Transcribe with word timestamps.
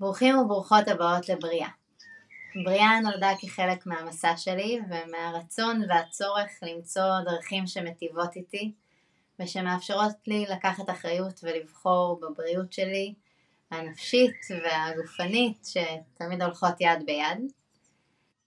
ברוכים 0.00 0.38
וברוכות 0.38 0.88
הבאות 0.88 1.28
לבריאה. 1.28 1.68
בריאה 2.64 3.00
נולדה 3.00 3.30
כחלק 3.40 3.86
מהמסע 3.86 4.36
שלי 4.36 4.80
ומהרצון 4.90 5.82
והצורך 5.88 6.50
למצוא 6.62 7.20
דרכים 7.24 7.66
שמטיבות 7.66 8.36
איתי 8.36 8.72
ושמאפשרות 9.40 10.12
לי 10.26 10.46
לקחת 10.50 10.90
אחריות 10.90 11.40
ולבחור 11.42 12.20
בבריאות 12.20 12.72
שלי 12.72 13.14
הנפשית 13.70 14.36
והגופנית 14.50 15.66
שתמיד 15.66 16.42
הולכות 16.42 16.80
יד 16.80 17.06
ביד. 17.06 17.52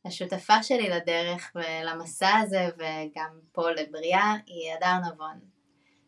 השותפה 0.10 0.64
שלי 0.64 0.90
לדרך 0.90 1.52
ולמסע 1.56 2.38
הזה 2.38 2.70
וגם 2.76 3.40
פה 3.52 3.72
לבריאה 3.72 4.34
היא 4.46 4.74
הדר 4.74 5.12
נבון, 5.12 5.40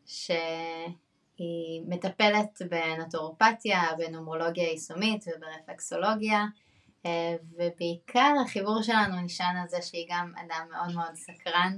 שהיא 0.06 1.82
מטפלת 1.88 2.62
בנטורופתיה, 2.70 3.82
בנומרולוגיה 3.98 4.70
יישומית 4.70 5.26
וברפקסולוגיה 5.28 6.46
ובעיקר 7.58 8.34
החיבור 8.46 8.82
שלנו 8.82 9.22
נשען 9.22 9.58
על 9.58 9.68
זה 9.68 9.82
שהיא 9.82 10.08
גם 10.10 10.34
אדם 10.36 10.68
מאוד 10.72 10.96
מאוד 10.96 11.16
סקרן 11.16 11.78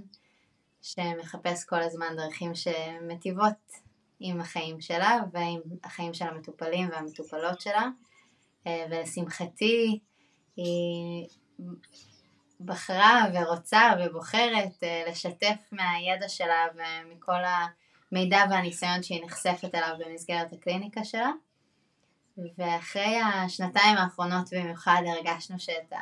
שמחפש 0.81 1.65
כל 1.65 1.81
הזמן 1.81 2.15
דרכים 2.17 2.51
שמטיבות 2.55 3.83
עם 4.19 4.41
החיים 4.41 4.81
שלה 4.81 5.19
ועם 5.33 5.61
החיים 5.83 6.13
של 6.13 6.25
המטופלים 6.25 6.89
והמטופלות 6.89 7.61
שלה 7.61 7.89
ולשמחתי 8.65 9.99
היא 10.55 11.27
בחרה 12.65 13.25
ורוצה 13.33 13.81
ובוחרת 13.99 14.83
אה, 14.83 15.03
לשתף 15.07 15.69
מהידע 15.71 16.29
שלה 16.29 16.65
ומכל 16.75 17.41
המידע 18.11 18.43
והניסיון 18.49 19.03
שהיא 19.03 19.25
נחשפת 19.25 19.75
אליו 19.75 19.95
במסגרת 19.99 20.53
הקליניקה 20.53 21.03
שלה 21.03 21.31
ואחרי 22.57 23.19
השנתיים 23.21 23.97
האחרונות 23.97 24.49
במיוחד 24.53 25.01
הרגשנו 25.05 25.59
שאת 25.59 25.93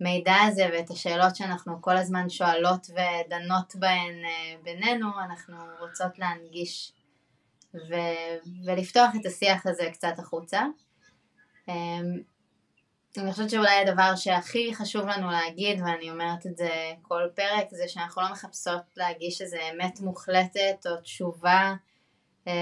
המידע 0.00 0.36
הזה 0.46 0.68
ואת 0.72 0.90
השאלות 0.90 1.36
שאנחנו 1.36 1.82
כל 1.82 1.96
הזמן 1.96 2.30
שואלות 2.30 2.86
ודנות 2.90 3.76
בהן 3.76 4.24
אה, 4.24 4.54
בינינו 4.62 5.20
אנחנו 5.20 5.56
רוצות 5.80 6.18
להנגיש 6.18 6.92
ו- 7.74 8.48
ולפתוח 8.66 9.10
את 9.20 9.26
השיח 9.26 9.66
הזה 9.66 9.90
קצת 9.92 10.18
החוצה. 10.18 10.62
אני 13.18 13.32
חושבת 13.32 13.50
שאולי 13.50 13.80
הדבר 13.80 14.16
שהכי 14.16 14.74
חשוב 14.74 15.06
לנו 15.06 15.30
להגיד, 15.30 15.80
ואני 15.80 16.10
אומרת 16.10 16.46
את 16.46 16.56
זה 16.56 16.92
כל 17.02 17.22
פרק, 17.34 17.70
זה 17.70 17.88
שאנחנו 17.88 18.22
לא 18.22 18.32
מחפשות 18.32 18.82
להגיש 18.96 19.42
איזה 19.42 19.58
אמת 19.74 20.00
מוחלטת 20.00 20.86
או 20.86 20.96
תשובה 21.00 21.74
אה, 22.48 22.52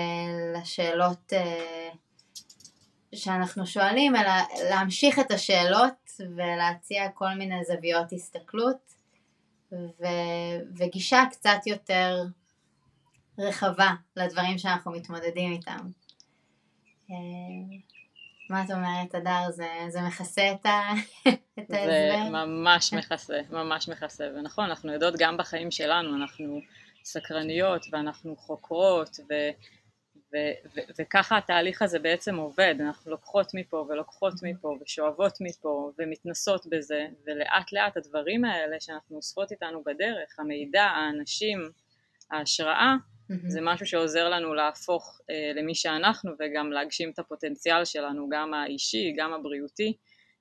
לשאלות 0.54 1.32
אה, 1.32 1.88
שאנחנו 3.14 3.66
שואלים, 3.66 4.16
אלא 4.16 4.32
להמשיך 4.70 5.18
את 5.18 5.30
השאלות 5.30 6.10
ולהציע 6.36 7.08
כל 7.14 7.34
מיני 7.38 7.64
זוויות 7.64 8.12
הסתכלות 8.12 8.94
ו- 9.72 10.58
וגישה 10.76 11.22
קצת 11.30 11.66
יותר 11.66 12.22
רחבה 13.38 13.90
לדברים 14.16 14.58
שאנחנו 14.58 14.92
מתמודדים 14.92 15.52
איתם. 15.52 15.86
אה, 17.10 17.16
מה 18.50 18.64
את 18.64 18.70
אומרת, 18.70 19.14
אדר? 19.14 19.50
זה, 19.50 19.68
זה 19.88 20.00
מכסה 20.00 20.52
את, 20.52 20.66
ה... 20.66 20.92
את 21.58 21.70
ההסבר? 21.70 22.24
זה 22.24 22.30
ממש 22.30 22.92
מכסה, 22.92 23.40
ממש 23.50 23.88
מכסה. 23.88 24.24
ונכון, 24.34 24.64
אנחנו 24.64 24.92
יודעות 24.92 25.14
גם 25.18 25.36
בחיים 25.36 25.70
שלנו, 25.70 26.16
אנחנו 26.16 26.60
סקרניות 27.04 27.86
ואנחנו 27.92 28.36
חוקרות 28.36 29.16
ו... 29.30 29.34
ו- 30.32 30.68
ו- 30.76 30.90
וככה 30.98 31.38
התהליך 31.38 31.82
הזה 31.82 31.98
בעצם 31.98 32.36
עובד, 32.36 32.74
אנחנו 32.80 33.10
לוקחות 33.10 33.54
מפה 33.54 33.86
ולוקחות 33.88 34.34
מפה 34.42 34.78
ושואבות 34.80 35.32
מפה 35.40 35.92
ומתנסות 35.98 36.66
בזה 36.70 37.06
ולאט 37.26 37.72
לאט 37.72 37.96
הדברים 37.96 38.44
האלה 38.44 38.76
שאנחנו 38.80 39.16
אוספות 39.16 39.52
איתנו 39.52 39.82
בדרך, 39.86 40.38
המידע, 40.38 40.82
האנשים, 40.82 41.70
ההשראה, 42.30 42.94
Mm-hmm. 43.30 43.48
זה 43.48 43.60
משהו 43.62 43.86
שעוזר 43.86 44.28
לנו 44.28 44.54
להפוך 44.54 45.20
אה, 45.30 45.52
למי 45.54 45.74
שאנחנו 45.74 46.32
וגם 46.38 46.72
להגשים 46.72 47.10
את 47.10 47.18
הפוטנציאל 47.18 47.84
שלנו, 47.84 48.28
גם 48.28 48.54
האישי, 48.54 49.14
גם 49.16 49.32
הבריאותי, 49.32 49.92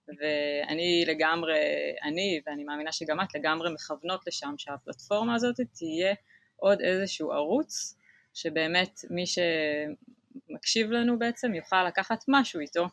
ואני 0.08 1.04
לגמרי, 1.08 1.60
אני 2.04 2.42
ואני 2.46 2.64
מאמינה 2.64 2.92
שגם 2.92 3.22
את 3.22 3.36
לגמרי 3.36 3.74
מכוונות 3.74 4.28
לשם 4.28 4.54
שהפלטפורמה 4.58 5.36
הזאת 5.36 5.56
תהיה 5.74 6.14
עוד 6.56 6.82
איזשהו 6.82 7.32
ערוץ 7.32 7.98
שבאמת 8.34 9.00
מי 9.10 9.24
שמקשיב 9.28 10.92
לנו 10.92 11.20
בעצם 11.20 11.54
יוכל 11.54 11.88
לקחת 11.88 12.24
משהו 12.28 12.60
איתו 12.60 12.88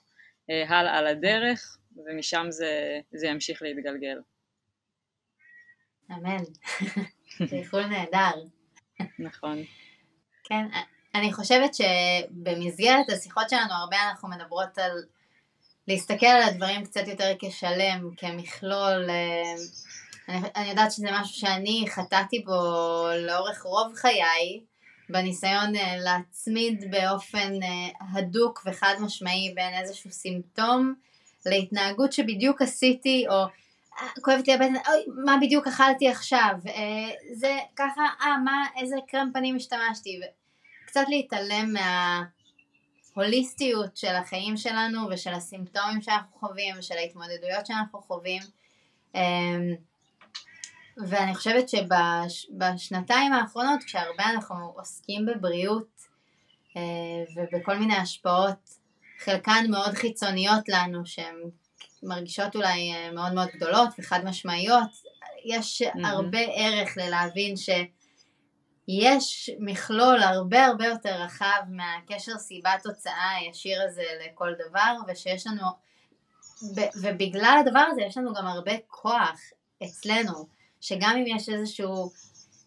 אה, 0.51 0.69
הלאה 0.69 1.03
לדרך 1.03 1.79
ומשם 1.97 2.47
זה, 2.49 3.01
זה 3.13 3.27
ימשיך 3.27 3.63
להתגלגל. 3.63 4.21
אמן. 6.11 6.45
זה 7.49 7.57
איחול 7.57 7.87
נהדר. 7.87 8.43
נכון. 9.19 9.59
כן, 10.45 10.67
אני 11.15 11.33
חושבת 11.33 11.71
שבמסגרת 11.75 13.11
השיחות 13.11 13.51
שלנו 13.51 13.73
הרבה 13.73 13.97
אנחנו 14.11 14.29
מדברות 14.29 14.79
על 14.79 15.03
להסתכל 15.89 16.27
על 16.27 16.43
הדברים 16.43 16.85
קצת 16.85 17.09
יותר 17.09 17.33
כשלם, 17.39 18.11
כמכלול. 18.17 19.11
אה, 19.11 19.55
אני, 20.29 20.39
אני 20.57 20.69
יודעת 20.71 20.93
שזה 20.93 21.09
משהו 21.13 21.35
שאני 21.35 21.85
חטאתי 21.89 22.39
בו 22.39 22.53
לאורך 23.27 23.63
רוב 23.63 23.95
חיי, 23.95 24.61
בניסיון 25.09 25.77
אה, 25.77 25.97
להצמיד 25.97 26.85
באופן 26.91 27.63
אה, 27.63 28.09
הדוק 28.15 28.63
וחד 28.67 28.95
משמעי 29.01 29.53
בין 29.55 29.75
איזשהו 29.81 30.11
סימפטום 30.11 30.95
להתנהגות 31.47 32.13
שבדיוק 32.13 32.63
עשיתי, 32.63 33.25
או 33.29 33.45
כואבת 34.23 34.49
לי 34.49 34.55
הבטן, 34.55 34.75
אוי, 34.75 35.05
מה 35.25 35.37
בדיוק 35.41 35.67
אכלתי 35.67 36.09
עכשיו, 36.09 36.55
זה 37.35 37.59
ככה, 37.77 38.03
אה, 38.21 38.39
מה, 38.39 38.65
איזה 38.77 38.97
קרם 39.09 39.31
פנים 39.35 39.57
השתמשתי, 39.57 40.21
קצת 40.87 41.05
להתעלם 41.09 41.75
מההוליסטיות 43.15 43.97
של 43.97 44.15
החיים 44.15 44.57
שלנו 44.57 45.01
ושל 45.11 45.35
הסימפטומים 45.35 46.03
שאנחנו 46.03 46.39
חווים 46.39 46.75
ושל 46.79 46.95
ההתמודדויות 46.95 47.67
שאנחנו 47.67 48.03
חווים. 48.03 48.43
אמ, 49.15 49.75
ואני 50.97 51.35
חושבת 51.35 51.69
שבשנתיים 51.69 53.33
האחרונות 53.33 53.83
כשהרבה 53.85 54.25
אנחנו 54.35 54.73
עוסקים 54.77 55.27
בבריאות 55.27 56.03
אה, 56.77 56.83
ובכל 57.37 57.77
מיני 57.77 57.97
השפעות 57.97 58.79
חלקן 59.19 59.65
מאוד 59.71 59.95
חיצוניות 59.95 60.69
לנו 60.69 61.07
שהן 61.07 61.37
מרגישות 62.03 62.57
אולי 62.57 62.93
אה, 62.93 63.11
מאוד 63.13 63.33
מאוד 63.33 63.49
גדולות 63.55 63.89
וחד 63.99 64.21
משמעיות 64.25 64.91
יש 65.45 65.83
mm-hmm. 65.83 66.07
הרבה 66.07 66.39
ערך 66.39 66.97
ללהבין 66.97 67.57
ש... 67.57 67.71
יש 68.89 69.51
מכלול 69.59 70.23
הרבה 70.23 70.67
הרבה 70.67 70.87
יותר 70.87 71.23
רחב 71.23 71.63
מהקשר 71.69 72.39
סיבה 72.39 72.71
תוצאה 72.83 73.31
הישיר 73.31 73.83
הזה 73.83 74.05
לכל 74.27 74.53
דבר 74.69 74.95
ושיש 75.09 75.47
לנו 75.47 75.67
ובגלל 77.03 77.63
הדבר 77.67 77.85
הזה 77.93 78.03
יש 78.03 78.19
לנו 78.19 78.35
גם 78.35 78.47
הרבה 78.47 78.73
כוח 78.87 79.41
אצלנו 79.85 80.47
שגם 80.81 81.17
אם 81.17 81.37
יש 81.37 81.49
איזשהו 81.49 82.11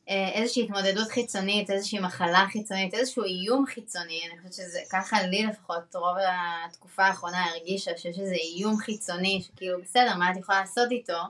איזושהי 0.08 0.64
התמודדות 0.64 1.08
חיצונית, 1.08 1.70
איזושהי 1.70 2.00
מחלה 2.00 2.46
חיצונית, 2.52 2.94
איזשהו 2.94 3.24
איום 3.24 3.66
חיצוני, 3.66 4.22
אני 4.26 4.38
חושבת 4.38 4.54
שזה 4.54 4.80
ככה 4.92 5.24
לי 5.24 5.46
לפחות 5.46 5.96
רוב 5.96 6.18
התקופה 6.66 7.04
האחרונה 7.06 7.46
הרגישה 7.46 7.92
שיש 7.98 8.20
איזה 8.20 8.36
איום 8.36 8.78
חיצוני 8.78 9.42
שכאילו 9.42 9.82
בסדר 9.82 10.16
מה 10.18 10.32
את 10.32 10.38
יכולה 10.38 10.60
לעשות 10.60 10.92
איתו? 10.92 11.22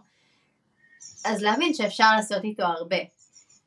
אז 1.25 1.41
להבין 1.41 1.73
שאפשר 1.73 2.11
לעשות 2.15 2.43
איתו 2.43 2.63
הרבה 2.63 2.97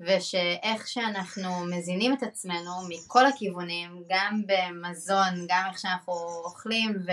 ושאיך 0.00 0.88
שאנחנו 0.88 1.64
מזינים 1.66 2.12
את 2.12 2.22
עצמנו 2.22 2.70
מכל 2.88 3.26
הכיוונים, 3.26 4.02
גם 4.08 4.42
במזון, 4.46 5.46
גם 5.48 5.62
איך 5.70 5.78
שאנחנו 5.78 6.12
אוכלים 6.44 6.96
ו, 7.06 7.10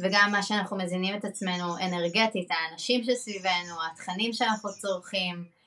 וגם 0.00 0.28
מה 0.32 0.42
שאנחנו 0.42 0.76
מזינים 0.76 1.16
את 1.16 1.24
עצמנו 1.24 1.78
אנרגטית, 1.78 2.48
האנשים 2.50 3.04
שסביבנו, 3.04 3.74
התכנים 3.92 4.32
שאנחנו 4.32 4.70
צורכים, 4.80 5.57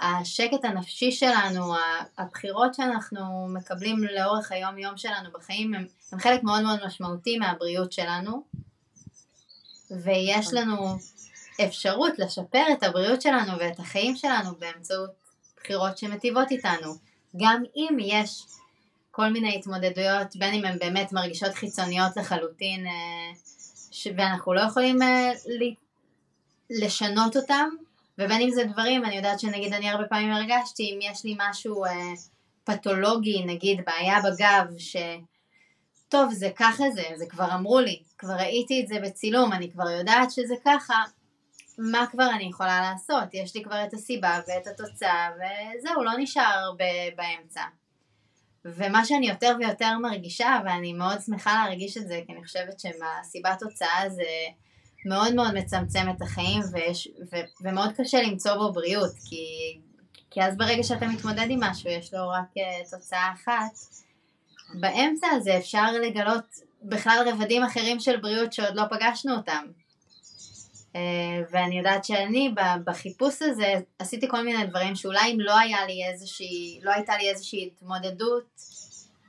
השקט 0.00 0.64
הנפשי 0.64 1.12
שלנו, 1.12 1.74
הבחירות 2.18 2.74
שאנחנו 2.74 3.48
מקבלים 3.48 4.04
לאורך 4.04 4.52
היום 4.52 4.78
יום 4.78 4.96
שלנו 4.96 5.30
בחיים 5.32 5.74
הם, 5.74 5.86
הם 6.12 6.18
חלק 6.18 6.42
מאוד 6.42 6.62
מאוד 6.62 6.80
משמעותי 6.86 7.38
מהבריאות 7.38 7.92
שלנו 7.92 8.42
ויש 9.90 10.48
לנו 10.52 10.98
אפשרות 11.64 12.18
לשפר 12.18 12.64
את 12.72 12.82
הבריאות 12.82 13.22
שלנו 13.22 13.58
ואת 13.58 13.78
החיים 13.78 14.16
שלנו 14.16 14.54
באמצעות 14.58 15.10
בחירות 15.56 15.98
שמטיבות 15.98 16.50
איתנו. 16.50 16.94
גם 17.36 17.62
אם 17.76 17.96
יש 18.00 18.46
כל 19.10 19.28
מיני 19.28 19.56
התמודדויות, 19.56 20.36
בין 20.36 20.54
אם 20.54 20.64
הן 20.64 20.78
באמת 20.78 21.12
מרגישות 21.12 21.54
חיצוניות 21.54 22.16
לחלוטין, 22.16 22.86
אה, 22.86 24.12
ואנחנו 24.16 24.54
לא 24.54 24.60
יכולים 24.60 25.02
אה, 25.02 25.32
לשנות 26.70 27.36
אותם, 27.36 27.68
ובין 28.18 28.40
אם 28.40 28.50
זה 28.50 28.64
דברים, 28.64 29.04
אני 29.04 29.16
יודעת 29.16 29.40
שנגיד 29.40 29.72
אני 29.72 29.90
הרבה 29.90 30.04
פעמים 30.04 30.32
הרגשתי, 30.32 30.82
אם 30.82 30.98
יש 31.02 31.24
לי 31.24 31.36
משהו 31.38 31.84
אה, 31.84 31.90
פתולוגי, 32.64 33.44
נגיד 33.44 33.80
בעיה 33.86 34.18
בגב, 34.20 34.78
ש... 34.78 34.96
טוב, 36.08 36.32
זה 36.32 36.50
ככה 36.56 36.84
זה, 36.90 37.02
זה 37.14 37.26
כבר 37.26 37.54
אמרו 37.54 37.80
לי, 37.80 38.02
כבר 38.18 38.32
ראיתי 38.32 38.80
את 38.82 38.88
זה 38.88 38.94
בצילום, 39.02 39.52
אני 39.52 39.70
כבר 39.70 39.90
יודעת 39.90 40.30
שזה 40.30 40.54
ככה, 40.64 40.94
מה 41.78 42.06
כבר 42.10 42.30
אני 42.34 42.44
יכולה 42.44 42.80
לעשות? 42.80 43.34
יש 43.34 43.56
לי 43.56 43.64
כבר 43.64 43.84
את 43.84 43.94
הסיבה 43.94 44.40
ואת 44.48 44.66
התוצאה, 44.66 45.28
וזהו, 45.34 46.04
לא 46.04 46.12
נשאר 46.18 46.42
הרבה 46.42 46.84
באמצע. 47.16 47.62
ומה 48.64 49.04
שאני 49.04 49.28
יותר 49.28 49.56
ויותר 49.58 49.98
מרגישה, 49.98 50.60
ואני 50.64 50.92
מאוד 50.92 51.20
שמחה 51.26 51.64
להרגיש 51.64 51.96
את 51.96 52.08
זה, 52.08 52.20
כי 52.26 52.32
אני 52.32 52.44
חושבת 52.44 52.80
שמהסיבת 52.80 53.58
תוצאה 53.58 54.08
זה 54.08 54.22
מאוד 55.04 55.34
מאוד 55.34 55.54
מצמצם 55.54 56.06
את 56.16 56.22
החיים, 56.22 56.62
ויש, 56.72 57.08
ו, 57.32 57.36
ומאוד 57.60 57.92
קשה 57.96 58.22
למצוא 58.22 58.54
בו 58.54 58.72
בריאות, 58.72 59.12
כי, 59.28 59.78
כי 60.30 60.42
אז 60.42 60.56
ברגע 60.56 60.82
שאתה 60.82 61.06
מתמודד 61.06 61.46
עם 61.48 61.62
משהו, 61.62 61.90
יש 61.90 62.14
לו 62.14 62.28
רק 62.28 62.56
uh, 62.56 62.90
תוצאה 62.90 63.32
אחת. 63.34 63.72
באמצע 64.80 65.26
הזה 65.26 65.56
אפשר 65.58 65.92
לגלות 65.92 66.44
בכלל 66.82 67.28
רבדים 67.28 67.62
אחרים 67.62 68.00
של 68.00 68.16
בריאות 68.16 68.52
שעוד 68.52 68.74
לא 68.74 68.82
פגשנו 68.90 69.36
אותם. 69.36 69.66
Uh, 70.92 70.96
ואני 71.50 71.78
יודעת 71.78 72.04
שאני 72.04 72.54
בחיפוש 72.84 73.42
הזה 73.42 73.74
עשיתי 73.98 74.28
כל 74.28 74.44
מיני 74.44 74.66
דברים 74.66 74.96
שאולי 74.96 75.32
אם 75.32 75.40
לא 75.40 75.58
היה 75.58 75.86
לי 75.86 76.04
איזושהי, 76.12 76.80
לא 76.82 76.90
הייתה 76.90 77.16
לי 77.16 77.30
איזושהי 77.30 77.66
התמודדות, 77.66 78.60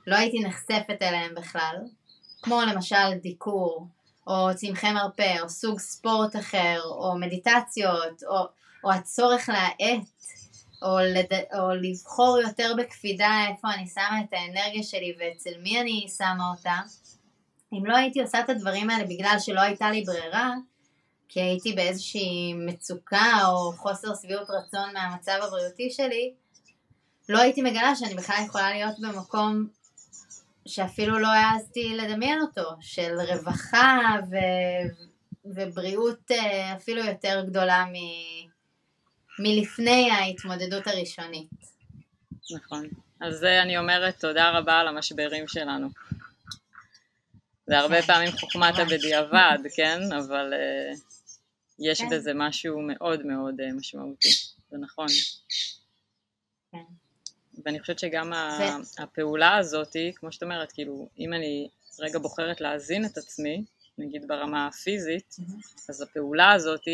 לא 0.06 0.16
הייתי 0.16 0.38
נחשפת 0.40 1.02
אליהם 1.02 1.34
בכלל, 1.34 1.76
כמו 2.42 2.60
למשל 2.62 3.14
דיקור, 3.22 3.86
או 4.30 4.54
צמחי 4.54 4.92
מרפא, 4.92 5.36
או 5.42 5.48
סוג 5.48 5.78
ספורט 5.78 6.36
אחר, 6.36 6.80
או 6.84 7.18
מדיטציות, 7.18 8.22
או, 8.28 8.36
או 8.84 8.92
הצורך 8.92 9.48
להאט, 9.48 10.02
או, 10.82 10.98
לד... 10.98 11.32
או 11.58 11.70
לבחור 11.82 12.38
יותר 12.38 12.72
בקפידה 12.78 13.44
איפה 13.48 13.68
אני 13.74 13.86
שמה 13.86 14.20
את 14.20 14.32
האנרגיה 14.32 14.82
שלי 14.82 15.14
ואצל 15.18 15.50
מי 15.62 15.80
אני 15.80 16.06
שמה 16.18 16.50
אותה. 16.56 16.76
אם 17.72 17.86
לא 17.86 17.96
הייתי 17.96 18.20
עושה 18.20 18.40
את 18.40 18.48
הדברים 18.48 18.90
האלה 18.90 19.04
בגלל 19.04 19.36
שלא 19.38 19.60
הייתה 19.60 19.90
לי 19.90 20.04
ברירה, 20.04 20.54
כי 21.28 21.40
הייתי 21.40 21.72
באיזושהי 21.72 22.54
מצוקה 22.66 23.46
או 23.46 23.72
חוסר 23.72 24.08
שביעות 24.22 24.50
רצון 24.50 24.92
מהמצב 24.94 25.38
הבריאותי 25.42 25.90
שלי, 25.90 26.32
לא 27.28 27.38
הייתי 27.38 27.62
מגלה 27.62 27.96
שאני 27.96 28.14
בכלל 28.14 28.44
יכולה 28.46 28.70
להיות 28.70 29.00
במקום 29.00 29.68
שאפילו 30.70 31.18
לא 31.18 31.28
העזתי 31.28 31.96
לדמיין 31.96 32.40
אותו, 32.42 32.70
של 32.80 33.14
רווחה 33.28 33.98
ו... 34.30 34.36
ובריאות 35.44 36.30
אה, 36.30 36.76
אפילו 36.76 37.04
יותר 37.04 37.44
גדולה 37.46 37.84
מ... 37.84 37.94
מלפני 39.38 40.10
ההתמודדות 40.10 40.86
הראשונית. 40.86 41.50
נכון. 42.56 42.86
אז 43.20 43.34
זה 43.34 43.62
אני 43.62 43.78
אומרת 43.78 44.20
תודה 44.20 44.50
רבה 44.58 44.78
על 44.78 44.88
המשברים 44.88 45.48
שלנו. 45.48 45.88
זה 47.66 47.78
הרבה 47.78 48.02
כן. 48.02 48.06
פעמים 48.06 48.32
חוכמת 48.32 48.78
הבדיעבד, 48.78 49.58
כן? 49.76 50.00
אבל 50.18 50.52
uh, 50.52 50.98
יש 51.78 52.00
כן. 52.00 52.08
בזה 52.10 52.32
משהו 52.34 52.80
מאוד 52.82 53.26
מאוד 53.26 53.54
uh, 53.60 53.78
משמעותי, 53.78 54.28
זה 54.70 54.78
נכון. 54.80 55.06
כן. 56.72 56.99
ואני 57.64 57.80
חושבת 57.80 57.98
שגם 57.98 58.32
ו... 58.32 59.02
הפעולה 59.02 59.56
הזאת, 59.56 59.96
כמו 60.14 60.32
שאת 60.32 60.42
אומרת, 60.42 60.72
כאילו, 60.72 61.08
אם 61.18 61.32
אני 61.32 61.68
רגע 62.00 62.18
בוחרת 62.18 62.60
להזין 62.60 63.04
את 63.04 63.18
עצמי, 63.18 63.64
נגיד 63.98 64.28
ברמה 64.28 64.66
הפיזית, 64.66 65.36
mm-hmm. 65.40 65.80
אז 65.88 66.02
הפעולה 66.02 66.52
הזאת, 66.52 66.84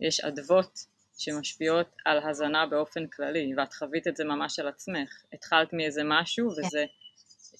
יש 0.00 0.20
אדוות 0.20 0.84
שמשפיעות 1.18 1.86
על 2.04 2.18
הזנה 2.28 2.66
באופן 2.66 3.06
כללי, 3.06 3.52
ואת 3.56 3.74
חווית 3.74 4.08
את 4.08 4.16
זה 4.16 4.24
ממש 4.24 4.58
על 4.58 4.68
עצמך. 4.68 5.22
התחלת 5.32 5.72
מאיזה 5.72 6.02
משהו, 6.04 6.50
כן. 6.50 6.66
וזה 6.66 6.84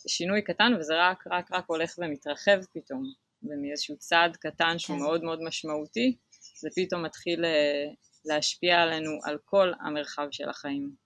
שינוי 0.07 0.43
קטן, 0.43 0.73
וזה 0.79 0.95
רק 0.97 1.25
רק 1.27 1.53
רק 1.53 1.65
הולך 1.67 1.95
ומתרחב 1.99 2.61
פתאום, 2.73 3.13
ומאיזשהו 3.43 3.97
צעד 3.97 4.37
קטן 4.37 4.79
שהוא 4.79 4.97
כן. 4.97 5.03
מאוד 5.03 5.25
מאוד 5.25 5.43
משמעותי, 5.43 6.17
זה 6.61 6.69
פתאום 6.77 7.03
מתחיל 7.03 7.45
אה, 7.45 7.87
להשפיע 8.25 8.83
עלינו 8.83 9.11
על 9.25 9.39
כל 9.45 9.73
המרחב 9.81 10.27
של 10.31 10.49
החיים. 10.49 11.02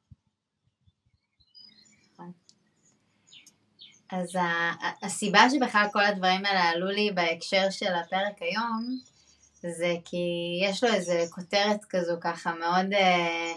אז 4.10 4.32
הסיבה 5.02 5.50
שבכלל 5.50 5.86
כל 5.92 6.04
הדברים 6.04 6.46
האלה 6.46 6.62
עלו 6.62 6.86
לי 6.86 7.10
בהקשר 7.14 7.70
של 7.70 7.94
הפרק 7.94 8.42
היום, 8.42 8.98
זה 9.60 9.94
כי 10.04 10.16
יש 10.62 10.84
לו 10.84 10.94
איזה 10.94 11.24
כותרת 11.30 11.84
כזו 11.90 12.16
ככה 12.20 12.52
מאוד 12.54 12.92
אה, 12.92 13.52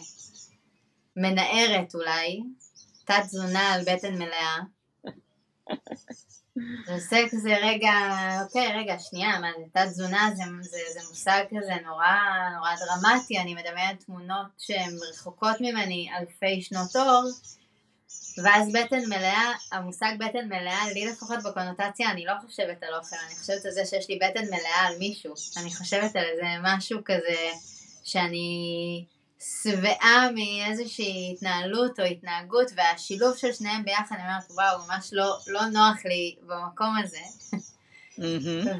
מנערת 1.15 1.95
אולי, 1.95 2.41
תת 3.05 3.23
תזונה 3.25 3.73
על 3.73 3.81
בטן 3.81 4.13
מלאה. 4.13 4.57
זה 6.85 6.93
עושה 6.93 7.17
כזה 7.31 7.55
רגע, 7.61 7.91
אוקיי, 8.43 8.67
רגע, 8.77 8.99
שנייה, 8.99 9.39
מה 9.39 9.47
זה 9.57 9.63
תת 9.73 9.87
תזונה 9.87 10.29
זה, 10.35 10.43
זה, 10.61 10.77
זה 10.93 10.99
מושג 11.09 11.43
כזה 11.49 11.73
נורא, 11.85 12.13
נורא 12.55 12.69
דרמטי, 12.75 13.39
אני 13.39 13.53
מדמיינת 13.53 14.03
תמונות 14.03 14.47
שהן 14.57 14.95
רחוקות 15.11 15.55
ממני 15.61 16.09
אלפי 16.19 16.61
שנות 16.61 16.95
אור, 16.95 17.23
ואז 18.37 18.67
בטן 18.73 19.05
מלאה, 19.05 19.51
המושג 19.71 20.11
בטן 20.19 20.47
מלאה, 20.47 20.93
לי 20.93 21.05
לפחות 21.05 21.39
בקונוטציה, 21.43 22.11
אני 22.11 22.25
לא 22.25 22.33
חושבת 22.45 22.83
על 22.83 22.95
אוכל, 22.95 23.15
אני 23.27 23.35
חושבת 23.35 23.65
על 23.65 23.71
זה 23.71 23.85
שיש 23.85 24.09
לי 24.09 24.19
בטן 24.21 24.45
מלאה 24.45 24.87
על 24.87 24.97
מישהו. 24.99 25.33
אני 25.57 25.75
חושבת 25.75 26.15
על 26.15 26.23
איזה 26.23 26.45
משהו 26.63 26.99
כזה 27.05 27.51
שאני 28.03 29.05
שבעה 29.63 30.27
מאיזושהי 30.35 31.33
התנהלות 31.33 31.99
או 31.99 32.05
התנהגות, 32.05 32.71
והשילוב 32.75 33.37
של 33.37 33.53
שניהם 33.53 33.85
ביחד, 33.85 34.15
אני 34.15 34.23
אומרת, 34.23 34.51
וואו, 34.51 34.87
ממש 34.87 35.09
לא, 35.11 35.37
לא 35.47 35.65
נוח 35.65 36.05
לי 36.05 36.35
במקום 36.41 36.95
הזה. 37.03 37.19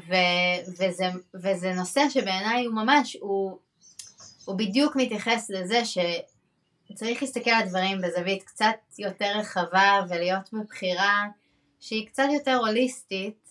ו- 0.08 0.72
וזה, 0.78 1.04
וזה 1.34 1.72
נושא 1.72 2.00
שבעיניי 2.10 2.64
הוא 2.64 2.74
ממש, 2.74 3.16
הוא, 3.20 3.58
הוא 4.44 4.58
בדיוק 4.58 4.96
מתייחס 4.96 5.50
לזה 5.50 5.84
ש... 5.84 5.98
צריך 6.94 7.22
להסתכל 7.22 7.50
על 7.50 7.62
הדברים 7.62 8.00
בזווית 8.00 8.42
קצת 8.42 8.76
יותר 8.98 9.32
רחבה 9.38 10.00
ולהיות 10.08 10.52
בבחירה 10.52 11.26
שהיא 11.80 12.06
קצת 12.06 12.26
יותר 12.34 12.54
הוליסטית 12.54 13.50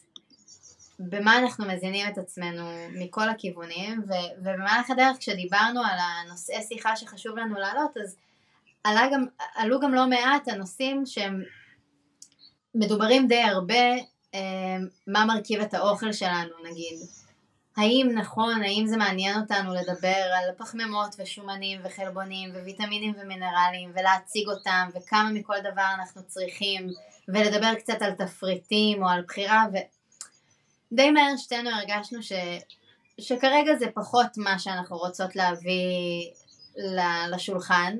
במה 0.99 1.37
אנחנו 1.37 1.65
מזינים 1.65 2.07
את 2.07 2.17
עצמנו 2.17 2.63
מכל 2.89 3.29
הכיוונים. 3.29 3.99
ו- 3.99 4.39
ובמהלך 4.39 4.89
הדרך 4.89 5.17
כשדיברנו 5.17 5.81
על 5.81 5.97
הנושאי 5.99 6.61
שיחה 6.61 6.95
שחשוב 6.95 7.37
לנו 7.37 7.55
להעלות 7.55 7.97
אז 8.03 8.15
עלה 8.83 9.07
גם, 9.13 9.25
עלו 9.55 9.79
גם 9.79 9.93
לא 9.93 10.07
מעט 10.07 10.47
הנושאים 10.47 11.05
שהם 11.05 11.43
מדוברים 12.75 13.27
די 13.27 13.41
הרבה 13.41 13.93
אה, 14.33 14.39
מה 15.07 15.25
מרכיב 15.25 15.61
את 15.61 15.73
האוכל 15.73 16.11
שלנו 16.13 16.53
נגיד 16.71 16.99
האם 17.79 18.11
נכון, 18.15 18.63
האם 18.63 18.87
זה 18.87 18.97
מעניין 18.97 19.39
אותנו 19.41 19.73
לדבר 19.73 20.31
על 20.35 20.55
פחמימות 20.57 21.15
ושומנים 21.19 21.81
וחלבונים 21.83 22.49
וויטמינים 22.49 23.13
ומינרלים 23.21 23.91
ולהציג 23.95 24.47
אותם 24.47 24.89
וכמה 24.95 25.29
מכל 25.33 25.59
דבר 25.59 25.87
אנחנו 25.99 26.23
צריכים 26.27 26.89
ולדבר 27.27 27.75
קצת 27.75 28.01
על 28.01 28.11
תפריטים 28.11 29.03
או 29.03 29.09
על 29.09 29.21
בחירה 29.21 29.65
ודי 30.91 31.11
מהר 31.11 31.37
שתינו 31.37 31.69
הרגשנו 31.69 32.23
ש... 32.23 32.31
שכרגע 33.19 33.75
זה 33.75 33.85
פחות 33.93 34.27
מה 34.37 34.59
שאנחנו 34.59 34.97
רוצות 34.97 35.35
להביא 35.35 36.31
לשולחן 37.31 37.95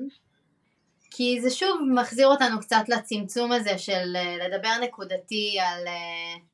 כי 1.10 1.40
זה 1.40 1.50
שוב 1.50 1.80
מחזיר 1.94 2.26
אותנו 2.26 2.60
קצת 2.60 2.84
לצמצום 2.88 3.52
הזה 3.52 3.78
של 3.78 4.16
אה, 4.16 4.36
לדבר 4.36 4.72
נקודתי 4.82 5.58
על 5.60 5.86
אה, 5.86 6.49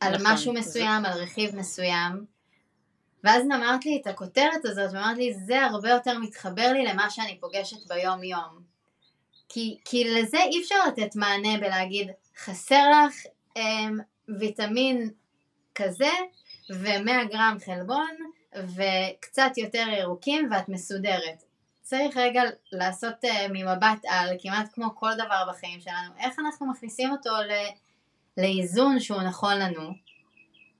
על 0.00 0.14
נכון, 0.14 0.26
משהו 0.32 0.52
מסוים, 0.52 1.02
זה... 1.02 1.08
על 1.08 1.22
רכיב 1.22 1.56
מסוים. 1.56 2.24
ואז 3.24 3.42
אמרת 3.42 3.84
לי 3.84 3.98
את 4.02 4.06
הכותרת 4.06 4.64
הזאת, 4.64 4.90
ואמרת 4.92 5.16
לי, 5.16 5.34
זה 5.34 5.64
הרבה 5.64 5.90
יותר 5.90 6.18
מתחבר 6.18 6.72
לי 6.72 6.84
למה 6.84 7.10
שאני 7.10 7.40
פוגשת 7.40 7.88
ביום 7.88 8.24
יום. 8.24 8.62
כי, 9.48 9.78
כי 9.84 10.04
לזה 10.04 10.38
אי 10.38 10.62
אפשר 10.62 10.74
לתת 10.88 11.16
מענה 11.16 11.58
בלהגיד, 11.60 12.10
חסר 12.38 12.90
לך 12.90 13.14
אמ, 13.56 13.98
ויטמין 14.38 15.10
כזה, 15.74 16.10
ו-100 16.70 17.24
גרם 17.30 17.56
חלבון, 17.64 18.16
וקצת 18.54 19.50
יותר 19.56 19.86
ירוקים, 19.98 20.48
ואת 20.50 20.68
מסודרת. 20.68 21.42
צריך 21.82 22.16
רגע 22.16 22.42
לעשות 22.72 23.24
uh, 23.24 23.28
ממבט 23.48 24.04
על, 24.08 24.36
כמעט 24.40 24.68
כמו 24.74 24.94
כל 24.94 25.14
דבר 25.14 25.44
בחיים 25.48 25.80
שלנו, 25.80 26.12
איך 26.18 26.38
אנחנו 26.38 26.66
מכניסים 26.66 27.10
אותו 27.10 27.30
ל... 27.30 27.52
לאיזון 28.36 29.00
שהוא 29.00 29.22
נכון 29.22 29.58
לנו, 29.58 29.90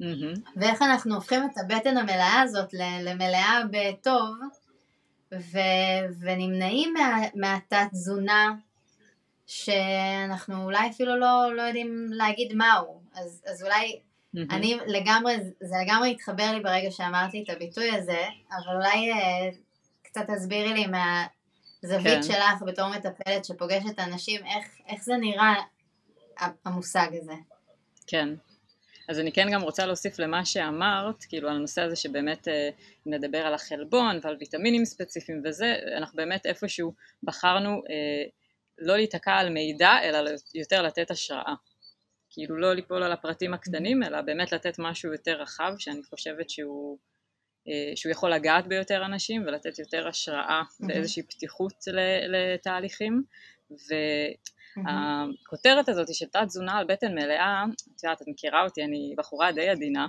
mm-hmm. 0.03 0.41
ואיך 0.57 0.83
אנחנו 0.83 1.15
הופכים 1.15 1.41
את 1.45 1.59
הבטן 1.59 1.97
המלאה 1.97 2.41
הזאת 2.41 2.75
למלאה 3.01 3.61
בטוב, 3.71 4.37
ו- 5.33 6.21
ונמנעים 6.21 6.95
מה- 6.95 7.29
מהתת 7.35 7.89
תזונה 7.91 8.55
שאנחנו 9.47 10.65
אולי 10.65 10.91
אפילו 10.91 11.17
לא, 11.17 11.57
לא 11.57 11.63
יודעים 11.63 12.07
להגיד 12.11 12.53
מהו, 12.55 13.01
אז, 13.15 13.43
אז 13.47 13.63
אולי 13.63 14.01
mm-hmm. 14.37 14.55
אני 14.55 14.79
לגמרי, 14.87 15.37
זה 15.61 15.75
לגמרי 15.85 16.11
התחבר 16.11 16.53
לי 16.53 16.61
ברגע 16.61 16.91
שאמרתי 16.91 17.43
את 17.43 17.51
הביטוי 17.57 17.91
הזה, 17.91 18.25
אבל 18.51 18.77
אולי 18.77 19.13
uh, 19.13 19.17
קצת 20.03 20.31
תסבירי 20.31 20.75
לי 20.75 20.87
מה, 20.87 21.27
הזווית 21.85 22.15
כן. 22.15 22.23
שלך 22.23 22.63
בתור 22.67 22.89
מטפלת 22.89 23.45
שפוגשת 23.45 23.99
אנשים, 23.99 24.41
איך, 24.47 24.67
איך 24.89 25.03
זה 25.05 25.15
נראה 25.21 25.55
המושג 26.65 27.09
הזה? 27.21 27.35
כן. 28.07 28.29
אז 29.09 29.21
אני 29.21 29.33
כן 29.33 29.49
גם 29.53 29.63
רוצה 29.63 29.87
להוסיף 29.87 30.19
למה 30.19 30.45
שאמרת, 30.45 31.25
כאילו 31.29 31.49
על 31.49 31.57
הנושא 31.57 31.83
הזה 31.83 31.97
שבאמת 31.97 32.49
אה, 32.49 32.71
נדבר 33.07 33.39
על 33.39 33.55
החלבון 33.55 34.19
ועל 34.23 34.37
ויטמינים 34.41 34.85
ספציפיים 34.85 35.43
וזה, 35.45 35.77
אנחנו 35.97 36.17
באמת 36.17 36.47
איפשהו 36.47 36.93
בחרנו 37.23 37.71
אה, 37.71 38.25
לא 38.79 38.97
להיתקע 38.97 39.33
על 39.33 39.51
מידע 39.51 39.91
אלא 40.03 40.31
יותר 40.55 40.83
לתת 40.83 41.11
השראה. 41.11 41.55
כאילו 42.31 42.57
לא 42.57 42.75
ליפול 42.75 43.03
על 43.03 43.13
הפרטים 43.13 43.55
הקטנים 43.55 44.03
אלא 44.03 44.21
באמת 44.21 44.53
לתת 44.53 44.79
משהו 44.79 45.13
יותר 45.13 45.41
רחב 45.41 45.73
שאני 45.79 46.03
חושבת 46.03 46.51
שהוא, 46.51 46.99
אה, 47.69 47.93
שהוא 47.97 48.13
יכול 48.13 48.33
לגעת 48.33 48.67
ביותר 48.67 49.05
אנשים 49.05 49.43
ולתת 49.47 49.79
יותר 49.79 50.09
השראה 50.09 50.63
ואיזושהי 50.89 51.23
פתיחות 51.23 51.75
לתהליכים 52.29 53.23
ו... 53.71 53.95
הכותרת 54.87 55.89
הזאת 55.89 56.15
של 56.15 56.27
תת 56.27 56.41
תזונה 56.47 56.79
על 56.79 56.87
בטן 56.87 57.15
מלאה, 57.15 57.65
את 57.97 58.03
יודעת, 58.05 58.23
את 58.23 58.27
מכירה 58.29 58.65
אותי, 58.65 58.85
אני 58.85 59.15
בחורה 59.17 59.53
די 59.53 59.69
עדינה, 59.69 60.07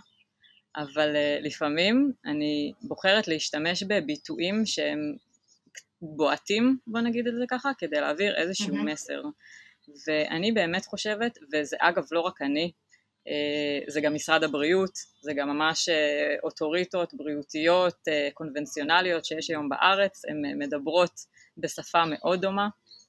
אבל 0.78 1.16
uh, 1.16 1.46
לפעמים 1.46 2.12
אני 2.26 2.74
בוחרת 2.82 3.28
להשתמש 3.28 3.84
בביטויים 3.84 4.66
שהם 4.66 5.00
בועטים, 6.02 6.78
בוא 6.88 7.00
נגיד 7.00 7.28
את 7.28 7.34
זה 7.40 7.46
ככה, 7.50 7.72
כדי 7.78 8.00
להעביר 8.02 8.36
איזשהו 8.36 8.76
mm-hmm. 8.76 8.92
מסר. 8.92 9.22
ואני 10.08 10.52
באמת 10.52 10.86
חושבת, 10.86 11.38
וזה 11.54 11.78
אגב 11.80 12.04
לא 12.12 12.20
רק 12.20 12.42
אני, 12.42 12.72
uh, 13.28 13.92
זה 13.92 14.02
גם 14.02 14.14
משרד 14.14 14.44
הבריאות, 14.44 14.94
זה 15.22 15.34
גם 15.34 15.50
ממש 15.50 15.90
uh, 15.90 15.92
אוטוריטות 16.44 17.14
בריאותיות 17.14 17.98
קונבנציונליות 18.34 19.26
שיש 19.26 19.50
היום 19.50 19.70
בארץ, 19.70 20.26
הן 20.26 20.60
מדברות 20.60 21.12
בשפה 21.58 22.04
מאוד 22.06 22.42
דומה. 22.42 22.68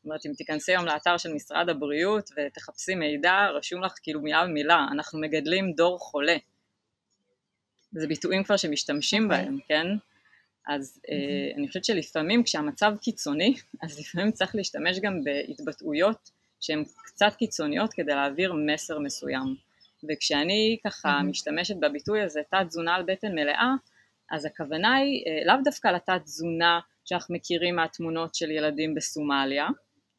אומרת, 0.09 0.27
אם 0.27 0.33
תיכנסי 0.37 0.73
היום 0.73 0.85
לאתר 0.85 1.17
של 1.17 1.33
משרד 1.33 1.69
הבריאות 1.69 2.31
ותחפשי 2.37 2.95
מידע, 2.95 3.47
רשום 3.55 3.85
לך 3.85 3.95
כאילו 4.03 4.21
מילה 4.21 4.45
במילה, 4.45 4.87
אנחנו 4.93 5.21
מגדלים 5.21 5.73
דור 5.73 5.99
חולה. 5.99 6.37
זה 7.93 8.07
ביטויים 8.07 8.45
כבר 8.45 8.57
שמשתמשים 8.57 9.23
okay. 9.23 9.25
אוקיי. 9.25 9.45
בהם, 9.45 9.59
כן? 9.69 9.87
אז 10.69 11.01
mm-hmm. 11.03 11.13
אה, 11.13 11.57
אני 11.57 11.69
חושבת 11.69 11.85
שלפעמים 11.85 12.43
כשהמצב 12.43 12.93
קיצוני, 13.01 13.55
אז 13.83 14.01
לפעמים 14.01 14.33
צריך 14.33 14.55
להשתמש 14.55 14.99
גם 14.99 15.25
בהתבטאויות 15.25 16.31
שהן 16.61 16.85
קצת 17.05 17.33
קיצוניות 17.39 17.93
כדי 17.93 18.15
להעביר 18.15 18.53
מסר 18.67 18.99
מסוים. 18.99 19.57
וכשאני 20.09 20.79
ככה 20.85 21.19
mm-hmm. 21.21 21.23
משתמשת 21.23 21.77
בביטוי 21.81 22.23
הזה, 22.23 22.41
תת 22.51 22.59
תזונה 22.69 22.95
על 22.95 23.03
בטן 23.03 23.35
מלאה, 23.35 23.75
אז 24.31 24.45
הכוונה 24.45 24.95
היא 24.95 25.25
אה, 25.27 25.45
לאו 25.47 25.63
דווקא 25.65 25.89
לתת 25.89 26.23
תזונה 26.25 26.81
שאנחנו 27.05 27.35
מכירים 27.35 27.77
מהתמונות 27.77 28.35
של 28.35 28.51
ילדים 28.51 28.95
בסומליה, 28.95 29.69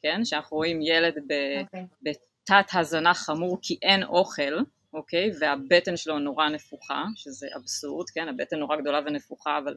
כן? 0.02 0.24
שאנחנו 0.24 0.56
רואים 0.56 0.80
ילד 0.82 1.14
ב, 1.26 1.32
okay. 1.32 1.64
אוקיי. 1.64 1.86
בתת 2.02 2.74
הזנה 2.74 3.14
חמור 3.14 3.58
כי 3.62 3.78
אין 3.82 4.02
אוכל, 4.02 4.58
אוקיי? 4.92 5.30
והבטן 5.40 5.96
שלו 5.96 6.18
נורא 6.18 6.48
נפוחה, 6.48 7.04
שזה 7.14 7.46
אבסורד, 7.56 8.10
כן? 8.10 8.28
הבטן 8.28 8.56
נורא 8.58 8.76
גדולה 8.76 9.00
ונפוחה, 9.06 9.58
אבל 9.58 9.76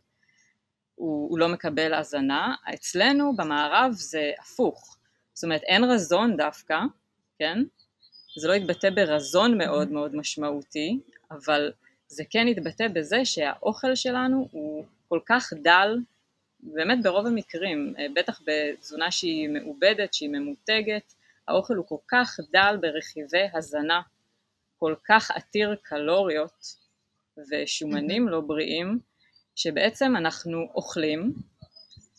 הוא, 0.96 1.30
הוא 1.30 1.40
לא 1.40 1.48
מקבל 1.48 1.94
הזנה. 1.94 2.56
אצלנו 2.74 3.36
במערב 3.36 3.92
זה 3.92 4.32
הפוך. 4.40 4.98
זאת 5.34 5.44
אומרת, 5.44 5.64
אין 5.64 5.84
רזון 5.84 6.38
דווקא, 6.38 6.80
כן? 7.40 7.58
זה 8.40 8.48
לא 8.48 8.54
יתבטא 8.54 8.90
ברזון 8.90 9.58
מאוד 9.58 9.92
מאוד 9.92 10.16
משמעותי, 10.16 11.00
אבל 11.32 11.72
זה 12.08 12.24
כן 12.30 12.48
יתבטא 12.48 12.88
בזה 12.88 13.26
שהאוכל 13.26 13.96
שלנו 13.96 14.48
הוא 14.52 14.86
כל 15.10 15.20
כך 15.26 15.54
דל 15.64 15.98
באמת 16.66 17.04
ברוב 17.04 17.26
המקרים, 17.26 17.94
אה, 18.00 18.06
בטח 18.16 18.42
בתזונה 18.46 19.12
שהיא 19.12 19.50
מעובדת, 19.50 20.14
שהיא 20.14 20.30
ממותגת, 20.30 21.14
האוכל 21.48 21.76
הוא 21.76 21.86
כל 21.88 21.98
כך 22.08 22.40
דל 22.52 22.78
ברכיבי 22.82 23.48
הזנה, 23.54 24.02
כל 24.80 24.96
כך 25.08 25.32
עתיר 25.32 25.76
קלוריות 25.84 26.76
ושומנים 27.38 28.28
לא 28.28 28.42
בריאים, 28.42 29.00
שבעצם 29.56 30.16
אנחנו 30.16 30.68
אוכלים, 30.76 31.34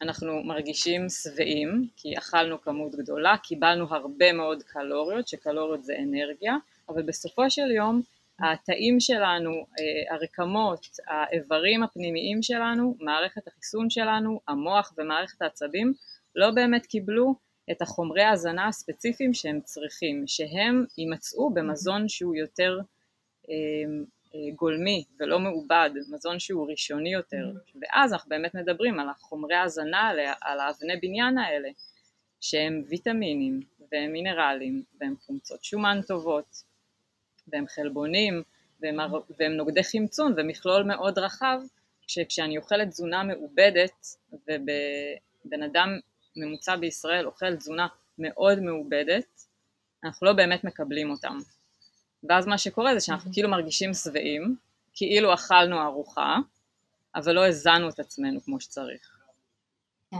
אנחנו 0.02 0.42
מרגישים 0.44 1.06
שבעים, 1.08 1.88
כי 1.96 2.18
אכלנו 2.18 2.60
כמות 2.60 2.94
גדולה, 2.94 3.36
קיבלנו 3.42 3.94
הרבה 3.94 4.32
מאוד 4.32 4.62
קלוריות, 4.62 5.28
שקלוריות 5.28 5.84
זה 5.84 5.94
אנרגיה, 6.02 6.56
אבל 6.88 7.02
בסופו 7.02 7.50
של 7.50 7.70
יום 7.70 8.02
התאים 8.40 9.00
שלנו, 9.00 9.50
אה, 9.50 10.14
הרקמות, 10.14 10.86
האיברים 11.06 11.82
הפנימיים 11.82 12.42
שלנו, 12.42 12.96
מערכת 13.00 13.48
החיסון 13.48 13.90
שלנו, 13.90 14.40
המוח 14.48 14.94
ומערכת 14.98 15.42
העצבים 15.42 15.92
לא 16.34 16.50
באמת 16.50 16.86
קיבלו 16.86 17.34
את 17.70 17.82
החומרי 17.82 18.22
ההזנה 18.22 18.68
הספציפיים 18.68 19.34
שהם 19.34 19.60
צריכים, 19.60 20.24
שהם 20.26 20.84
יימצאו 20.98 21.54
במזון 21.54 22.08
שהוא 22.08 22.34
יותר 22.34 22.78
אה, 23.48 23.54
אה, 24.34 24.54
גולמי 24.56 25.04
ולא 25.20 25.38
מעובד, 25.38 25.90
מזון 26.12 26.38
שהוא 26.38 26.70
ראשוני 26.70 27.12
יותר, 27.12 27.52
ואז 27.82 28.12
אנחנו 28.12 28.28
באמת 28.28 28.54
מדברים 28.54 29.00
על 29.00 29.08
החומרי 29.08 29.54
ההזנה, 29.54 30.10
על 30.40 30.60
האבני 30.60 30.96
בניין 31.02 31.38
האלה, 31.38 31.68
שהם 32.40 32.82
ויטמינים 32.88 33.60
והם 33.92 34.12
מינרלים 34.12 34.82
והם 35.00 35.14
חומצות 35.20 35.64
שומן 35.64 36.00
טובות 36.06 36.73
והם 37.48 37.64
חלבונים, 37.68 38.42
והם, 38.80 38.96
והם 39.38 39.52
נוגדי 39.52 39.84
חמצון 39.84 40.34
ומכלול 40.36 40.82
מאוד 40.82 41.18
רחב, 41.18 41.60
שכשאני 42.06 42.58
אוכלת 42.58 42.88
תזונה 42.88 43.22
מעובדת, 43.22 44.06
ובן 44.32 45.62
אדם 45.62 45.98
ממוצע 46.36 46.76
בישראל 46.76 47.26
אוכל 47.26 47.56
תזונה 47.56 47.86
מאוד 48.18 48.60
מעובדת, 48.60 49.42
אנחנו 50.04 50.26
לא 50.26 50.32
באמת 50.32 50.64
מקבלים 50.64 51.10
אותם. 51.10 51.38
ואז 52.28 52.46
מה 52.46 52.58
שקורה 52.58 52.94
זה 52.94 53.00
שאנחנו 53.00 53.32
כאילו 53.32 53.48
מרגישים 53.48 53.94
שבעים, 53.94 54.56
כאילו 54.94 55.34
אכלנו 55.34 55.82
ארוחה, 55.82 56.36
אבל 57.14 57.32
לא 57.32 57.46
הזנו 57.46 57.88
את 57.88 57.98
עצמנו 57.98 58.40
כמו 58.44 58.60
שצריך. 58.60 59.18
כן. 60.10 60.16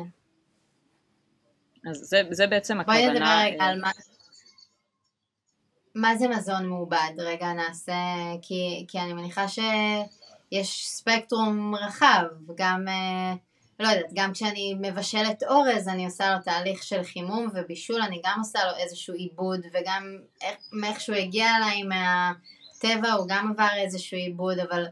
אז 1.91 1.97
זה, 1.97 2.23
זה 2.31 2.47
בעצם 2.47 2.81
הכוונה. 2.81 3.01
בואי 3.01 3.11
נדבר 3.11 3.55
רגע 3.55 3.65
על 3.65 3.81
מה... 3.81 3.91
מה 5.95 6.17
זה 6.17 6.29
מזון 6.29 6.67
מעובד? 6.67 7.13
רגע 7.19 7.53
נעשה, 7.53 7.93
כי, 8.43 8.85
כי 8.89 8.99
אני 8.99 9.13
מניחה 9.13 9.49
שיש 9.49 10.89
ספקטרום 10.89 11.75
רחב, 11.75 12.23
גם, 12.55 12.89
אה, 12.89 13.35
לא 13.81 13.89
יודעת, 13.89 14.13
גם 14.15 14.33
כשאני 14.33 14.75
מבשלת 14.81 15.43
אורז 15.43 15.89
אני 15.89 16.05
עושה 16.05 16.35
לו 16.35 16.43
תהליך 16.45 16.83
של 16.83 17.03
חימום 17.03 17.49
ובישול, 17.55 18.03
אני 18.03 18.21
גם 18.25 18.39
עושה 18.39 18.59
לו 18.65 18.77
איזשהו 18.77 19.15
עיבוד, 19.15 19.61
וגם 19.73 20.19
מאיכשהו 20.73 21.15
הגיע 21.15 21.47
אליי 21.57 21.83
מהטבע 21.83 23.13
הוא 23.13 23.27
גם 23.29 23.51
עבר 23.53 23.77
איזשהו 23.77 24.17
עיבוד, 24.17 24.59
אבל 24.59 24.85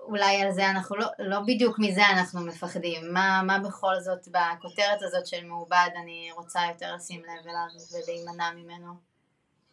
אולי 0.00 0.42
על 0.42 0.52
זה 0.52 0.70
אנחנו 0.70 0.96
לא, 0.96 1.06
לא 1.18 1.40
בדיוק 1.40 1.78
מזה 1.78 2.06
אנחנו 2.06 2.40
מפחדים, 2.40 3.12
מה, 3.12 3.42
מה 3.42 3.58
בכל 3.58 4.00
זאת 4.00 4.28
בכותרת 4.28 5.02
הזאת 5.02 5.26
של 5.26 5.44
מעובד 5.44 5.88
אני 6.02 6.30
רוצה 6.36 6.60
יותר 6.68 6.94
לשים 6.94 7.20
לב 7.20 7.48
אליו 7.48 7.66
ולהימנע 7.92 8.50
ממנו? 8.50 9.15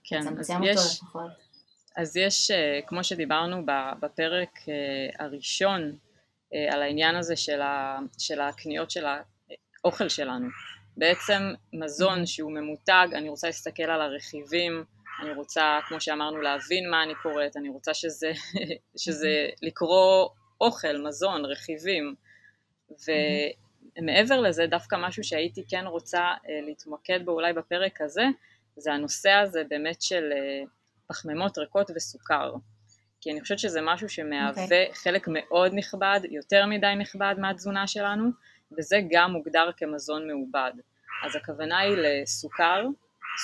כן, 0.03 0.39
אז 0.39 0.51
יש, 0.63 1.01
אז 1.95 2.17
יש, 2.17 2.51
אה, 2.51 2.79
כמו 2.88 3.03
שדיברנו 3.03 3.65
בפרק 4.00 4.50
אה, 4.69 5.25
הראשון 5.25 5.98
אה, 6.53 6.74
על 6.74 6.81
העניין 6.81 7.15
הזה 7.15 7.36
של, 7.36 7.62
ה, 7.62 8.00
של 8.19 8.41
הקניות 8.41 8.91
של 8.91 9.05
האוכל 9.83 10.10
שלנו, 10.10 10.48
בעצם 10.98 11.53
מזון 11.74 12.25
שהוא 12.25 12.51
ממותג, 12.51 13.07
אני 13.13 13.29
רוצה 13.29 13.48
להסתכל 13.48 13.83
על 13.83 14.01
הרכיבים, 14.01 14.83
אני 15.22 15.33
רוצה, 15.33 15.79
כמו 15.88 16.01
שאמרנו, 16.01 16.41
להבין 16.41 16.89
מה 16.89 17.03
אני 17.03 17.13
קוראת, 17.15 17.57
אני 17.57 17.69
רוצה 17.69 17.93
שזה, 17.93 18.31
שזה 19.03 19.50
לקרוא 19.62 20.29
אוכל, 20.62 20.98
מזון, 21.07 21.45
רכיבים, 21.45 22.15
ומעבר 24.00 24.41
לזה 24.41 24.67
דווקא 24.67 24.95
משהו 25.00 25.24
שהייתי 25.24 25.63
כן 25.69 25.86
רוצה 25.88 26.31
להתמקד 26.67 27.25
בו 27.25 27.31
אולי 27.31 27.53
בפרק 27.53 28.01
הזה, 28.01 28.24
זה 28.77 28.93
הנושא 28.93 29.29
הזה 29.31 29.63
באמת 29.69 30.01
של 30.01 30.29
אה, 30.31 30.63
פחמימות 31.07 31.57
ריקות 31.57 31.91
וסוכר. 31.95 32.53
כי 33.21 33.31
אני 33.31 33.41
חושבת 33.41 33.59
שזה 33.59 33.79
משהו 33.83 34.09
שמהווה 34.09 34.53
okay. 34.53 34.63
אוקיי. 34.63 34.93
חלק 34.93 35.27
מאוד 35.27 35.71
נכבד, 35.73 36.19
יותר 36.29 36.65
מדי 36.65 36.93
נכבד 36.97 37.35
מהתזונה 37.37 37.87
שלנו, 37.87 38.29
וזה 38.77 38.99
גם 39.11 39.31
מוגדר 39.31 39.69
כמזון 39.77 40.27
מעובד. 40.27 40.71
אז 41.25 41.35
הכוונה 41.35 41.79
היא 41.79 41.97
לסוכר, 41.97 42.85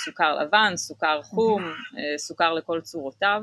סוכר 0.05 0.35
לבן, 0.35 0.77
סוכר 0.77 1.21
חום, 1.21 1.63
okay. 1.63 1.99
אה, 1.99 2.17
סוכר 2.17 2.53
לכל 2.53 2.81
צורותיו, 2.81 3.41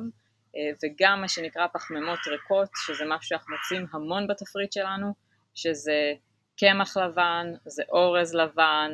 אה, 0.57 0.71
וגם 0.85 1.21
מה 1.21 1.29
שנקרא 1.29 1.67
פחמימות 1.73 2.19
ריקות, 2.27 2.69
שזה 2.87 3.05
משהו 3.09 3.29
שאנחנו 3.29 3.55
מוצאים 3.57 3.87
המון 3.93 4.27
בתפריט 4.27 4.73
שלנו, 4.73 5.15
שזה 5.55 6.13
קמח 6.59 6.97
לבן, 6.97 7.47
זה 7.67 7.83
אורז 7.89 8.35
לבן, 8.35 8.91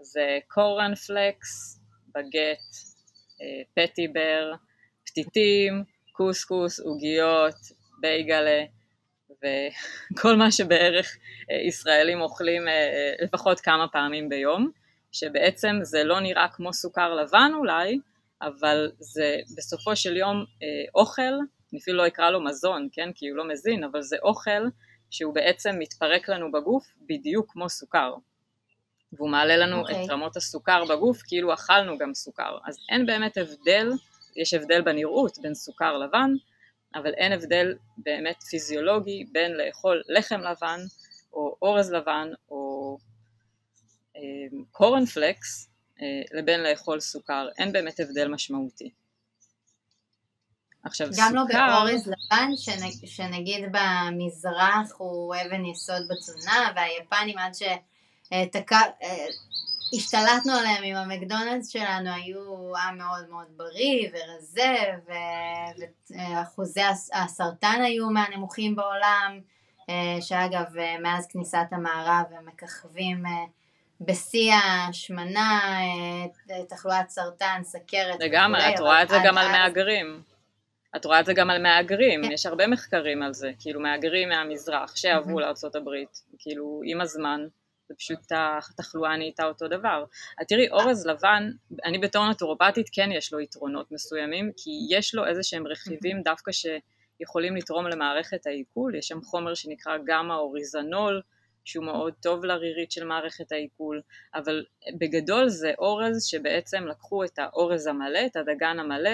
זה 0.00 0.38
קורנפלקס, 0.48 1.81
בגט, 2.14 2.58
אה, 3.42 3.62
פטיבר, 3.74 4.52
פתיתים, 5.06 5.84
קוסקוס, 6.12 6.80
עוגיות, 6.80 7.54
בייגלה, 8.00 8.64
וכל 9.30 10.36
מה 10.36 10.50
שבערך 10.50 11.16
ישראלים 11.68 12.20
אוכלים 12.20 12.62
לפחות 13.22 13.60
כמה 13.60 13.88
פעמים 13.88 14.28
ביום, 14.28 14.70
שבעצם 15.12 15.76
זה 15.82 16.04
לא 16.04 16.20
נראה 16.20 16.46
כמו 16.52 16.72
סוכר 16.72 17.14
לבן 17.14 17.50
אולי, 17.54 17.98
אבל 18.42 18.92
זה 18.98 19.36
בסופו 19.56 19.96
של 19.96 20.16
יום 20.16 20.44
אוכל, 20.94 21.22
אני 21.72 21.80
אפילו 21.80 21.96
לא 21.96 22.06
אקרא 22.06 22.30
לו 22.30 22.44
מזון, 22.44 22.88
כן, 22.92 23.10
כי 23.14 23.28
הוא 23.28 23.36
לא 23.36 23.48
מזין, 23.48 23.84
אבל 23.84 24.02
זה 24.02 24.16
אוכל 24.22 24.62
שהוא 25.10 25.34
בעצם 25.34 25.78
מתפרק 25.78 26.28
לנו 26.28 26.52
בגוף 26.52 26.94
בדיוק 27.08 27.52
כמו 27.52 27.68
סוכר. 27.68 28.14
והוא 29.12 29.30
מעלה 29.30 29.56
לנו 29.56 29.76
okay. 29.76 29.90
את 29.90 29.94
אוקיי. 29.94 30.06
רמות 30.08 30.36
הסוכר 30.36 30.84
בגוף 30.84 31.22
כאילו 31.22 31.54
אכלנו 31.54 31.98
גם 31.98 32.14
סוכר. 32.14 32.58
אז 32.66 32.78
אין 32.88 33.06
באמת 33.06 33.36
הבדל, 33.36 33.90
יש 34.36 34.54
הבדל 34.54 34.82
בנראות 34.82 35.38
בין 35.42 35.54
סוכר 35.54 35.98
לבן, 35.98 36.30
אבל 36.94 37.14
אין 37.14 37.32
הבדל 37.32 37.74
באמת 37.96 38.42
פיזיולוגי 38.42 39.24
בין 39.32 39.52
לאכול 39.52 40.02
לחם 40.08 40.40
לבן 40.40 40.80
או 41.32 41.56
אורז 41.62 41.92
לבן 41.92 42.28
או 42.50 42.98
קורנפלקס 44.70 45.68
אה, 46.02 46.06
אה, 46.06 46.38
לבין 46.38 46.62
לאכול 46.62 47.00
סוכר, 47.00 47.48
אין 47.58 47.72
באמת 47.72 48.00
הבדל 48.00 48.28
משמעותי. 48.28 48.90
עכשיו 50.84 51.08
גם 51.16 51.34
לא 51.34 51.42
סוכר... 51.46 51.66
לא 51.66 51.84
באורז 51.84 52.08
לבן, 52.08 52.50
שנ, 52.56 53.06
שנגיד 53.06 53.64
במזרח 53.72 54.92
הוא 54.98 55.34
אבן 55.34 55.64
יסוד 55.64 56.02
בתזונה, 56.10 56.72
והיפנים 56.76 57.38
עד 57.38 57.54
שהשתלטנו 59.94 60.52
עליהם 60.52 60.84
עם 60.84 60.96
המקדונלדס 60.96 61.68
שלנו 61.68 62.10
היו 62.10 62.72
עם 62.76 62.98
מאוד 62.98 63.28
מאוד 63.30 63.46
בריא 63.56 64.08
ורזה, 64.12 64.76
ואחוזי 66.10 66.82
הסרטן 67.12 67.82
היו 67.84 68.10
מהנמוכים 68.10 68.76
בעולם, 68.76 69.40
אה, 69.90 70.16
שאגב 70.20 70.64
מאז 71.02 71.26
כניסת 71.26 71.66
המערב 71.70 72.24
הם 72.38 72.46
מככבים 72.46 73.26
אה, 73.26 73.32
בשיא 74.00 74.52
ההשמנה, 74.52 75.60
אה, 76.50 76.64
תחלואת 76.68 77.10
סרטן, 77.10 77.60
סכרת. 77.62 78.20
לגמרי, 78.20 78.74
את 78.74 78.80
רואה 78.80 79.02
את 79.02 79.08
זה 79.08 79.16
גם 79.24 79.38
על 79.38 79.48
מהגרים. 79.48 80.22
את 80.96 81.04
רואה 81.04 81.20
את 81.20 81.26
זה 81.26 81.34
גם 81.34 81.50
על 81.50 81.62
מהגרים, 81.62 82.22
כן. 82.24 82.32
יש 82.32 82.46
הרבה 82.46 82.66
מחקרים 82.66 83.22
על 83.22 83.34
זה, 83.34 83.50
כאילו 83.58 83.80
מהגרים 83.80 84.28
מהמזרח 84.28 84.96
שעברו 84.96 85.40
הברית, 85.76 86.22
כאילו 86.38 86.80
עם 86.84 87.00
הזמן, 87.00 87.46
זה 87.92 87.96
פשוט 87.96 88.32
התחלואה 88.70 89.16
נהייתה 89.16 89.44
אותו 89.44 89.68
דבר. 89.68 90.04
אז 90.40 90.46
תראי, 90.46 90.70
אורז 90.70 91.06
לבן, 91.06 91.50
אני 91.84 91.98
בתור 91.98 92.30
נטורופטית 92.30 92.86
כן 92.92 93.12
יש 93.12 93.32
לו 93.32 93.40
יתרונות 93.40 93.92
מסוימים, 93.92 94.50
כי 94.56 94.70
יש 94.90 95.14
לו 95.14 95.26
איזה 95.26 95.42
שהם 95.42 95.66
רכיבים 95.66 96.22
דווקא 96.22 96.52
שיכולים 96.52 97.56
לתרום 97.56 97.86
למערכת 97.86 98.46
העיכול, 98.46 98.94
יש 98.94 99.08
שם 99.08 99.22
חומר 99.22 99.54
שנקרא 99.54 99.98
גמא 100.06 100.32
אוריזנול, 100.32 101.22
שהוא 101.64 101.84
מאוד 101.84 102.14
טוב 102.22 102.44
לרירית 102.44 102.92
של 102.92 103.04
מערכת 103.04 103.52
העיכול, 103.52 104.02
אבל 104.34 104.64
בגדול 104.98 105.48
זה 105.48 105.72
אורז 105.78 106.24
שבעצם 106.24 106.86
לקחו 106.86 107.24
את 107.24 107.38
האורז 107.38 107.86
המלא, 107.86 108.26
את 108.26 108.36
הדגן 108.36 108.78
המלא, 108.78 109.10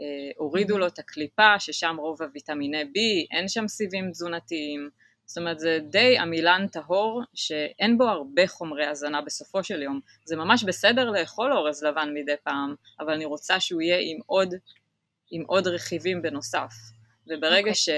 אה, 0.00 0.30
הורידו 0.36 0.78
לו 0.78 0.86
את 0.86 0.98
הקליפה 0.98 1.58
ששם 1.58 1.96
רוב 1.98 2.22
הוויטמיני 2.22 2.82
B, 2.82 2.98
אין 3.30 3.48
שם 3.48 3.68
סיבים 3.68 4.10
תזונתיים, 4.10 4.90
זאת 5.32 5.38
אומרת 5.38 5.58
זה 5.58 5.78
די 5.90 6.18
עמילן 6.18 6.66
טהור 6.72 7.22
שאין 7.34 7.98
בו 7.98 8.04
הרבה 8.04 8.46
חומרי 8.46 8.86
הזנה 8.86 9.20
בסופו 9.20 9.64
של 9.64 9.82
יום, 9.82 10.00
זה 10.24 10.36
ממש 10.36 10.64
בסדר 10.64 11.10
לאכול 11.10 11.52
אורז 11.52 11.84
לבן 11.84 12.14
מדי 12.14 12.34
פעם, 12.44 12.74
אבל 13.00 13.12
אני 13.12 13.24
רוצה 13.24 13.60
שהוא 13.60 13.82
יהיה 13.82 13.98
עם 14.00 14.18
עוד, 14.26 14.54
עם 15.30 15.42
עוד 15.46 15.66
רכיבים 15.66 16.22
בנוסף, 16.22 16.72
וברגע 17.26 17.56
okay. 17.56 17.58
אוקיי. 17.58 17.74
ש... 17.74 17.88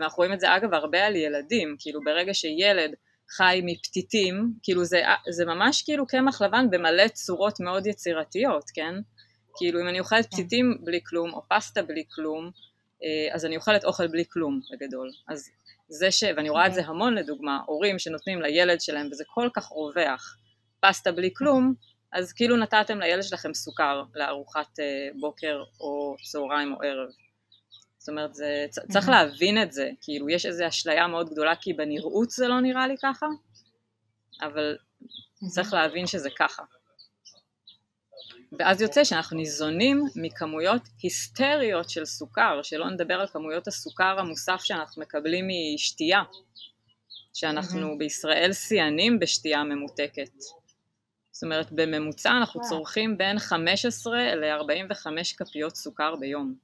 ואנחנו 0.00 0.16
רואים 0.16 0.32
את 0.32 0.40
זה 0.40 0.56
אגב 0.56 0.74
הרבה 0.74 1.06
על 1.06 1.16
ילדים, 1.16 1.76
כאילו 1.78 2.00
ברגע 2.04 2.34
שילד 2.34 2.94
חי 3.30 3.60
מפתיתים, 3.64 4.52
כאילו 4.62 4.84
זה, 4.84 5.02
זה 5.30 5.44
ממש 5.44 5.82
כאילו 5.82 6.06
קמח 6.06 6.42
לבן 6.42 6.70
במלא 6.70 7.08
צורות 7.08 7.60
מאוד 7.60 7.86
יצירתיות, 7.86 8.64
כן? 8.74 8.94
כאילו 9.56 9.80
אם 9.80 9.88
אני 9.88 10.00
אוכלת 10.00 10.24
כן. 10.24 10.30
פתיתים 10.30 10.78
בלי 10.80 11.00
כלום, 11.04 11.32
או 11.32 11.42
פסטה 11.48 11.82
בלי 11.82 12.04
כלום, 12.14 12.50
אה, 13.04 13.34
אז 13.34 13.44
אני 13.44 13.56
אוכלת 13.56 13.84
אוכל 13.84 14.06
בלי 14.06 14.24
כלום 14.28 14.60
בגדול. 14.72 15.10
אז 15.28 15.50
זה 15.90 16.10
ש... 16.10 16.24
ואני 16.36 16.48
רואה 16.48 16.66
את 16.66 16.74
זה. 16.74 16.86
המון 16.86 17.14
לדוגמה, 17.14 17.60
הורים 17.66 17.98
שנותנים 17.98 18.42
לילד 18.42 18.80
שלהם, 18.80 19.08
וזה 19.10 19.24
כל 19.26 19.48
כך 19.54 19.66
רווח, 19.66 20.36
פסטה 20.80 21.12
בלי 21.12 21.30
כלום, 21.36 21.74
אז 22.12 22.32
כאילו 22.32 22.56
נתתם 22.56 23.00
לילד 23.00 23.22
שלכם 23.22 23.54
סוכר 23.54 24.02
לארוחת 24.14 24.80
אה, 24.80 25.08
בוקר 25.20 25.62
או 25.80 26.16
צהריים 26.30 26.72
או 26.72 26.82
ערב. 26.82 27.08
זאת 27.98 28.08
אומרת, 28.08 28.34
זה, 28.34 28.66
צריך 28.88 29.08
להבין 29.08 29.62
את 29.62 29.72
זה, 29.72 29.90
כאילו 30.00 30.28
יש 30.28 30.46
איזו 30.46 30.68
אשליה 30.68 31.06
מאוד 31.06 31.30
גדולה 31.30 31.56
כי 31.56 31.72
בנראות 31.72 32.30
זה 32.30 32.48
לא 32.48 32.60
נראה 32.60 32.86
לי 32.86 32.94
ככה, 33.02 33.26
אבל 34.42 34.76
צריך 35.48 35.72
להבין 35.72 36.06
שזה 36.06 36.28
ככה. 36.38 36.62
ואז 38.58 38.80
יוצא 38.80 39.04
שאנחנו 39.04 39.36
ניזונים 39.36 40.04
מכמויות 40.16 40.82
היסטריות 41.02 41.90
של 41.90 42.04
סוכר, 42.04 42.62
שלא 42.62 42.90
נדבר 42.90 43.14
על 43.14 43.26
כמויות 43.26 43.68
הסוכר 43.68 44.18
המוסף 44.18 44.60
שאנחנו 44.64 45.02
מקבלים 45.02 45.48
משתייה, 45.74 46.22
שאנחנו 47.34 47.92
mm-hmm. 47.92 47.98
בישראל 47.98 48.52
שיאנים 48.52 49.18
בשתייה 49.18 49.64
ממותקת. 49.64 50.30
זאת 51.32 51.42
אומרת, 51.42 51.72
בממוצע 51.72 52.30
אנחנו 52.30 52.60
צורכים 52.60 53.18
בין 53.18 53.38
15 53.38 54.34
ל-45 54.34 55.06
כפיות 55.36 55.76
סוכר 55.76 56.16
ביום. 56.16 56.54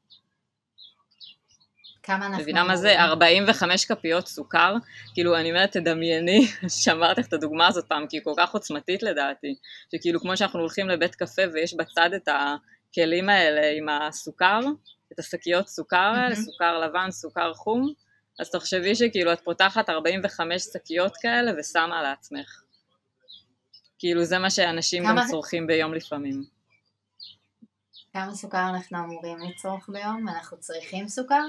כמה 2.07 2.27
אנחנו... 2.27 2.43
מבינה 2.43 2.65
מה 2.65 2.77
זה? 2.77 3.01
45 3.01 3.85
כפיות 3.85 4.27
סוכר? 4.27 4.75
כאילו, 5.15 5.37
אני 5.37 5.51
אומרת, 5.51 5.73
תדמייני, 5.73 6.47
שאמרתי 6.83 7.21
לך 7.21 7.27
את 7.27 7.33
הדוגמה 7.33 7.67
הזאת 7.67 7.85
פעם, 7.89 8.07
כי 8.07 8.17
היא 8.17 8.25
כל 8.25 8.33
כך 8.37 8.55
עוצמתית 8.55 9.03
לדעתי, 9.03 9.55
שכאילו 9.95 10.21
כמו 10.21 10.37
שאנחנו 10.37 10.61
הולכים 10.61 10.89
לבית 10.89 11.15
קפה 11.15 11.43
ויש 11.53 11.75
בצד 11.75 12.11
את 12.17 12.29
הכלים 12.29 13.29
האלה 13.29 13.73
עם 13.77 13.89
הסוכר, 13.89 14.61
את 15.13 15.19
השקיות 15.19 15.69
סוכר 15.69 15.97
האלה, 15.97 16.35
mm-hmm. 16.35 16.41
סוכר 16.41 16.79
לבן, 16.79 17.11
סוכר 17.11 17.55
חום, 17.55 17.93
אז 18.41 18.51
תחשבי 18.51 18.95
שכאילו 18.95 19.33
את 19.33 19.41
פותחת 19.41 19.91
45 19.91 20.63
שקיות 20.63 21.13
כאלה 21.23 21.53
ושמה 21.59 22.03
לעצמך. 22.03 22.63
כאילו 23.99 24.25
זה 24.25 24.39
מה 24.39 24.51
שאנשים 24.51 25.03
כמה... 25.05 25.23
גם 25.23 25.29
צורכים 25.31 25.67
ביום 25.67 25.95
לפעמים. 25.95 26.45
כמה 28.13 28.35
סוכר 28.35 28.69
אנחנו 28.69 28.99
אמורים 28.99 29.39
לצרוך 29.39 29.89
ביום? 29.89 30.29
אנחנו 30.29 30.57
צריכים 30.61 31.09
סוכר? 31.09 31.43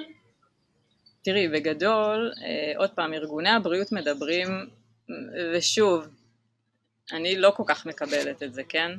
תראי, 1.28 1.48
בגדול, 1.48 2.32
אה, 2.44 2.78
עוד 2.78 2.90
פעם, 2.90 3.14
ארגוני 3.14 3.50
הבריאות 3.50 3.92
מדברים, 3.92 4.48
ושוב, 5.54 6.08
אני 7.12 7.38
לא 7.38 7.54
כל 7.56 7.64
כך 7.68 7.86
מקבלת 7.86 8.44
את 8.44 8.54
זה, 8.54 8.64
כן? 8.64 8.92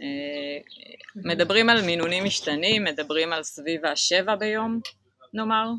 אה, 0.00 0.58
מדברים 1.16 1.70
על 1.70 1.82
מינונים 1.82 2.24
משתנים, 2.24 2.84
מדברים 2.84 3.32
על 3.32 3.42
סביב 3.42 3.86
השבע 3.86 4.34
ביום, 4.36 4.80
נאמר, 5.34 5.70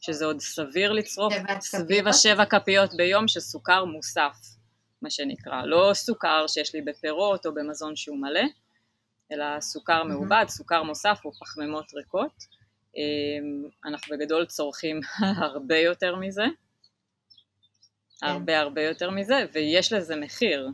שזה 0.00 0.24
עוד 0.24 0.40
סביר 0.40 0.92
לצרוך, 0.92 1.34
סביב 1.60 2.08
השבע 2.08 2.44
כפיות 2.44 2.94
ביום 2.96 3.28
של 3.28 3.40
סוכר 3.40 3.84
מוסף, 3.84 4.36
מה 5.02 5.10
שנקרא, 5.10 5.62
לא 5.64 5.90
סוכר 5.94 6.46
שיש 6.46 6.74
לי 6.74 6.82
בפירות 6.82 7.46
או 7.46 7.54
במזון 7.54 7.96
שהוא 7.96 8.18
מלא, 8.18 8.44
אלא 9.32 9.60
סוכר 9.60 10.04
מעובד, 10.04 10.44
סוכר 10.48 10.82
מוסף 10.82 11.20
או 11.24 11.32
פחמימות 11.32 11.94
ריקות. 11.94 12.59
אמ, 12.96 13.68
אנחנו 13.84 14.16
בגדול 14.16 14.46
צורכים 14.46 15.00
הרבה 15.46 15.78
יותר 15.78 16.16
מזה, 16.16 16.44
כן. 18.20 18.26
הרבה 18.26 18.60
הרבה 18.60 18.82
יותר 18.82 19.10
מזה, 19.10 19.44
ויש 19.52 19.92
לזה 19.92 20.16
מחיר. 20.16 20.68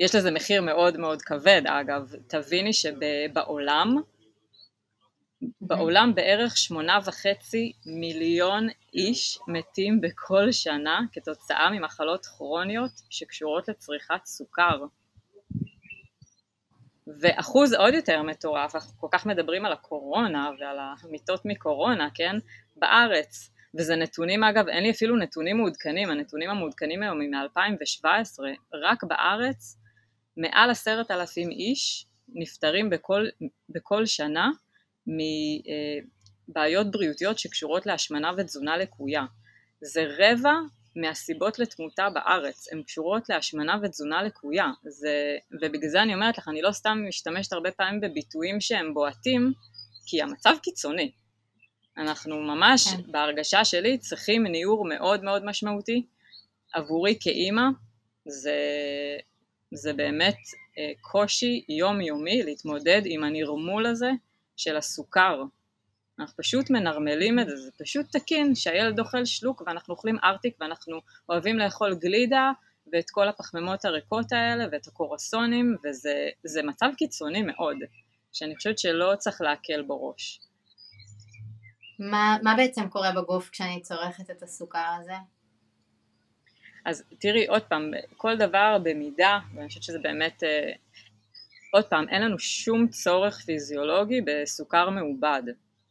יש 0.00 0.14
לזה 0.14 0.30
מחיר 0.30 0.62
מאוד 0.62 0.96
מאוד 0.96 1.22
כבד 1.22 1.62
אגב, 1.66 2.12
תביני 2.26 2.72
שבעולם, 2.72 3.96
בעולם 5.60 6.14
בערך 6.14 6.56
שמונה 6.56 6.98
וחצי 7.04 7.72
מיליון 7.86 8.68
איש 8.94 9.38
מתים 9.48 10.00
בכל 10.00 10.52
שנה 10.52 11.00
כתוצאה 11.12 11.70
ממחלות 11.70 12.26
כרוניות 12.26 12.90
שקשורות 13.10 13.68
לצריכת 13.68 14.24
סוכר. 14.24 14.84
ואחוז 17.20 17.72
עוד 17.72 17.94
יותר 17.94 18.22
מטורף, 18.22 18.74
אנחנו 18.74 18.98
כל 19.00 19.08
כך 19.12 19.26
מדברים 19.26 19.64
על 19.64 19.72
הקורונה 19.72 20.50
ועל 20.60 20.78
המיטות 21.02 21.44
מקורונה, 21.44 22.08
כן, 22.14 22.36
בארץ, 22.76 23.50
וזה 23.78 23.96
נתונים 23.96 24.44
אגב, 24.44 24.68
אין 24.68 24.82
לי 24.82 24.90
אפילו 24.90 25.16
נתונים 25.16 25.56
מעודכנים, 25.56 26.10
הנתונים 26.10 26.50
המעודכנים 26.50 27.02
היום 27.02 27.20
הם 27.20 27.30
מ-2017, 27.30 28.06
רק 28.74 29.04
בארץ 29.04 29.78
מעל 30.36 30.70
עשרת 30.70 31.10
אלפים 31.10 31.50
איש 31.50 32.06
נפטרים 32.28 32.90
בכל, 32.90 33.26
בכל 33.68 34.06
שנה 34.06 34.50
מבעיות 36.48 36.90
בריאותיות 36.90 37.38
שקשורות 37.38 37.86
להשמנה 37.86 38.30
ותזונה 38.36 38.76
לקויה. 38.76 39.24
זה 39.80 40.04
רבע 40.18 40.52
מהסיבות 41.00 41.58
לתמותה 41.58 42.10
בארץ, 42.10 42.72
הן 42.72 42.82
קשורות 42.82 43.28
להשמנה 43.28 43.76
ותזונה 43.82 44.22
לקויה, 44.22 44.66
זה, 44.84 45.36
ובגלל 45.52 45.90
זה 45.90 46.02
אני 46.02 46.14
אומרת 46.14 46.38
לך, 46.38 46.48
אני 46.48 46.62
לא 46.62 46.72
סתם 46.72 47.04
משתמשת 47.08 47.52
הרבה 47.52 47.70
פעמים 47.70 48.00
בביטויים 48.00 48.60
שהם 48.60 48.94
בועטים, 48.94 49.52
כי 50.06 50.22
המצב 50.22 50.54
קיצוני. 50.62 51.12
אנחנו 51.96 52.40
ממש, 52.40 52.88
כן. 52.88 53.12
בהרגשה 53.12 53.64
שלי, 53.64 53.98
צריכים 53.98 54.46
ניעור 54.46 54.88
מאוד 54.88 55.24
מאוד 55.24 55.44
משמעותי. 55.44 56.06
עבורי 56.74 57.18
כאימא, 57.20 57.62
זה, 58.26 58.56
זה 59.74 59.92
באמת 59.92 60.36
אה, 60.78 60.92
קושי 61.00 61.64
יומיומי 61.68 62.42
להתמודד 62.42 63.02
עם 63.04 63.24
הנרמול 63.24 63.86
הזה 63.86 64.10
של 64.56 64.76
הסוכר. 64.76 65.42
אנחנו 66.18 66.36
פשוט 66.36 66.70
מנרמלים 66.70 67.38
את 67.38 67.48
זה, 67.48 67.56
זה 67.56 67.70
פשוט 67.78 68.06
תקין 68.16 68.54
שהילד 68.54 69.00
אוכל 69.00 69.24
שלוק 69.24 69.62
ואנחנו 69.66 69.94
אוכלים 69.94 70.16
ארטיק 70.24 70.56
ואנחנו 70.60 71.00
אוהבים 71.28 71.58
לאכול 71.58 71.94
גלידה 71.94 72.52
ואת 72.92 73.10
כל 73.10 73.28
הפחמימות 73.28 73.84
הריקות 73.84 74.32
האלה 74.32 74.64
ואת 74.72 74.86
הקורסונים 74.86 75.76
וזה 76.44 76.62
מצב 76.62 76.88
קיצוני 76.96 77.42
מאוד, 77.42 77.76
שאני 78.32 78.56
חושבת 78.56 78.78
שלא 78.78 79.12
צריך 79.18 79.40
להקל 79.40 79.82
בו 79.82 80.08
ראש. 80.08 80.40
מה, 81.98 82.36
מה 82.42 82.54
בעצם 82.56 82.88
קורה 82.88 83.12
בגוף 83.12 83.50
כשאני 83.50 83.82
צורכת 83.82 84.30
את 84.30 84.42
הסוכר 84.42 84.88
הזה? 85.00 85.14
אז 86.84 87.04
תראי 87.20 87.46
עוד 87.46 87.62
פעם, 87.62 87.90
כל 88.16 88.36
דבר 88.36 88.78
במידה, 88.82 89.38
ואני 89.54 89.68
חושבת 89.68 89.82
שזה 89.82 89.98
באמת, 89.98 90.42
אה, 90.42 90.72
עוד 91.72 91.84
פעם, 91.84 92.08
אין 92.08 92.22
לנו 92.22 92.38
שום 92.38 92.88
צורך 92.88 93.40
פיזיולוגי 93.40 94.20
בסוכר 94.20 94.90
מעובד, 94.90 95.42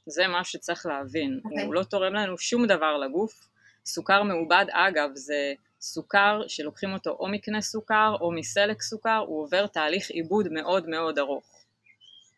זה 0.08 0.24
משהו 0.28 0.52
שצריך 0.52 0.86
להבין, 0.86 1.40
okay. 1.44 1.50
אוקיי. 1.50 1.66
הוא 1.66 1.74
לא 1.74 1.84
תורם 1.84 2.14
לנו 2.14 2.38
שום 2.38 2.68
דבר 2.68 2.98
לגוף, 2.98 3.50
סוכר 3.86 4.24
מעובד 4.24 4.66
אגב 4.72 5.10
זה 5.14 5.54
סוכר 5.82 6.42
שלוקחים 6.48 6.94
אותו 6.94 7.10
או 7.20 7.28
מקנה 7.28 7.62
סוכר 7.62 8.16
או 8.22 8.32
מסלק 8.32 8.82
סוכר, 8.82 9.24
הוא 9.28 9.44
עובר 9.44 9.68
תהליך 9.68 10.10
עיבוד 10.10 10.48
מאוד 10.52 10.90
מאוד 10.90 11.20
ארוך. 11.20 11.66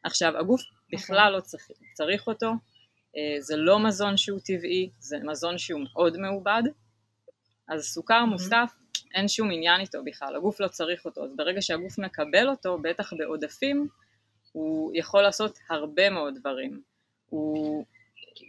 עכשיו 0.04 0.38
הגוף 0.38 0.62
okay. 0.62 0.96
בכלל 0.98 1.18
אוקיי. 1.18 1.32
לא 1.36 1.42
צריך, 1.42 1.68
צריך 1.94 2.28
אותו, 2.28 2.52
אה, 3.18 3.42
זה 3.42 3.56
לא 3.58 3.80
מזון 3.80 4.18
שהוא 4.18 4.40
טבעי, 4.46 4.90
זה 5.00 5.18
מזון 5.24 5.58
שהוא 5.58 5.82
מאוד 5.94 6.18
מעובד, 6.18 6.64
אז 7.68 7.84
סוכר 7.84 8.26
מוסף 8.26 8.72
אין 9.16 9.28
שום 9.28 9.52
עניין 9.52 9.82
איתו 9.82 10.04
בכלל, 10.04 10.36
הגוף 10.36 10.60
לא 10.60 10.68
צריך 10.68 11.06
אותו, 11.06 11.24
אז 11.24 11.36
ברגע 11.36 11.62
שהגוף 11.62 12.00
מקבל 12.00 12.50
אותו, 12.50 12.78
בטח 12.82 13.14
בעודפים, 13.14 13.88
הוא 14.52 14.92
יכול 14.96 15.22
לעשות 15.22 15.58
הרבה 15.70 16.10
מאוד 16.10 16.34
דברים. 16.40 16.82
הוא, 17.30 17.86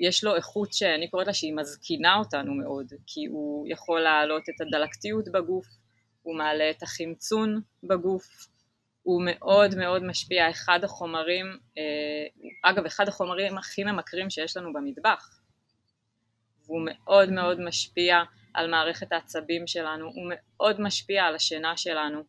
יש 0.01 0.25
לו 0.25 0.37
איכות 0.37 0.73
שאני 0.73 1.11
קוראת 1.11 1.27
לה 1.27 1.35
שהיא 1.35 1.55
מזקינה 1.55 2.17
אותנו 2.19 2.55
מאוד, 2.55 2.93
כי 3.07 3.27
הוא 3.27 3.67
יכול 3.69 4.01
להעלות 4.01 4.43
את 4.49 4.61
הדלקתיות 4.61 5.29
בגוף, 5.29 5.67
הוא 6.23 6.37
מעלה 6.37 6.71
את 6.71 6.83
החמצון 6.83 7.61
בגוף, 7.83 8.47
הוא 9.03 9.23
מאוד 9.25 9.75
מאוד 9.75 10.05
משפיע, 10.05 10.51
אחד 10.51 10.85
החומרים, 10.85 11.47
אה, 11.79 12.71
אגב 12.71 12.85
אחד 12.85 13.09
החומרים 13.09 13.59
הכי 13.59 13.85
ממכרים 13.85 14.31
שיש 14.31 14.57
לנו 14.57 14.73
במטבח, 14.73 15.41
והוא 16.67 16.83
מאוד 16.85 17.31
מאוד 17.31 17.61
משפיע 17.61 18.23
על 18.55 18.71
מערכת 18.71 19.13
העצבים 19.13 19.67
שלנו, 19.67 20.07
הוא 20.07 20.33
מאוד 20.35 20.81
משפיע 20.81 21.25
על 21.25 21.35
השינה 21.35 21.77
שלנו, 21.77 22.21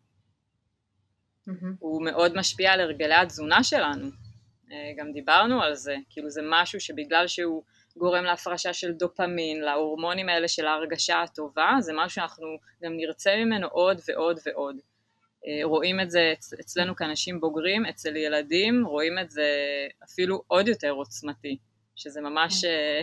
mm-hmm. 1.49 1.65
הוא 1.79 2.05
מאוד 2.05 2.37
משפיע 2.37 2.71
על 2.71 2.81
הרגלי 2.81 3.15
התזונה 3.15 3.63
שלנו, 3.63 4.07
גם 4.97 5.11
דיברנו 5.11 5.61
על 5.61 5.75
זה, 5.75 5.95
כאילו 6.09 6.29
זה 6.29 6.41
משהו 6.43 6.79
שבגלל 6.79 7.27
שהוא 7.27 7.63
גורם 7.97 8.23
להפרשה 8.23 8.73
של 8.73 8.91
דופמין, 8.91 9.61
להורמונים 9.61 10.29
האלה 10.29 10.47
של 10.47 10.67
ההרגשה 10.67 11.21
הטובה, 11.21 11.75
זה 11.79 11.93
משהו 11.95 12.09
שאנחנו 12.09 12.57
גם 12.83 12.97
נרצה 12.97 13.35
ממנו 13.35 13.67
עוד 13.67 13.99
ועוד 14.07 14.39
ועוד. 14.45 14.75
אה, 15.47 15.59
רואים 15.63 15.99
את 15.99 16.11
זה 16.11 16.33
אצלנו 16.59 16.95
כאנשים 16.95 17.39
בוגרים, 17.39 17.85
אצל 17.85 18.15
ילדים 18.15 18.85
רואים 18.85 19.19
את 19.19 19.31
זה 19.31 19.47
אפילו 20.03 20.43
עוד 20.47 20.67
יותר 20.67 20.91
עוצמתי, 20.91 21.57
שזה 21.95 22.21
ממש 22.21 22.65
כן. 22.65 22.67
אה, 22.67 23.01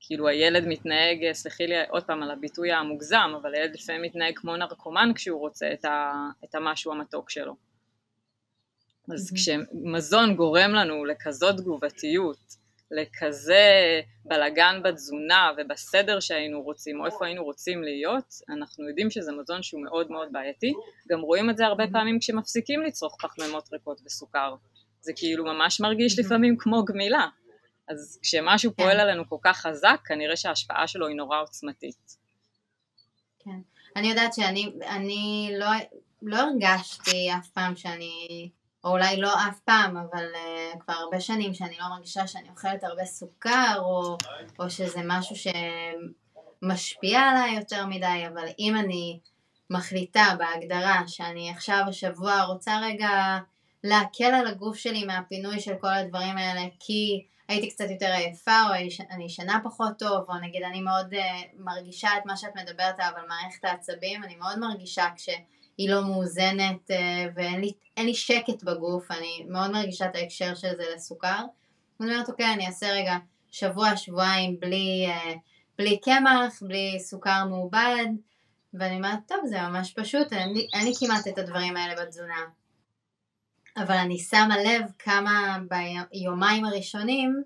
כאילו 0.00 0.28
הילד 0.28 0.66
מתנהג, 0.66 1.32
סלחי 1.32 1.66
לי 1.66 1.74
עוד 1.88 2.04
פעם 2.04 2.22
על 2.22 2.30
הביטוי 2.30 2.72
המוגזם, 2.72 3.32
אבל 3.42 3.54
הילד 3.54 3.74
לפעמים 3.74 4.02
מתנהג 4.02 4.32
כמו 4.36 4.56
נרקומן 4.56 5.12
כשהוא 5.14 5.40
רוצה 5.40 5.72
את, 5.72 5.84
ה, 5.84 6.12
את 6.44 6.54
המשהו 6.54 6.92
המתוק 6.92 7.30
שלו. 7.30 7.69
אז 9.12 9.32
כשמזון 9.34 10.36
גורם 10.36 10.70
לנו 10.70 11.04
לכזאת 11.04 11.56
תגובתיות, 11.56 12.60
לכזה 12.90 14.00
בלגן 14.24 14.80
בתזונה 14.84 15.50
ובסדר 15.56 16.20
שהיינו 16.20 16.62
רוצים 16.62 17.00
או 17.00 17.06
איפה 17.06 17.26
היינו 17.26 17.44
רוצים 17.44 17.82
להיות, 17.82 18.34
אנחנו 18.48 18.88
יודעים 18.88 19.10
שזה 19.10 19.32
מזון 19.32 19.62
שהוא 19.62 19.82
מאוד 19.82 20.10
מאוד 20.10 20.28
בעייתי, 20.32 20.72
גם 21.10 21.20
רואים 21.20 21.50
את 21.50 21.56
זה 21.56 21.66
הרבה 21.66 21.84
פעמים 21.92 22.18
כשמפסיקים 22.18 22.82
לצרוך 22.82 23.16
פחמימות 23.22 23.72
ריקות 23.72 24.00
וסוכר, 24.04 24.54
זה 25.00 25.12
כאילו 25.16 25.44
ממש 25.44 25.80
מרגיש 25.80 26.18
לפעמים 26.18 26.56
כמו 26.58 26.84
גמילה, 26.84 27.26
אז 27.88 28.18
כשמשהו 28.22 28.72
פועל 28.76 28.96
כן. 28.96 29.00
עלינו 29.00 29.28
כל 29.28 29.36
כך 29.42 29.56
חזק, 29.56 30.00
כנראה 30.04 30.36
שההשפעה 30.36 30.86
שלו 30.86 31.06
היא 31.06 31.16
נורא 31.16 31.40
עוצמתית. 31.42 32.16
כן, 33.44 33.60
אני 33.96 34.08
יודעת 34.08 34.34
שאני 34.34 34.72
אני 34.82 35.50
לא, 35.58 35.66
לא 36.22 36.36
הרגשתי 36.36 37.30
אף 37.38 37.48
פעם 37.48 37.76
שאני 37.76 38.50
או 38.84 38.90
אולי 38.90 39.16
לא 39.16 39.34
אף 39.34 39.60
פעם, 39.60 39.96
אבל 39.96 40.26
uh, 40.34 40.78
כבר 40.78 40.94
הרבה 40.94 41.20
שנים 41.20 41.54
שאני 41.54 41.76
לא 41.80 41.88
מרגישה 41.88 42.26
שאני 42.26 42.48
אוכלת 42.50 42.84
הרבה 42.84 43.04
סוכר, 43.04 43.74
או, 43.78 44.16
או 44.58 44.70
שזה 44.70 45.00
משהו 45.04 45.36
שמשפיע 46.62 47.20
עליי 47.20 47.54
יותר 47.54 47.86
מדי, 47.86 48.24
אבל 48.34 48.46
אם 48.58 48.76
אני 48.76 49.20
מחליטה 49.70 50.24
בהגדרה 50.38 51.02
שאני 51.06 51.50
עכשיו 51.50 51.84
השבוע 51.88 52.42
רוצה 52.42 52.80
רגע 52.82 53.38
להקל 53.84 54.24
על 54.34 54.46
הגוף 54.46 54.76
שלי 54.76 55.04
מהפינוי 55.04 55.60
של 55.60 55.74
כל 55.80 55.94
הדברים 55.94 56.36
האלה, 56.36 56.62
כי 56.80 57.24
הייתי 57.48 57.70
קצת 57.70 57.90
יותר 57.90 58.12
עייפה, 58.12 58.56
או 58.68 58.74
אני 59.10 59.24
ישנה 59.24 59.60
פחות 59.64 59.98
טוב, 59.98 60.24
או 60.28 60.34
נגיד 60.42 60.62
אני 60.62 60.80
מאוד 60.80 61.14
uh, 61.14 61.18
מרגישה 61.58 62.08
את 62.18 62.26
מה 62.26 62.36
שאת 62.36 62.56
מדברת 62.56 62.94
עליו 62.98 63.12
על 63.16 63.26
מערכת 63.28 63.64
העצבים, 63.64 64.24
אני 64.24 64.36
מאוד 64.36 64.58
מרגישה 64.58 65.06
כש... 65.16 65.28
היא 65.80 65.90
לא 65.90 66.02
מאוזנת 66.02 66.90
אה, 66.90 67.26
ואין 67.34 67.60
לי, 67.60 67.72
לי 67.98 68.14
שקט 68.14 68.62
בגוף, 68.62 69.10
אני 69.10 69.46
מאוד 69.48 69.70
מרגישה 69.70 70.06
את 70.06 70.16
ההקשר 70.16 70.54
של 70.54 70.76
זה 70.76 70.84
לסוכר. 70.94 71.44
אני 72.00 72.10
אומרת, 72.10 72.28
אוקיי, 72.28 72.52
אני 72.52 72.66
אעשה 72.66 72.92
רגע 72.92 73.16
שבוע, 73.50 73.96
שבועיים 73.96 74.60
בלי, 74.60 75.06
אה, 75.08 75.34
בלי 75.78 76.00
קמח, 76.00 76.62
בלי 76.62 76.98
סוכר 77.00 77.44
מעובד, 77.44 78.06
ואני 78.74 78.96
אומרת, 78.96 79.18
טוב, 79.26 79.38
זה 79.44 79.62
ממש 79.62 79.92
פשוט, 79.92 80.32
אין 80.32 80.52
לי, 80.54 80.66
אין 80.74 80.86
לי 80.86 80.92
כמעט 81.00 81.28
את 81.28 81.38
הדברים 81.38 81.76
האלה 81.76 82.04
בתזונה. 82.04 82.40
אבל 83.76 83.96
אני 83.96 84.18
שמה 84.18 84.56
לב 84.58 84.82
כמה 84.98 85.58
ביומיים 86.12 86.64
הראשונים, 86.64 87.42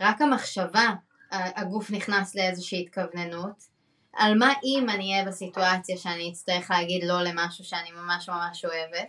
רק 0.00 0.22
המחשבה, 0.22 0.88
הגוף 1.30 1.90
נכנס 1.90 2.34
לאיזושהי 2.34 2.80
התכווננות, 2.80 3.69
על 4.12 4.38
מה 4.38 4.52
אם 4.64 4.90
אני 4.90 5.12
אהיה 5.12 5.24
בסיטואציה 5.24 5.96
שאני 5.96 6.30
אצטרך 6.32 6.70
להגיד 6.70 7.04
לא 7.04 7.22
למשהו 7.22 7.64
שאני 7.64 7.90
ממש 7.90 8.28
ממש 8.28 8.64
אוהבת, 8.64 9.08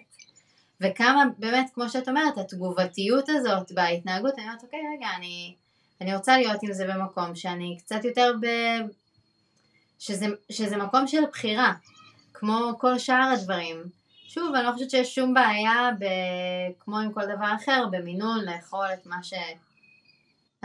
וכמה 0.82 1.24
באמת, 1.38 1.70
כמו 1.74 1.90
שאת 1.90 2.10
אומרת, 2.10 2.38
התגובתיות 2.38 3.30
הזאת 3.30 3.72
בהתנהגות, 3.72 4.34
אני 4.38 4.44
אומרת, 4.44 4.64
אוקיי, 4.64 4.80
רגע, 4.98 5.08
אני, 5.18 5.56
אני 6.02 6.16
רוצה 6.16 6.38
להיות 6.38 6.64
עם 6.64 6.74
זה 6.74 6.88
במקום 6.88 7.36
שאני 7.36 7.78
קצת 7.80 8.06
יותר 8.06 8.34
ב... 8.42 8.48
שזה, 10.00 10.26
שזה 10.50 10.78
מקום 10.78 11.08
של 11.08 11.26
בחירה, 11.32 11.74
כמו 12.34 12.74
כל 12.80 13.00
שאר 13.00 13.34
הדברים. 13.34 13.84
שוב, 14.28 14.56
אני 14.56 14.66
לא 14.66 14.72
חושבת 14.72 14.90
שיש 14.90 15.16
שום 15.16 15.34
בעיה, 15.34 15.90
ב... 16.00 16.06
כמו 16.80 17.00
עם 17.00 17.12
כל 17.12 17.26
דבר 17.26 17.56
אחר, 17.56 17.86
במינון, 17.92 18.46
לאכול 18.46 18.88
את 18.94 19.06
מה 19.06 19.24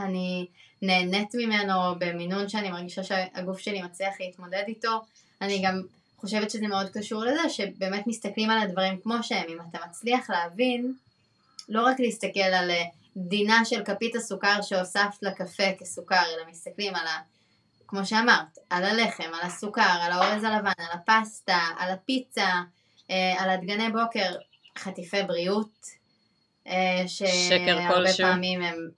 שאני 0.00 0.46
נהנית 0.82 1.34
ממנו 1.34 1.72
במינון 1.98 2.48
שאני 2.48 2.70
מרגישה 2.70 3.04
שהגוף 3.04 3.58
שלי 3.58 3.82
מצליח 3.82 4.14
להתמודד 4.20 4.62
איתו. 4.68 5.00
אני 5.42 5.62
גם 5.64 5.82
חושבת 6.16 6.50
שזה 6.50 6.66
מאוד 6.66 6.88
קשור 6.88 7.24
לזה 7.24 7.48
שבאמת 7.48 8.06
מסתכלים 8.06 8.50
על 8.50 8.58
הדברים 8.58 9.00
כמו 9.02 9.14
שהם. 9.22 9.46
אם 9.48 9.58
אתה 9.70 9.78
מצליח 9.88 10.30
להבין, 10.30 10.94
לא 11.68 11.82
רק 11.82 12.00
להסתכל 12.00 12.40
על 12.40 12.70
אה, 12.70 12.82
דינה 13.16 13.64
של 13.64 13.84
כפית 13.84 14.16
הסוכר 14.16 14.62
שהוספת 14.62 15.22
לקפה 15.22 15.72
כסוכר, 15.78 16.22
אלא 16.34 16.50
מסתכלים 16.50 16.94
על 16.94 17.06
ה... 17.06 17.20
כמו 17.88 18.06
שאמרת, 18.06 18.58
על 18.70 18.84
הלחם, 18.84 19.34
על 19.34 19.40
הסוכר, 19.42 19.98
על 20.02 20.12
האורז 20.12 20.44
הלבן, 20.44 20.72
על 20.78 20.98
הפסטה, 21.00 21.58
על 21.78 21.90
הפיצה, 21.90 22.50
אה, 23.10 23.34
על 23.38 23.50
הדגני 23.50 23.90
בוקר, 23.90 24.36
חטיפי 24.78 25.22
בריאות, 25.22 25.86
אה, 26.66 27.04
שהרבה 27.06 28.12
פעמים 28.16 28.62
הם 28.62 28.88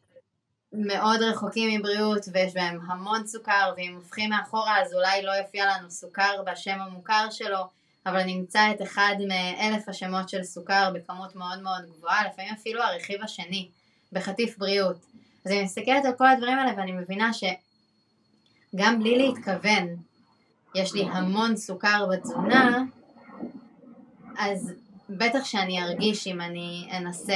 מאוד 0.73 1.23
רחוקים 1.23 1.81
מבריאות 1.81 2.29
ויש 2.33 2.55
בהם 2.55 2.79
המון 2.87 3.27
סוכר 3.27 3.73
ואם 3.77 3.95
הופכים 3.95 4.31
מאחורה 4.31 4.83
אז 4.83 4.95
אולי 4.95 5.23
לא 5.23 5.31
יופיע 5.31 5.67
לנו 5.67 5.91
סוכר 5.91 6.43
בשם 6.47 6.79
המוכר 6.81 7.27
שלו 7.31 7.59
אבל 8.07 8.23
נמצא 8.23 8.71
את 8.71 8.83
אחד 8.83 9.15
מאלף 9.29 9.89
השמות 9.89 10.29
של 10.29 10.45
סוכר 10.45 10.91
בכמות 10.95 11.37
מאוד 11.37 11.63
מאוד 11.63 11.85
גבוהה 11.97 12.29
לפעמים 12.29 12.55
אפילו 12.55 12.83
הרכיב 12.83 13.23
השני 13.23 13.69
בחטיף 14.13 14.59
בריאות. 14.59 14.97
אז 15.47 15.53
אני 15.53 15.63
מסתכלת 15.63 16.05
על 16.05 16.13
כל 16.19 16.27
הדברים 16.27 16.59
האלה 16.59 16.73
ואני 16.77 16.93
מבינה 16.93 17.31
שגם 17.33 18.99
בלי 18.99 19.19
להתכוון 19.19 19.97
יש 20.75 20.95
לי 20.95 21.03
המון 21.03 21.57
סוכר 21.57 22.07
בתזונה 22.13 22.85
אז 24.39 24.73
בטח 25.11 25.45
שאני 25.45 25.83
ארגיש 25.83 26.27
אם 26.27 26.41
אני 26.41 26.89
אנסה 26.93 27.35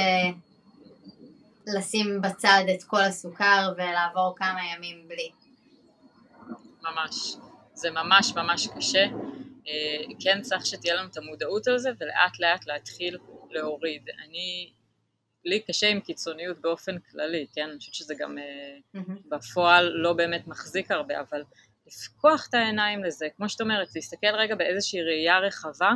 לשים 1.67 2.21
בצד 2.21 2.63
את 2.75 2.83
כל 2.83 3.01
הסוכר 3.01 3.73
ולעבור 3.77 4.35
כמה 4.37 4.59
ימים 4.75 5.07
בלי. 5.07 5.31
ממש. 6.81 7.35
זה 7.73 7.91
ממש 7.91 8.33
ממש 8.35 8.67
קשה. 8.77 9.05
אה, 9.67 10.15
כן 10.19 10.41
צריך 10.41 10.65
שתהיה 10.65 10.95
לנו 10.95 11.09
את 11.09 11.17
המודעות 11.17 11.67
על 11.67 11.77
זה 11.77 11.89
ולאט 11.99 12.39
לאט 12.39 12.67
להתחיל 12.67 13.17
להוריד. 13.49 14.09
אני, 14.25 14.73
לי 15.45 15.59
קשה 15.59 15.87
עם 15.87 15.99
קיצוניות 15.99 16.61
באופן 16.61 16.99
כללי, 16.99 17.47
כן? 17.53 17.69
אני 17.69 17.77
חושבת 17.77 17.93
שזה 17.93 18.15
גם 18.19 18.37
mm-hmm. 18.37 18.99
בפועל 19.29 19.91
לא 19.93 20.13
באמת 20.13 20.47
מחזיק 20.47 20.91
הרבה, 20.91 21.19
אבל 21.19 21.43
לפקוח 21.87 22.47
את 22.49 22.53
העיניים 22.53 23.03
לזה, 23.03 23.27
כמו 23.37 23.49
שאת 23.49 23.61
אומרת, 23.61 23.87
להסתכל 23.95 24.35
רגע 24.35 24.55
באיזושהי 24.55 25.03
ראייה 25.03 25.39
רחבה 25.39 25.91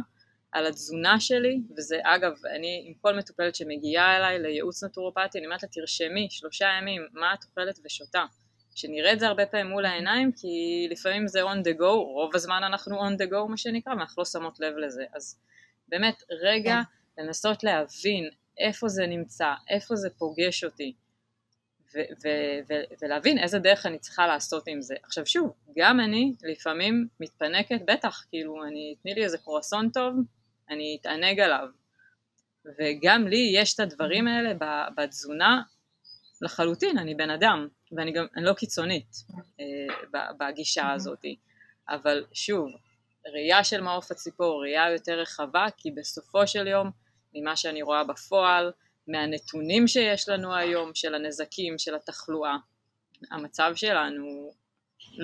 על 0.52 0.68
התזונה 0.68 1.20
שלי, 1.20 1.62
וזה 1.78 1.98
אגב, 2.04 2.32
אני 2.56 2.84
עם 2.88 2.94
כל 3.02 3.16
מטופלת 3.18 3.56
שמגיעה 3.56 4.18
אליי 4.18 4.40
לייעוץ 4.40 4.84
נטורופטי, 4.84 5.38
אני 5.38 5.46
אומרת 5.46 5.64
לה 5.64 5.70
תרשמי 5.70 6.28
שלושה 6.30 6.66
ימים 6.80 7.08
מה 7.14 7.34
את 7.34 7.44
אוכלת 7.44 7.80
ושותה, 7.86 8.26
שנראה 8.76 9.14
את 9.14 9.20
זה 9.20 9.28
הרבה 9.28 9.46
פעמים 9.46 9.68
מול 9.68 9.86
העיניים, 9.86 10.32
כי 10.32 10.88
לפעמים 10.92 11.28
זה 11.28 11.44
on 11.44 11.58
the 11.68 11.80
go, 11.80 11.86
רוב 11.86 12.36
הזמן 12.36 12.62
אנחנו 12.64 13.08
on 13.08 13.14
the 13.22 13.32
go 13.32 13.50
מה 13.50 13.58
שנקרא, 13.58 13.94
ואנחנו 13.94 14.22
לא 14.22 14.26
שמות 14.26 14.60
לב 14.60 14.78
לזה, 14.78 15.04
אז 15.14 15.40
באמת 15.88 16.24
רגע 16.44 16.82
כן. 17.16 17.24
לנסות 17.24 17.64
להבין 17.64 18.30
איפה 18.60 18.88
זה 18.88 19.08
נמצא, 19.08 19.54
איפה 19.70 19.96
זה 19.96 20.10
פוגש 20.10 20.64
אותי, 20.64 20.94
ו- 21.96 22.00
ו- 22.24 22.60
ו- 22.70 22.84
ולהבין 23.02 23.38
איזה 23.38 23.60
דרך 23.60 23.86
אני 23.86 24.00
צריכה 24.00 24.28
לעשות 24.28 24.64
עם 24.68 24.82
זה. 24.82 24.96
עכשיו 25.04 25.26
שוב, 25.26 25.54
גם 25.78 26.00
אני 26.00 26.34
לפעמים 26.44 27.08
מתפנקת, 27.20 27.82
בטח, 27.86 28.26
כאילו, 28.30 28.64
אני, 28.64 28.96
תני 29.02 29.14
לי 29.14 29.24
איזה 29.24 29.38
קרואסון 29.38 29.90
טוב, 29.90 30.16
אני 30.70 30.98
אתענג 31.02 31.40
עליו. 31.40 31.68
וגם 32.80 33.28
לי 33.28 33.52
יש 33.56 33.76
את 33.76 33.80
הדברים 33.80 34.28
האלה 34.28 34.54
בתזונה 34.96 35.62
לחלוטין, 36.42 36.98
אני 36.98 37.16
בן 37.16 37.30
אדם, 37.30 37.68
ואני 37.92 38.12
גם, 38.12 38.26
אני 38.36 38.46
לא 38.46 38.54
קיצונית 38.54 39.16
אה, 39.60 40.26
בגישה 40.40 40.92
הזאת. 40.92 41.26
אבל 41.90 42.26
שוב, 42.34 42.70
ראייה 43.34 43.64
של 43.64 43.82
מעוף 43.82 44.12
הציפור, 44.12 44.62
ראייה 44.62 44.92
יותר 44.92 45.20
רחבה, 45.20 45.66
כי 45.78 45.92
בסופו 45.92 46.48
של 46.48 46.68
יום, 46.68 46.92
ממה 47.34 47.56
שאני 47.56 47.82
רואה 47.82 48.04
בפועל, 48.04 48.72
מהנתונים 49.08 49.88
שיש 49.88 50.30
לנו 50.30 50.56
היום, 50.56 50.92
של 50.96 51.16
הנזקים, 51.16 51.78
של 51.78 51.96
התחלואה, 51.96 52.58
המצב 53.32 53.72
שלנו 53.76 54.54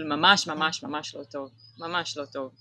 ממש 0.09 0.47
ממש 0.47 0.83
ממש 0.83 1.15
לא 1.15 1.23
טוב, 1.23 1.51
ממש 1.79 2.17
לא 2.17 2.25
טוב. 2.25 2.53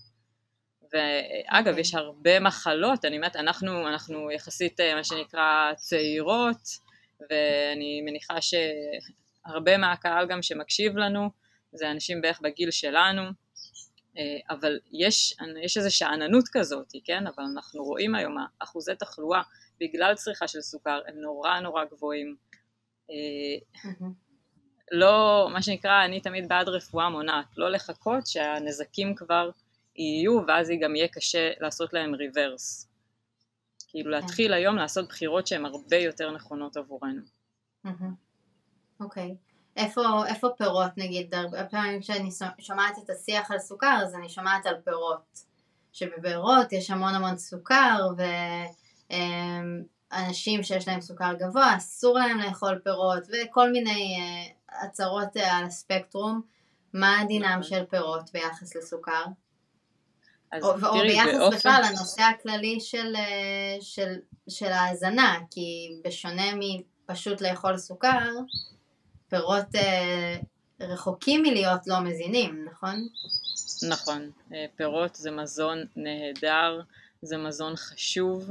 ואגב. 0.92 1.78
יש 1.78 1.94
הרבה 1.94 2.40
מחלות, 2.40 3.04
אני 3.04 3.16
אומרת, 3.16 3.36
אנחנו, 3.36 3.88
אנחנו 3.88 4.30
יחסית 4.30 4.80
אה, 4.80 4.94
מה 4.94 5.04
שנקרא 5.04 5.74
צעירות, 5.76 6.62
ואני 7.30 8.02
מניחה 8.04 8.34
שהרבה 8.40 9.78
מהקהל 9.78 10.26
גם 10.26 10.42
שמקשיב 10.42 10.96
לנו, 10.96 11.30
זה 11.72 11.90
אנשים 11.90 12.20
בערך 12.20 12.40
בגיל 12.40 12.70
שלנו, 12.70 13.22
אה, 14.18 14.38
אבל 14.50 14.78
יש, 14.92 15.36
יש 15.64 15.76
איזו 15.76 15.96
שאננות 15.96 16.44
כזאת, 16.52 16.92
כן? 17.04 17.26
אבל 17.26 17.44
אנחנו 17.54 17.84
רואים 17.84 18.14
היום 18.14 18.36
אחוזי 18.58 18.92
תחלואה 18.98 19.42
בגלל 19.80 20.14
צריכה 20.14 20.48
של 20.48 20.60
סוכר 20.60 21.00
הם 21.08 21.14
נורא 21.20 21.60
נורא 21.60 21.84
גבוהים. 21.84 22.36
אה, 23.10 23.80
לא, 24.92 25.48
מה 25.52 25.62
שנקרא, 25.62 26.04
אני 26.04 26.20
תמיד 26.20 26.48
בעד 26.48 26.68
רפואה 26.68 27.08
מונעת, 27.08 27.46
לא 27.56 27.70
לחכות 27.70 28.26
שהנזקים 28.26 29.14
כבר 29.14 29.50
יהיו 29.96 30.40
ואז 30.48 30.70
גם 30.80 30.96
יהיה 30.96 31.08
קשה 31.08 31.50
לעשות 31.60 31.92
להם 31.92 32.14
ריברס. 32.14 32.88
כאילו 33.88 34.04
כן. 34.04 34.10
להתחיל 34.10 34.52
היום 34.52 34.76
לעשות 34.76 35.08
בחירות 35.08 35.46
שהן 35.46 35.64
הרבה 35.64 35.96
יותר 35.96 36.30
נכונות 36.30 36.76
עבורנו. 36.76 37.22
אוקיי. 39.00 39.36
איפה, 39.76 40.02
איפה 40.26 40.48
פירות 40.58 40.90
נגיד? 40.96 41.34
הרבה 41.34 41.64
פעמים 41.64 42.00
כשאני 42.00 42.30
שומעת 42.58 42.98
את 43.04 43.10
השיח 43.10 43.50
על 43.50 43.58
סוכר 43.58 43.98
אז 44.02 44.14
אני 44.14 44.28
שומעת 44.28 44.66
על 44.66 44.74
פירות. 44.84 45.52
שבפירות 45.92 46.72
יש 46.72 46.90
המון 46.90 47.14
המון 47.14 47.36
סוכר 47.36 48.08
ו... 48.18 48.22
אמ, 49.10 49.82
אנשים 50.12 50.62
שיש 50.62 50.88
להם 50.88 51.00
סוכר 51.00 51.32
גבוה, 51.38 51.76
אסור 51.76 52.18
להם 52.18 52.38
לאכול 52.38 52.80
פירות 52.84 53.22
וכל 53.22 53.72
מיני 53.72 54.16
אה, 54.20 54.84
הצהרות 54.84 55.36
על 55.36 55.64
הספקטרום. 55.64 56.40
מה 56.94 57.18
דינם 57.28 57.48
נכון. 57.48 57.62
של 57.62 57.84
פירות 57.84 58.32
ביחס 58.32 58.76
לסוכר? 58.76 59.24
או, 60.62 60.70
או 60.70 61.00
ביחס 61.00 61.34
באופן... 61.38 61.56
בכלל 61.56 61.82
לנושא 61.88 62.22
הכללי 62.22 62.80
של, 62.80 63.16
אה, 63.16 63.76
של, 63.80 64.14
של 64.48 64.72
ההזנה, 64.72 65.38
כי 65.50 65.88
בשונה 66.04 66.42
מפשוט 67.08 67.40
לאכול 67.40 67.78
סוכר, 67.78 68.30
פירות 69.28 69.66
רחוקים 70.80 71.42
מלהיות 71.42 71.80
לא 71.86 72.00
מזינים, 72.00 72.64
נכון? 72.70 73.08
נכון, 73.88 74.30
פירות 74.76 75.14
זה 75.14 75.30
מזון 75.30 75.84
נהדר, 75.96 76.80
זה 77.22 77.36
מזון 77.36 77.76
חשוב, 77.76 78.50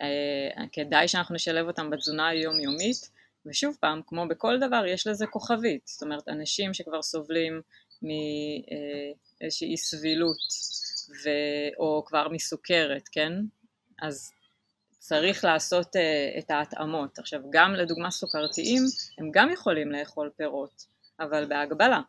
אה, 0.00 0.66
כדאי 0.72 1.08
שאנחנו 1.08 1.34
נשלב 1.34 1.66
אותם 1.66 1.90
בתזונה 1.90 2.28
היומיומית 2.28 3.10
ושוב 3.46 3.76
פעם 3.80 4.00
כמו 4.06 4.28
בכל 4.28 4.58
דבר 4.58 4.86
יש 4.86 5.06
לזה 5.06 5.26
כוכבית 5.26 5.86
זאת 5.86 6.02
אומרת 6.02 6.28
אנשים 6.28 6.74
שכבר 6.74 7.02
סובלים 7.02 7.60
מאיזושהי 8.02 9.68
אי 9.68 9.76
סבילות 9.76 10.36
ו... 11.24 11.28
או 11.78 12.04
כבר 12.06 12.28
מסוכרת 12.28 13.08
כן? 13.12 13.32
אז 14.02 14.32
צריך 14.98 15.44
לעשות 15.44 15.96
uh, 15.96 16.38
את 16.38 16.50
ההתאמות. 16.50 17.18
עכשיו 17.18 17.40
גם 17.50 17.74
לדוגמה 17.74 18.10
סוכרתיים 18.10 18.82
הם 19.18 19.30
גם 19.32 19.50
יכולים 19.50 19.92
לאכול 19.92 20.30
פירות 20.36 20.84
אבל 21.20 21.44
בהגבלה. 21.44 22.00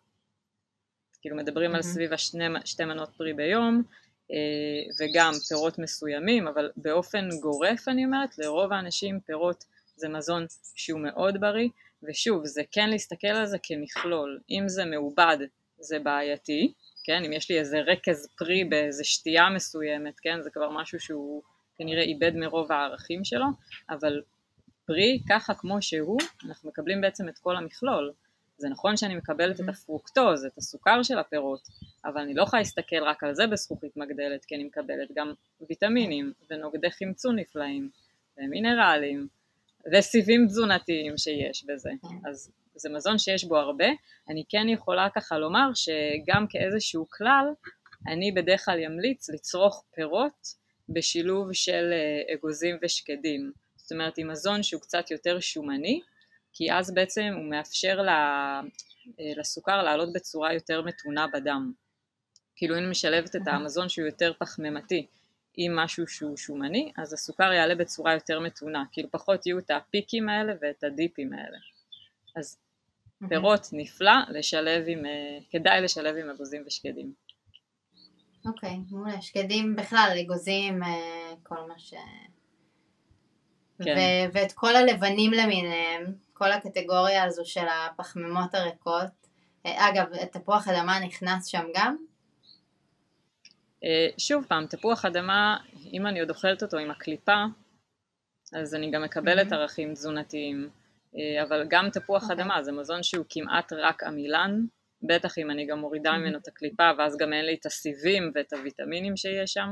כאילו 1.21 1.35
מדברים 1.35 1.71
mm-hmm. 1.71 1.75
על 1.75 1.81
סביב 1.81 2.13
השתי 2.13 2.85
מנות 2.85 3.09
פרי 3.17 3.33
ביום 3.33 3.83
אה, 4.31 4.37
וגם 4.99 5.33
פירות 5.47 5.79
מסוימים, 5.79 6.47
אבל 6.47 6.71
באופן 6.75 7.29
גורף 7.41 7.87
אני 7.87 8.05
אומרת, 8.05 8.37
לרוב 8.37 8.73
האנשים 8.73 9.19
פירות 9.19 9.63
זה 9.95 10.09
מזון 10.09 10.45
שהוא 10.75 10.99
מאוד 10.99 11.39
בריא, 11.39 11.69
ושוב, 12.03 12.45
זה 12.45 12.61
כן 12.71 12.89
להסתכל 12.89 13.27
על 13.27 13.45
זה 13.45 13.57
כמכלול, 13.63 14.39
אם 14.49 14.63
זה 14.67 14.85
מעובד 14.85 15.37
זה 15.79 15.99
בעייתי, 15.99 16.73
כן, 17.03 17.23
אם 17.25 17.33
יש 17.33 17.49
לי 17.49 17.59
איזה 17.59 17.79
רכז 17.79 18.27
פרי 18.37 18.63
באיזה 18.63 19.03
שתייה 19.03 19.49
מסוימת, 19.49 20.19
כן, 20.19 20.41
זה 20.43 20.49
כבר 20.49 20.69
משהו 20.69 20.99
שהוא 20.99 21.41
כנראה 21.77 22.03
איבד 22.03 22.35
מרוב 22.35 22.71
הערכים 22.71 23.23
שלו, 23.23 23.45
אבל 23.89 24.21
פרי 24.85 25.21
ככה 25.29 25.53
כמו 25.53 25.81
שהוא, 25.81 26.19
אנחנו 26.45 26.69
מקבלים 26.69 27.01
בעצם 27.01 27.29
את 27.29 27.37
כל 27.37 27.55
המכלול, 27.55 28.13
זה 28.57 28.69
נכון 28.69 28.97
שאני 28.97 29.15
מקבלת 29.15 29.59
את 29.59 29.65
mm-hmm. 29.65 29.71
הפרוקטוז, 29.71 30.45
את 30.45 30.57
הסוכר 30.57 31.03
של 31.03 31.19
הפירות, 31.19 31.67
אבל 32.05 32.21
אני 32.21 32.33
לא 32.33 32.43
יכולה 32.43 32.61
להסתכל 32.61 33.03
רק 33.03 33.23
על 33.23 33.35
זה 33.35 33.47
בזכוכית 33.47 33.97
מגדלת, 33.97 34.45
כי 34.45 34.55
אני 34.55 34.63
מקבלת 34.63 35.09
גם 35.15 35.33
ויטמינים 35.69 36.33
ונוגדי 36.49 36.91
חמצון 36.91 37.39
נפלאים, 37.39 37.89
ומינרלים, 38.37 39.27
וסיבים 39.93 40.45
תזונתיים 40.47 41.17
שיש 41.17 41.65
בזה. 41.65 41.89
כן. 42.01 42.29
אז 42.29 42.51
זה 42.81 42.89
מזון 42.89 43.17
שיש 43.17 43.43
בו 43.43 43.57
הרבה. 43.57 43.87
אני 44.29 44.43
כן 44.49 44.69
יכולה 44.69 45.07
ככה 45.15 45.37
לומר 45.37 45.71
שגם 45.73 46.45
כאיזשהו 46.49 47.07
כלל, 47.09 47.45
אני 48.07 48.31
בדרך 48.31 48.65
כלל 48.65 48.83
אמליץ 48.85 49.29
לצרוך 49.29 49.83
פירות 49.95 50.47
בשילוב 50.89 51.53
של 51.53 51.93
אה, 51.93 52.33
אגוזים 52.33 52.77
ושקדים. 52.81 53.51
זאת 53.75 53.91
אומרת, 53.91 54.17
עם 54.17 54.31
מזון 54.31 54.63
שהוא 54.63 54.81
קצת 54.81 55.11
יותר 55.11 55.39
שומני, 55.39 56.01
כי 56.53 56.73
אז 56.73 56.93
בעצם 56.93 57.33
הוא 57.35 57.49
מאפשר 57.49 57.99
אה, 58.07 58.61
לסוכר 59.37 59.83
לעלות 59.83 60.13
בצורה 60.13 60.53
יותר 60.53 60.81
מתונה 60.81 61.27
בדם. 61.33 61.73
כאילו 62.55 62.77
אם 62.77 62.91
משלבת 62.91 63.35
את 63.35 63.41
המזון 63.47 63.89
שהוא 63.89 64.05
יותר 64.05 64.33
פחמימתי 64.39 65.07
עם 65.57 65.75
משהו 65.75 66.07
שהוא 66.07 66.37
שומני, 66.37 66.91
אז 66.97 67.13
הסוכר 67.13 67.53
יעלה 67.53 67.75
בצורה 67.75 68.13
יותר 68.13 68.39
מתונה, 68.39 68.83
כאילו 68.91 69.11
פחות 69.11 69.45
יהיו 69.45 69.59
את 69.59 69.71
הפיקים 69.71 70.29
האלה 70.29 70.53
ואת 70.61 70.83
הדיפים 70.83 71.33
האלה. 71.33 71.57
אז 72.35 72.57
פירות 73.29 73.67
נפלא 73.71 74.11
לשלב 74.29 74.83
עם, 74.87 75.05
אה, 75.05 75.37
כדאי 75.51 75.81
לשלב 75.81 76.15
עם 76.15 76.29
אגוזים 76.29 76.63
ושקדים. 76.67 77.13
אוקיי, 78.45 78.69
okay, 78.69 78.93
מעולה. 78.93 79.21
שקדים 79.21 79.75
בכלל, 79.75 80.17
אגוזים, 80.21 80.83
אה, 80.83 81.33
כל 81.43 81.55
מה 81.67 81.79
ש... 81.79 81.93
כן. 83.83 83.95
ו- 83.97 84.33
ואת 84.33 84.51
כל 84.51 84.75
הלבנים 84.75 85.31
למיניהם, 85.31 86.13
כל 86.33 86.51
הקטגוריה 86.51 87.23
הזו 87.23 87.45
של 87.45 87.65
הפחמימות 87.67 88.55
הריקות. 88.55 89.27
אה, 89.65 89.89
אגב, 89.89 90.05
תפוח 90.31 90.67
אדמה 90.67 90.99
נכנס 90.99 91.45
שם 91.45 91.63
גם? 91.75 91.97
שוב 94.17 94.45
פעם, 94.47 94.65
תפוח 94.65 95.05
אדמה, 95.05 95.57
אם 95.93 96.07
אני 96.07 96.19
עוד 96.19 96.29
אוכלת 96.29 96.63
אותו 96.63 96.77
עם 96.77 96.91
הקליפה, 96.91 97.43
אז 98.53 98.75
אני 98.75 98.91
גם 98.91 99.03
מקבלת 99.03 99.51
mm-hmm. 99.51 99.55
ערכים 99.55 99.93
תזונתיים. 99.93 100.69
אה, 101.17 101.43
אבל 101.43 101.65
גם 101.69 101.89
תפוח 101.89 102.21
okay. 102.21 102.25
אוקיי. 102.31 102.43
אדמה 102.43 102.63
זה 102.63 102.71
מזון 102.71 103.03
שהוא 103.03 103.25
כמעט 103.29 103.73
רק 103.73 104.03
עמילן, 104.03 104.61
בטח 105.03 105.37
אם 105.37 105.51
אני 105.51 105.65
גם 105.65 105.79
מורידה 105.79 106.11
mm-hmm. 106.11 106.17
ממנו 106.17 106.37
את 106.37 106.47
הקליפה 106.47 106.91
ואז 106.97 107.17
גם 107.17 107.33
אין 107.33 107.45
לי 107.45 107.57
את 107.59 107.65
הסיבים 107.65 108.31
ואת 108.35 108.53
הוויטמינים 108.53 109.17
שיש 109.17 109.53
שם, 109.53 109.69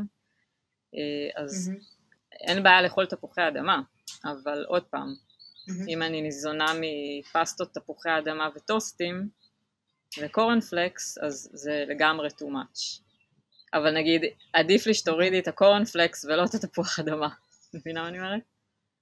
אז 1.35 1.71
mm-hmm. 1.71 2.45
אין 2.47 2.63
בעיה 2.63 2.81
לאכול 2.81 3.05
תפוחי 3.05 3.47
אדמה, 3.47 3.81
אבל 4.25 4.65
עוד 4.67 4.83
פעם, 4.83 5.13
אם 5.87 6.01
אני 6.01 6.21
ניזונה 6.21 6.65
מפסטות, 6.81 7.73
תפוחי 7.73 8.09
אדמה 8.17 8.49
וטוסטים 8.55 9.29
וקורנפלקס, 10.21 11.17
אז 11.17 11.49
זה 11.53 11.83
לגמרי 11.87 12.27
too 12.27 12.45
much. 12.45 13.01
אבל 13.73 13.97
נגיד, 13.97 14.21
עדיף 14.53 14.87
לי 14.87 14.93
שתורידי 14.93 15.39
את 15.39 15.47
הקורנפלקס 15.47 16.25
ולא 16.25 16.45
את 16.45 16.53
התפוח 16.63 16.99
אדמה. 16.99 17.29
מבינה 17.73 18.01
מה 18.01 18.07
אני 18.07 18.19
אומרת? 18.19 18.41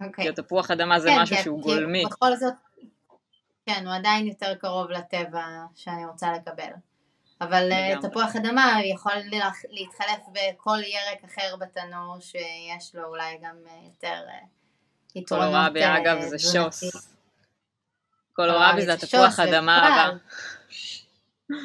אוקיי. 0.02 0.24
כי 0.24 0.30
התפוח 0.30 0.72
אדמה 0.72 1.00
זה 1.00 1.10
כן, 1.10 1.22
משהו 1.22 1.36
כן, 1.36 1.44
שהוא 1.44 1.62
גולמי. 1.62 2.06
בכל 2.06 2.36
זאת, 2.36 2.54
כן, 3.66 3.88
הוא 3.88 3.96
עדיין 3.96 4.28
יותר 4.28 4.56
קרוב 4.56 4.90
לטבע 4.90 5.46
שאני 5.76 6.06
רוצה 6.06 6.34
לקבל. 6.34 6.72
אבל 7.42 7.72
אה, 7.72 7.90
לגמרי. 7.92 8.10
תפוח 8.10 8.36
אדמה 8.36 8.80
יכול 8.84 9.14
להתחלף 9.70 10.20
בכל 10.32 10.78
ירק 10.84 11.24
אחר 11.26 11.56
בתנור 11.56 12.18
שיש 12.20 12.96
לו 12.96 13.04
אולי 13.04 13.38
גם 13.44 13.56
אה, 13.68 13.74
יותר 13.86 14.22
אה, 14.28 14.40
יתרונות 15.16 15.48
קולורבי 15.48 15.84
אה, 15.84 15.98
אגב 15.98 16.22
זה. 16.22 16.40
שוס. 16.40 16.84
קולורבי 18.34 18.86
זה 18.86 18.94
התפוח 18.94 19.40
אדמה. 19.40 19.88
הבא. 19.88 20.18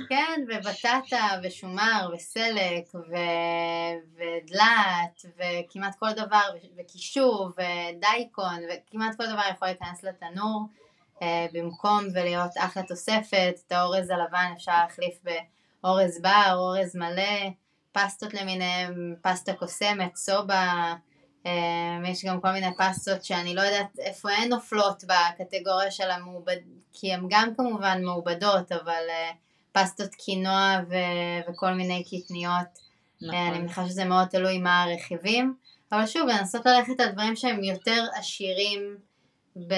כן, 0.09 0.45
ובטטה, 0.49 1.29
ושומר, 1.43 2.11
וסלק, 2.15 2.95
ו... 2.95 3.15
ודלת, 4.15 5.23
וכמעט 5.37 5.95
כל 5.99 6.13
דבר, 6.13 6.49
וקישור, 6.79 7.51
ודייקון, 7.51 8.61
וכמעט 8.71 9.17
כל 9.17 9.27
דבר 9.27 9.43
יכול 9.51 9.69
להיכנס 9.69 10.05
לתנור, 10.05 10.67
אה, 11.23 11.47
במקום 11.53 12.05
ולהיות 12.15 12.51
אחלה 12.59 12.83
תוספת, 12.83 13.55
את 13.67 13.73
האורז 13.73 14.11
הלבן 14.11 14.53
אפשר 14.57 14.73
להחליף 14.73 15.15
באורז 15.83 16.23
בר, 16.23 16.53
אורז 16.55 16.97
מלא, 16.97 17.51
פסטות 17.93 18.35
למיניהם, 18.35 19.15
פסטה 19.23 19.53
קוסמת, 19.53 20.17
סובה, 20.17 20.95
אה, 21.47 21.99
יש 22.09 22.25
גם 22.25 22.41
כל 22.41 22.53
מיני 22.53 22.77
פסטות 22.79 23.25
שאני 23.25 23.55
לא 23.55 23.61
יודעת 23.61 23.99
איפה 23.99 24.31
הן 24.31 24.49
נופלות 24.49 25.05
בקטגוריה 25.05 25.91
של 25.91 26.11
המעובד, 26.11 26.57
כי 26.93 27.13
הן 27.13 27.27
גם 27.29 27.55
כמובן 27.57 28.05
מעובדות, 28.05 28.73
אבל 28.73 29.03
אה, 29.09 29.31
פסטות 29.73 30.15
קינוע 30.15 30.81
ו- 30.91 31.51
וכל 31.51 31.73
מיני 31.73 32.05
קטניות, 32.05 32.53
אה, 32.55 33.29
אני 33.29 33.49
נכון. 33.49 33.59
מניחה 33.61 33.87
שזה 33.89 34.05
מאוד 34.05 34.29
תלוי 34.29 34.59
מה 34.59 34.83
הרכיבים, 34.83 35.55
אבל 35.93 36.07
שוב, 36.07 36.29
לנסות 36.29 36.67
ללכת 36.67 37.01
על 37.01 37.09
דברים 37.09 37.37
שהם 37.37 37.65
יותר 37.65 38.05
עשירים 38.15 38.97
ב... 39.69 39.75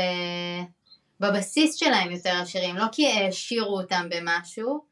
בבסיס 1.21 1.75
שלהם 1.75 2.11
יותר 2.11 2.41
עשירים, 2.43 2.77
לא 2.77 2.85
כי 2.93 3.07
העשירו 3.07 3.81
אותם 3.81 4.09
במשהו, 4.11 4.85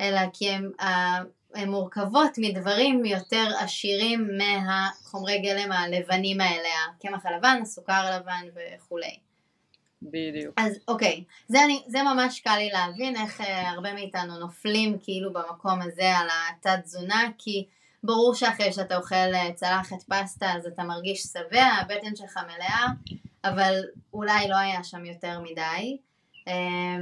אלא 0.00 0.20
כי 0.32 0.50
הם, 0.50 0.70
ה- 0.80 1.22
הן 1.54 1.68
מורכבות 1.70 2.30
מדברים 2.38 3.04
יותר 3.04 3.46
עשירים 3.58 4.28
מהחומרי 4.38 5.38
גלם 5.38 5.72
הלבנים 5.72 6.40
האלה, 6.40 6.68
הקמח 6.96 7.26
הלבן, 7.26 7.58
הסוכר 7.62 7.92
הלבן 7.92 8.46
וכולי. 8.54 9.18
בדיוק. 10.02 10.54
אז 10.56 10.78
אוקיי, 10.88 11.24
זה, 11.48 11.64
אני, 11.64 11.82
זה 11.86 12.02
ממש 12.02 12.40
קל 12.40 12.56
לי 12.56 12.70
להבין 12.72 13.16
איך 13.16 13.40
אה, 13.40 13.70
הרבה 13.70 13.94
מאיתנו 13.94 14.38
נופלים 14.38 14.98
כאילו 15.02 15.32
במקום 15.32 15.82
הזה 15.82 16.16
על 16.18 16.26
התת 16.30 16.84
תזונה, 16.84 17.24
כי 17.38 17.66
ברור 18.02 18.34
שאחרי 18.34 18.72
שאתה 18.72 18.96
אוכל 18.96 19.14
אה, 19.14 19.52
צלחת 19.54 20.02
פסטה 20.02 20.52
אז 20.52 20.66
אתה 20.66 20.82
מרגיש 20.82 21.22
שבע, 21.22 21.64
הבטן 21.64 22.16
שלך 22.16 22.36
מלאה, 22.36 22.86
אבל 23.44 23.80
אולי 24.12 24.48
לא 24.48 24.56
היה 24.56 24.84
שם 24.84 25.04
יותר 25.04 25.40
מדי. 25.40 25.96
אה, 26.48 26.96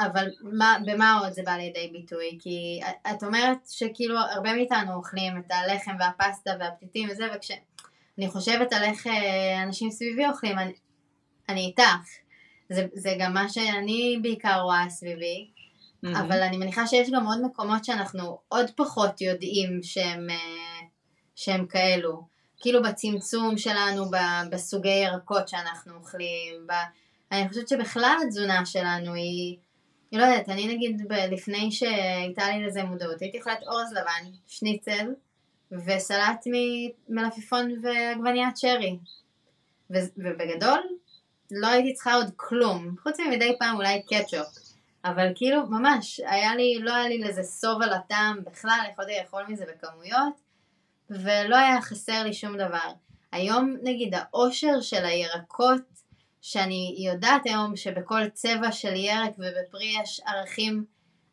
אבל 0.00 0.28
מה, 0.42 0.76
במה 0.86 1.18
עוד 1.18 1.32
זה 1.32 1.42
בא 1.42 1.52
לידי 1.52 1.90
ביטוי? 1.92 2.38
כי 2.40 2.80
את 3.10 3.22
אומרת 3.22 3.58
שכאילו 3.68 4.18
הרבה 4.18 4.52
מאיתנו 4.54 4.94
אוכלים 4.94 5.38
את 5.38 5.50
הלחם 5.50 5.92
והפסטה 5.98 6.50
והפתיתים 6.60 7.08
וזה, 7.10 7.24
וכשאני 7.34 8.28
חושבת 8.28 8.72
על 8.72 8.82
איך 8.82 9.06
אה, 9.06 9.62
אנשים 9.62 9.90
סביבי 9.90 10.26
אוכלים, 10.26 10.58
אני, 10.58 10.72
אני 11.50 11.60
איתך. 11.60 12.20
זה, 12.68 12.86
זה 12.94 13.16
גם 13.18 13.34
מה 13.34 13.48
שאני 13.48 14.18
בעיקר 14.22 14.60
רואה 14.60 14.84
סביבי, 14.88 15.50
מהמם. 16.02 16.16
אבל 16.16 16.42
אני 16.42 16.56
מניחה 16.56 16.86
שיש 16.86 17.10
גם 17.10 17.26
עוד 17.26 17.38
מקומות 17.42 17.84
שאנחנו 17.84 18.38
עוד 18.48 18.70
פחות 18.76 19.20
יודעים 19.20 19.82
שהם, 19.82 20.30
אה, 20.30 20.86
שהם 21.34 21.66
כאלו. 21.66 22.22
כאילו 22.60 22.82
בצמצום 22.82 23.58
שלנו, 23.58 24.04
בסוגי 24.50 24.88
ירקות 24.88 25.48
שאנחנו 25.48 25.94
אוכלים, 25.94 26.66
ב... 26.66 26.72
אני 27.32 27.48
חושבת 27.48 27.68
שבכלל 27.68 28.16
התזונה 28.26 28.66
שלנו 28.66 29.14
היא, 29.14 29.56
אני 30.12 30.20
לא 30.20 30.24
יודעת, 30.26 30.48
אני 30.48 30.74
נגיד 30.74 31.08
ב- 31.08 31.12
לפני 31.12 31.72
שהייתה 31.72 32.48
לי 32.48 32.66
לזה 32.66 32.84
מודעות, 32.84 33.20
הייתי 33.22 33.38
אוכלת 33.38 33.62
אורז 33.62 33.92
לבן, 33.92 34.30
שניצל, 34.46 35.14
וסלט 35.72 36.44
ממלפפון 37.08 37.72
ועגבניית 37.82 38.56
שרי. 38.56 38.98
ו- 39.90 40.12
ובגדול, 40.16 40.80
לא 41.50 41.66
הייתי 41.66 41.94
צריכה 41.94 42.14
עוד 42.14 42.30
כלום, 42.36 42.94
חוץ 43.02 43.20
ממדי 43.20 43.56
פעם 43.58 43.76
אולי 43.76 44.02
קטשופ. 44.02 44.46
אבל 45.04 45.26
כאילו, 45.34 45.66
ממש, 45.66 46.20
היה 46.20 46.56
לי, 46.56 46.78
לא 46.80 46.94
היה 46.94 47.08
לי 47.08 47.18
לזה 47.18 47.42
סוב 47.42 47.82
על 47.82 47.92
הטעם 47.92 48.44
בכלל, 48.44 48.80
יכולתי 48.92 49.12
לאכול 49.20 49.44
מזה 49.48 49.64
בכמויות, 49.66 50.34
ולא 51.10 51.56
היה 51.56 51.82
חסר 51.82 52.22
לי 52.22 52.32
שום 52.32 52.56
דבר. 52.56 52.92
היום, 53.32 53.76
נגיד, 53.82 54.14
העושר 54.14 54.80
של 54.80 55.04
הירקות, 55.04 55.82
שאני 56.40 56.96
יודעת 56.98 57.42
היום 57.44 57.76
שבכל 57.76 58.28
צבע 58.28 58.72
של 58.72 58.94
ירק 58.94 59.32
ובפרי 59.38 59.94
יש 60.02 60.20
ערכים 60.26 60.84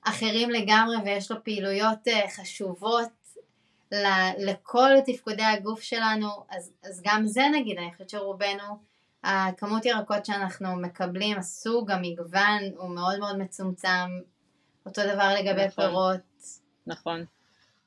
אחרים 0.01 0.49
לגמרי, 0.49 0.97
ויש 1.06 1.32
לו 1.32 1.43
פעילויות 1.43 2.08
אה, 2.08 2.30
חשובות 2.36 3.10
לכל 4.38 4.89
תפקודי 5.06 5.43
הגוף 5.43 5.82
שלנו, 5.82 6.27
אז, 6.49 6.71
אז 6.84 7.01
גם 7.06 7.27
זה 7.27 7.41
נגיד, 7.53 7.77
אני 7.77 7.91
חושבת 7.91 8.10
שרובנו, 8.10 8.77
הכמות 9.28 9.86
ירקות 9.86 10.26
שאנחנו 10.26 10.76
מקבלים, 10.76 11.38
הסוג, 11.38 11.92
המגוון, 11.92 12.62
הוא 12.78 12.90
מאוד 12.90 13.20
מאוד 13.20 13.38
מצומצם. 13.38 14.20
אותו 14.86 15.02
דבר 15.13 15.34
לגבי 15.40 15.66
נכון. 15.66 15.86
פירות. 15.86 16.20
נכון, 16.88 17.26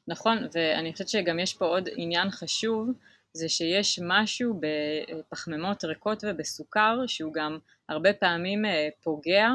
נכון, 0.08 0.48
ואני 0.54 0.92
חושבת 0.92 1.08
שגם 1.08 1.38
יש 1.38 1.54
פה 1.54 1.66
עוד 1.66 1.88
עניין 1.96 2.30
חשוב, 2.30 2.90
זה 3.32 3.48
שיש 3.48 4.00
משהו 4.02 4.60
בפחמימות 4.60 5.84
ריקות 5.84 6.24
ובסוכר, 6.26 6.98
שהוא 7.06 7.32
גם 7.32 7.58
הרבה 7.88 8.12
פעמים 8.12 8.64
אה, 8.64 8.88
פוגע 9.02 9.48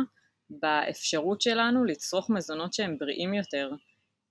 באפשרות 0.50 1.42
שלנו 1.42 1.84
לצרוך 1.86 2.30
מזונות 2.30 2.74
שהם 2.74 2.98
בריאים 2.98 3.34
יותר, 3.34 3.72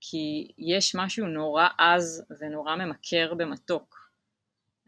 כי 0.01 0.51
יש 0.57 0.95
משהו 0.95 1.27
נורא 1.27 1.67
עז 1.77 2.23
ונורא 2.39 2.75
ממכר 2.75 3.33
במתוק. 3.33 3.94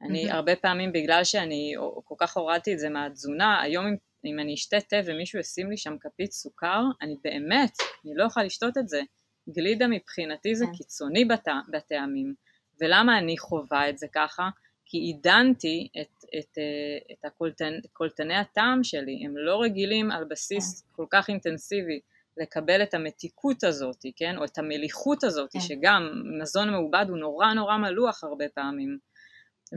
אני. 0.01 0.31
הרבה 0.31 0.55
פעמים, 0.55 0.91
בגלל 0.91 1.23
שאני 1.23 1.73
כל 2.03 2.15
כך 2.17 2.37
הורדתי 2.37 2.73
את 2.73 2.79
זה 2.79 2.89
מהתזונה, 2.89 3.61
היום 3.61 3.87
אם, 3.87 3.95
אם 4.25 4.39
אני 4.39 4.53
אשתה 4.53 4.81
תה 4.81 4.95
ומישהו 5.05 5.39
ישים 5.39 5.69
לי 5.69 5.77
שם 5.77 5.95
כפית 6.01 6.31
סוכר, 6.31 6.81
אני 7.01 7.15
באמת, 7.23 7.77
אני 8.05 8.13
לא 8.15 8.23
יכולה 8.23 8.45
לשתות 8.45 8.77
את 8.77 8.87
זה. 8.87 9.01
גלידה 9.49 9.87
מבחינתי 9.87 10.55
זה 10.55 10.65
כן. 10.65 10.71
קיצוני 10.73 11.25
בת, 11.25 11.47
בטעמים. 11.71 12.33
ולמה 12.81 13.17
אני 13.17 13.37
חווה 13.37 13.89
את 13.89 13.97
זה 13.97 14.07
ככה? 14.13 14.49
כי 14.85 14.97
עידנתי 14.97 15.87
את, 16.01 16.25
את, 16.39 16.57
אה, 16.57 17.13
את 17.13 17.25
הקולטנ, 17.25 17.73
קולטני 17.93 18.35
הטעם 18.35 18.83
שלי, 18.83 19.21
הם 19.25 19.37
לא 19.37 19.61
רגילים 19.61 20.11
על 20.11 20.23
בסיס 20.23 20.83
כל 20.91 21.05
כך 21.09 21.29
אינטנסיבי 21.29 21.99
לקבל 22.37 22.83
את 22.83 22.93
המתיקות 22.93 23.63
הזאת, 23.63 24.05
כן? 24.15 24.37
או 24.37 24.43
את 24.43 24.57
המליחות 24.57 25.23
הזאת, 25.23 25.51
כן. 25.51 25.59
שגם 25.59 26.23
מזון 26.41 26.69
מעובד 26.69 27.05
הוא 27.09 27.17
נורא 27.17 27.53
נורא 27.53 27.77
מלוח 27.77 28.23
הרבה 28.23 28.45
פעמים. 28.53 28.97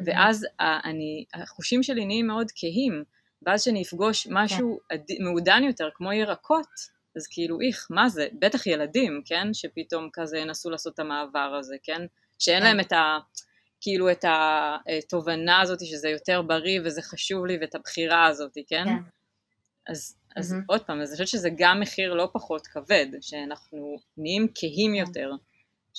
ואז 0.04 0.46
אני, 0.60 1.24
החושים 1.34 1.82
שלי 1.82 2.04
נהיים 2.04 2.26
מאוד 2.26 2.46
כהים, 2.56 3.04
ואז 3.46 3.62
שאני 3.62 3.82
אפגוש 3.82 4.26
משהו 4.30 4.80
עד- 4.90 5.04
מעודן 5.20 5.62
יותר, 5.64 5.88
כמו 5.94 6.12
ירקות, 6.12 6.68
אז 7.16 7.26
כאילו, 7.26 7.60
איך, 7.60 7.86
מה 7.90 8.08
זה? 8.08 8.28
בטח 8.38 8.66
ילדים, 8.66 9.22
כן? 9.24 9.54
שפתאום 9.54 10.08
כזה 10.12 10.38
ינסו 10.38 10.70
לעשות 10.70 10.94
את 10.94 10.98
המעבר 10.98 11.56
הזה, 11.58 11.76
כן? 11.82 12.02
שאין 12.38 12.60
כן. 12.60 12.64
להם 12.66 12.80
את 12.80 12.92
ה... 12.92 13.18
כאילו 13.80 14.10
את 14.10 14.24
התובנה 14.28 15.60
הזאת 15.60 15.86
שזה 15.86 16.08
יותר 16.08 16.42
בריא 16.42 16.80
וזה 16.84 17.02
חשוב 17.02 17.46
לי 17.46 17.58
ואת 17.60 17.74
הבחירה 17.74 18.26
הזאת, 18.26 18.52
כן? 18.68 18.84
כן. 18.84 18.96
אז, 19.88 20.16
אז 20.36 20.52
מהמם. 20.52 20.64
עוד 20.68 20.82
פעם, 20.84 21.00
אז 21.00 21.08
אני 21.08 21.12
חושבת 21.12 21.28
שזה 21.28 21.48
גם 21.58 21.80
מחיר 21.80 22.14
לא 22.14 22.30
פחות 22.32 22.66
כבד, 22.66 23.06
שאנחנו 23.20 23.96
נהיים 24.16 24.46
כהים 24.54 24.92
כן. 24.92 24.98
יותר. 25.08 25.30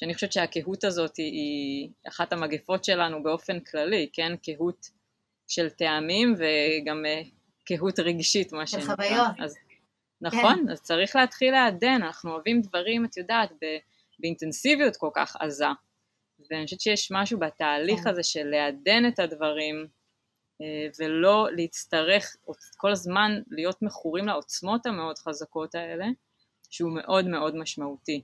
שאני 0.01 0.13
חושבת 0.13 0.31
שהקהות 0.31 0.83
הזאת 0.83 1.17
היא, 1.17 1.89
אחת 2.07 2.33
המגפות 2.33 2.83
שלנו 2.83 3.23
באופן 3.23 3.59
כללי, 3.59 4.09
כן? 4.13 4.35
קהות 4.37 4.89
של 5.47 5.69
טעמים 5.69 6.35
וגם 6.37 7.05
אה, 7.05 7.21
קהות 7.65 7.99
רגשית, 7.99 8.53
מה 8.53 8.67
של 8.67 8.79
שנקרא. 8.79 8.95
חוויות. 8.95 9.31
אז, 9.43 9.57
נכון, 10.21 10.65
אז 10.71 10.81
צריך 10.81 11.15
להתחיל 11.15 11.51
לעדן, 11.51 12.01
אנחנו 12.03 12.31
אוהבים 12.31 12.61
דברים, 12.61 13.05
את 13.05 13.17
יודעת, 13.17 13.51
באינטנסיביות 14.19 14.97
כל 14.97 15.09
כך 15.13 15.35
עזה. 15.39 15.65
ואני 16.49 16.65
חושבת 16.65 16.81
שיש 16.81 17.11
משהו 17.11 17.39
בתהליך 17.39 17.99
כן. 18.03 18.09
הזה 18.09 18.23
של 18.23 18.47
לעדן 18.47 19.07
את 19.07 19.19
הדברים, 19.19 19.87
אה, 20.61 20.87
ולא 20.99 21.47
להצטרך 21.51 22.35
כל 22.77 22.91
הזמן 22.91 23.31
להיות 23.51 23.81
מכורים 23.81 24.27
לעוצמות 24.27 24.85
המאוד 24.85 25.17
חזקות 25.17 25.75
האלה, 25.75 26.05
שהוא 26.69 26.91
מאוד 26.91 27.27
מאוד 27.27 27.55
משמעותי. 27.55 28.21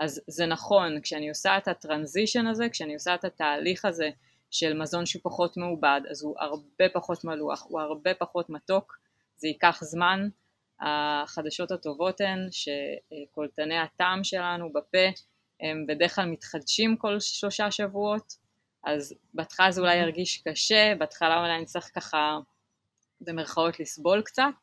אז 0.00 0.20
זה 0.26 0.46
נכון, 0.46 1.00
כשאני 1.00 1.28
עושה 1.28 1.58
את 1.58 1.68
הטרנזישן 1.68 2.46
הזה, 2.46 2.68
כשאני 2.68 2.94
עושה 2.94 3.14
את 3.14 3.24
התהליך 3.24 3.84
הזה 3.84 4.10
של 4.50 4.78
מזון 4.78 5.06
שהוא 5.06 5.22
פחות 5.22 5.56
מעובד, 5.56 6.00
אז 6.10 6.22
הוא 6.22 6.36
הרבה 6.38 6.84
פחות 6.92 7.24
מלוח, 7.24 7.66
הוא 7.68 7.80
הרבה 7.80 8.14
פחות 8.14 8.50
מתוק, 8.50 8.98
זה 9.36 9.48
ייקח 9.48 9.78
זמן. 9.82 10.28
החדשות 10.80 11.70
הטובות 11.70 12.20
הן 12.20 12.48
שקולטני 12.50 13.78
הטעם 13.78 14.24
שלנו 14.24 14.72
בפה 14.72 15.08
הם 15.60 15.86
בדרך 15.88 16.14
כלל 16.14 16.24
מתחדשים 16.24 16.96
כל 16.96 17.20
שלושה 17.20 17.70
שבועות, 17.70 18.36
אז 18.84 19.14
בהתחלה 19.34 19.70
זה 19.70 19.80
אולי 19.80 19.96
ירגיש 19.96 20.42
קשה, 20.48 20.92
בהתחלה 20.98 21.40
אולי 21.40 21.62
נצטרך 21.62 21.90
ככה 21.94 22.38
במרכאות 23.20 23.80
לסבול 23.80 24.22
קצת, 24.22 24.54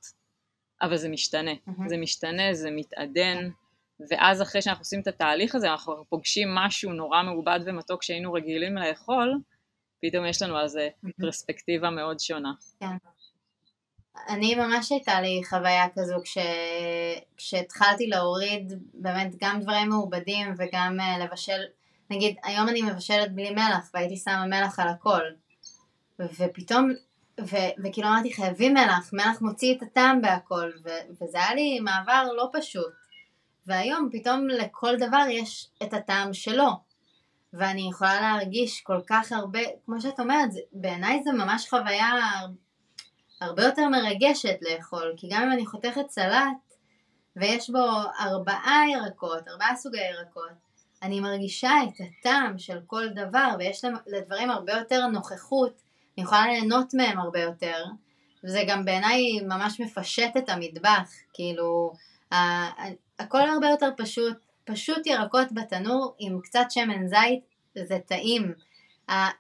אבל 0.82 0.98
זה 0.98 1.10
משתנה, 1.10 1.52
mm-hmm. 1.52 1.88
זה 1.88 1.98
משתנה, 1.98 2.54
זה 2.54 2.72
מתעדן, 2.72 3.50
ואז 4.10 4.42
אחרי 4.42 4.62
שאנחנו 4.62 4.82
עושים 4.82 5.02
את 5.02 5.08
התהליך 5.08 5.56
הזה, 5.56 5.72
אנחנו 5.72 6.06
פוגשים 6.10 6.56
משהו 6.56 6.94
נורא 6.94 7.24
מעובד 7.24 7.60
ומתוק 7.66 8.04
שהיינו 8.04 8.34
רגילים 8.34 8.78
לאכול, 8.78 9.34
פתאום 10.02 10.26
יש 10.26 10.42
לנו 10.42 10.58
על 10.58 10.68
זה 10.68 10.90
פרספקטיבה 11.22 11.90
מאוד 11.90 12.20
שונה. 12.20 12.52
כן. 12.80 12.98
אני 14.30 14.56
ממש 14.56 14.92
הייתה 14.92 15.22
לי 15.22 15.42
חוויה 15.50 15.86
כזו 15.96 16.16
כש... 16.24 16.38
כשהתחלתי 17.38 18.08
להוריד 18.08 18.74
באמת 18.94 19.32
גם 19.44 19.60
דברים 19.62 19.90
מעובדים 19.90 20.54
וגם 20.58 20.98
uh, 21.00 21.24
לבשל, 21.24 21.62
נגיד 22.10 22.36
היום 22.44 22.70
אני 22.70 22.82
מבשלת 22.82 23.36
בלי 23.36 23.52
מלח 23.52 23.90
והייתי 23.94 24.18
שמה 24.18 24.46
מלח 24.46 24.80
על 24.80 24.88
הכל 24.88 25.22
ופתאום, 26.20 26.92
ו... 27.42 27.56
וכאילו 27.84 28.08
אמרתי 28.08 28.34
חייבים 28.34 28.74
מלח, 28.74 29.10
מלח 29.14 29.42
מוציא 29.42 29.76
את 29.76 29.82
הטעם 29.82 30.22
בהכל 30.22 30.72
ו... 30.84 30.90
וזה 31.22 31.38
היה 31.38 31.56
לי 31.56 31.80
מעבר 31.80 32.24
לא 32.38 32.50
פשוט 32.54 32.94
והיום 33.68 34.10
פתאום 34.12 34.48
לכל 34.48 34.96
דבר 34.98 35.26
יש 35.30 35.70
את 35.84 35.94
הטעם 35.94 36.34
שלו. 36.34 36.88
ואני 37.54 37.90
יכולה 37.92 38.22
להרגיש 38.22 38.82
כל 38.82 39.00
כך 39.08 39.32
הרבה, 39.32 39.60
כמו 39.86 40.02
שאת 40.02 40.20
אומרת, 40.20 40.50
בעיניי 40.72 41.24
זה 41.24 41.32
ממש 41.32 41.70
חוויה 41.70 42.12
הרבה 43.42 43.64
יותר 43.64 43.90
מרגשת 43.90 44.58
לאכול, 44.62 45.14
כי 45.18 45.28
גם 45.32 45.44
אם 45.44 45.52
אני 45.52 45.66
חותכת 45.66 46.10
סלט 46.10 46.74
ויש 47.36 47.70
בו 47.70 47.88
ארבעה 48.20 48.84
ירקות, 48.92 49.48
ארבעה 49.48 49.76
סוגי 49.76 49.98
ירקות, 49.98 50.52
אני 51.04 51.20
מרגישה 51.20 51.72
את 51.84 51.94
הטעם 52.00 52.60
של 52.60 52.80
כל 52.88 53.08
דבר 53.08 53.50
ויש 53.60 53.86
לדברים 54.08 54.52
הרבה 54.52 54.74
יותר 54.74 55.08
נוכחות, 55.08 55.82
אני 56.18 56.24
יכולה 56.24 56.46
ליהנות 56.46 56.94
מהם 56.94 57.20
הרבה 57.20 57.42
יותר. 57.42 57.86
וזה 58.44 58.64
גם 58.68 58.86
בעיניי 58.86 59.42
ממש 59.42 59.80
מפשט 59.80 60.38
את 60.38 60.50
המטבח, 60.50 61.12
כאילו 61.34 61.94
הכל 63.20 63.50
הרבה 63.50 63.68
יותר 63.68 63.90
פשוט, 63.98 64.38
פשוט 64.66 65.06
ירקות 65.06 65.52
בתנור 65.52 66.16
עם 66.20 66.40
קצת 66.42 66.66
שמן 66.70 67.08
זית 67.08 67.44
זה 67.88 68.00
טעים, 68.06 68.54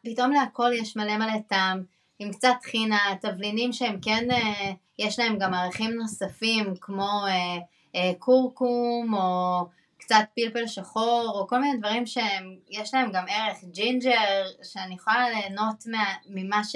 פתאום 0.03 0.31
להכל 0.31 0.71
יש 0.73 0.97
מלא 0.97 1.17
מלא 1.17 1.39
טעם 1.47 1.83
עם 2.19 2.31
קצת 2.31 2.55
חינה, 2.63 2.99
תבלינים 3.21 3.73
שהם 3.73 3.99
כן, 4.01 4.31
אה, 4.31 4.71
יש 4.99 5.19
להם 5.19 5.37
גם 5.39 5.53
ערכים 5.53 5.91
נוספים 5.91 6.73
כמו 6.81 7.25
אה, 7.27 7.57
אה, 7.95 8.11
קורקום 8.19 9.13
או 9.13 9.65
קצת 9.97 10.25
פלפל 10.35 10.67
שחור 10.67 11.31
או 11.35 11.47
כל 11.47 11.59
מיני 11.59 11.77
דברים 11.77 12.05
שיש 12.05 12.93
להם 12.93 13.11
גם 13.11 13.25
ערך 13.27 13.57
ג'ינג'ר 13.63 14.45
שאני 14.63 14.95
יכולה 14.95 15.29
ליהנות 15.29 15.83
מה, 15.87 16.13
ממה 16.29 16.63
ש... 16.63 16.75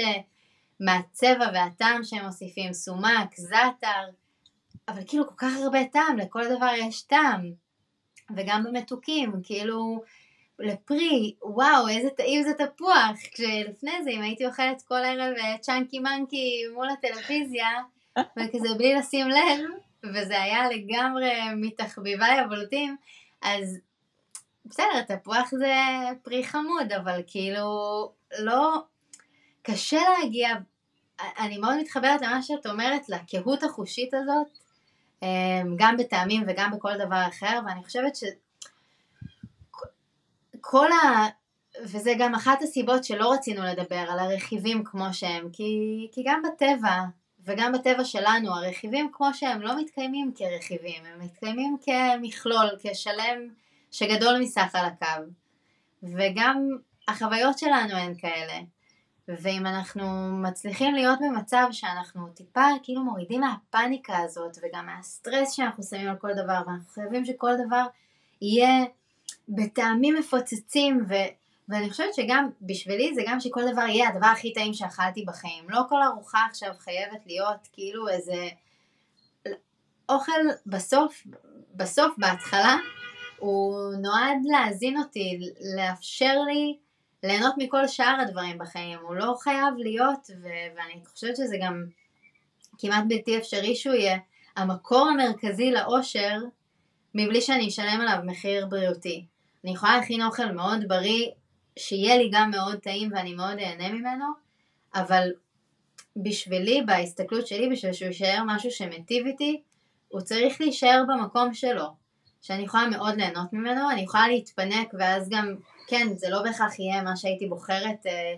מהצבע 0.81 1.45
והטעם 1.53 2.03
שהם 2.03 2.25
מוסיפים, 2.25 2.73
סומק, 2.73 3.35
זעתר, 3.35 4.09
אבל 4.87 5.01
כאילו 5.07 5.27
כל 5.27 5.35
כך 5.37 5.51
הרבה 5.63 5.85
טעם, 5.85 6.17
לכל 6.17 6.55
דבר 6.55 6.71
יש 6.77 7.01
טעם. 7.01 7.51
וגם 8.35 8.63
במתוקים, 8.63 9.31
כאילו 9.43 10.03
לפרי, 10.59 11.35
וואו, 11.41 11.87
איזה 11.87 12.09
טעים 12.09 12.43
זה 12.43 12.53
תפוח. 12.53 13.17
כשלפני 13.31 14.03
זה, 14.03 14.09
אם 14.09 14.21
הייתי 14.21 14.45
אוכלת 14.45 14.81
כל 14.81 14.95
ערב 14.95 15.33
צ'אנקי 15.61 15.99
מנקי 15.99 16.63
מול 16.73 16.89
הטלוויזיה, 16.89 17.69
וכזה 18.37 18.73
בלי 18.77 18.95
לשים 18.95 19.27
לב, 19.29 19.59
וזה 20.03 20.41
היה 20.41 20.69
לגמרי 20.69 21.31
מתחביביי 21.55 22.39
הבולטים, 22.39 22.95
אז 23.41 23.77
בסדר, 24.65 25.01
תפוח 25.07 25.49
זה 25.51 25.73
פרי 26.23 26.43
חמוד, 26.43 26.91
אבל 26.91 27.21
כאילו, 27.27 27.67
לא, 28.39 28.77
קשה 29.61 30.01
להגיע, 30.19 30.49
אני 31.39 31.57
מאוד 31.57 31.77
מתחברת 31.79 32.21
למה 32.21 32.41
שאת 32.41 32.65
אומרת, 32.65 33.09
לקהות 33.09 33.63
החושית 33.63 34.13
הזאת, 34.13 34.60
גם 35.75 35.97
בטעמים 35.97 36.43
וגם 36.47 36.71
בכל 36.71 36.97
דבר 36.97 37.23
אחר, 37.29 37.59
ואני 37.65 37.83
חושבת 37.83 38.15
ש... 38.15 38.23
כל 40.61 40.91
ה... 40.91 41.27
וזה 41.83 42.13
גם 42.19 42.35
אחת 42.35 42.61
הסיבות 42.61 43.03
שלא 43.03 43.33
רצינו 43.33 43.63
לדבר 43.63 44.05
על 44.09 44.19
הרכיבים 44.19 44.83
כמו 44.83 45.13
שהם, 45.13 45.49
כי, 45.53 46.07
כי 46.11 46.23
גם 46.25 46.41
בטבע, 46.41 46.95
וגם 47.45 47.71
בטבע 47.71 48.03
שלנו, 48.03 48.55
הרכיבים 48.55 49.09
כמו 49.13 49.33
שהם 49.33 49.61
לא 49.61 49.79
מתקיימים 49.81 50.31
כרכיבים, 50.35 51.05
הם 51.05 51.21
מתקיימים 51.21 51.77
כמכלול, 51.81 52.69
כשלם 52.83 53.47
שגדול 53.91 54.39
מסך 54.39 54.75
על 54.75 54.85
הקו. 54.85 55.23
וגם 56.03 56.77
החוויות 57.07 57.59
שלנו 57.59 57.93
הן 57.95 58.13
כאלה. 58.17 58.53
ואם 59.27 59.65
אנחנו 59.65 60.31
מצליחים 60.37 60.95
להיות 60.95 61.19
במצב 61.21 61.67
שאנחנו 61.71 62.27
טיפה 62.27 62.65
כאילו 62.83 63.03
מורידים 63.03 63.41
מהפאניקה 63.41 64.17
הזאת 64.17 64.57
וגם 64.63 64.85
מהסטרס 64.85 65.51
שאנחנו 65.51 65.83
שמים 65.83 66.09
על 66.09 66.15
כל 66.15 66.33
דבר 66.33 66.61
ואנחנו 66.67 66.89
חייבים 66.93 67.25
שכל 67.25 67.51
דבר 67.65 67.85
יהיה 68.41 68.85
בטעמים 69.49 70.15
מפוצצים 70.15 71.05
ו... 71.09 71.13
ואני 71.69 71.89
חושבת 71.89 72.13
שגם 72.13 72.49
בשבילי 72.61 73.15
זה 73.15 73.21
גם 73.27 73.39
שכל 73.39 73.71
דבר 73.71 73.81
יהיה 73.81 74.09
הדבר 74.09 74.27
הכי 74.27 74.53
טעים 74.53 74.73
שאכלתי 74.73 75.25
בחיים. 75.27 75.69
לא 75.69 75.81
כל 75.89 76.03
ארוחה 76.03 76.45
עכשיו 76.49 76.73
חייבת 76.79 77.25
להיות 77.25 77.67
כאילו 77.73 78.09
איזה 78.09 78.47
אוכל 80.09 80.41
בסוף, 80.65 81.23
בסוף 81.75 82.15
בהתחלה 82.17 82.75
הוא 83.37 83.75
נועד 84.01 84.37
להזין 84.43 84.97
אותי, 84.97 85.39
לאפשר 85.75 86.41
לי 86.47 86.77
ליהנות 87.23 87.53
מכל 87.57 87.87
שאר 87.87 88.17
הדברים 88.21 88.57
בחיים, 88.57 88.99
הוא 89.01 89.15
לא 89.15 89.33
חייב 89.39 89.73
להיות, 89.77 90.29
ו- 90.41 90.75
ואני 90.75 91.05
חושבת 91.05 91.35
שזה 91.35 91.57
גם 91.61 91.85
כמעט 92.77 93.03
בלתי 93.07 93.37
אפשרי 93.37 93.75
שהוא 93.75 93.95
יהיה 93.95 94.17
המקור 94.57 95.07
המרכזי 95.07 95.71
לאושר 95.71 96.37
מבלי 97.15 97.41
שאני 97.41 97.67
אשלם 97.67 98.01
עליו 98.01 98.17
מחיר 98.25 98.65
בריאותי. 98.65 99.25
אני 99.63 99.73
יכולה 99.73 99.97
להכין 99.97 100.23
אוכל 100.23 100.51
מאוד 100.51 100.87
בריא, 100.87 101.27
שיהיה 101.79 102.17
לי 102.17 102.29
גם 102.33 102.51
מאוד 102.51 102.77
טעים 102.77 103.09
ואני 103.13 103.33
מאוד 103.33 103.59
אהנה 103.59 103.89
ממנו, 103.89 104.25
אבל 104.95 105.31
בשבילי, 106.15 106.81
בהסתכלות 106.85 107.47
שלי, 107.47 107.69
בשביל 107.69 107.93
שהוא 107.93 108.07
יישאר 108.07 108.43
משהו 108.47 108.71
שמיטיב 108.71 109.25
איתי, 109.25 109.61
הוא 110.07 110.21
צריך 110.21 110.61
להישאר 110.61 111.03
במקום 111.07 111.53
שלו, 111.53 111.85
שאני 112.41 112.63
יכולה 112.63 112.87
מאוד 112.87 113.15
ליהנות 113.15 113.53
ממנו, 113.53 113.91
אני 113.91 114.01
יכולה 114.01 114.27
להתפנק 114.27 114.93
ואז 114.99 115.29
גם, 115.29 115.55
כן, 115.91 116.07
זה 116.17 116.29
לא 116.29 116.41
בהכרח 116.43 116.79
יהיה 116.79 117.01
מה 117.01 117.15
שהייתי 117.15 117.45
בוחרת 117.47 118.05
אה, 118.05 118.33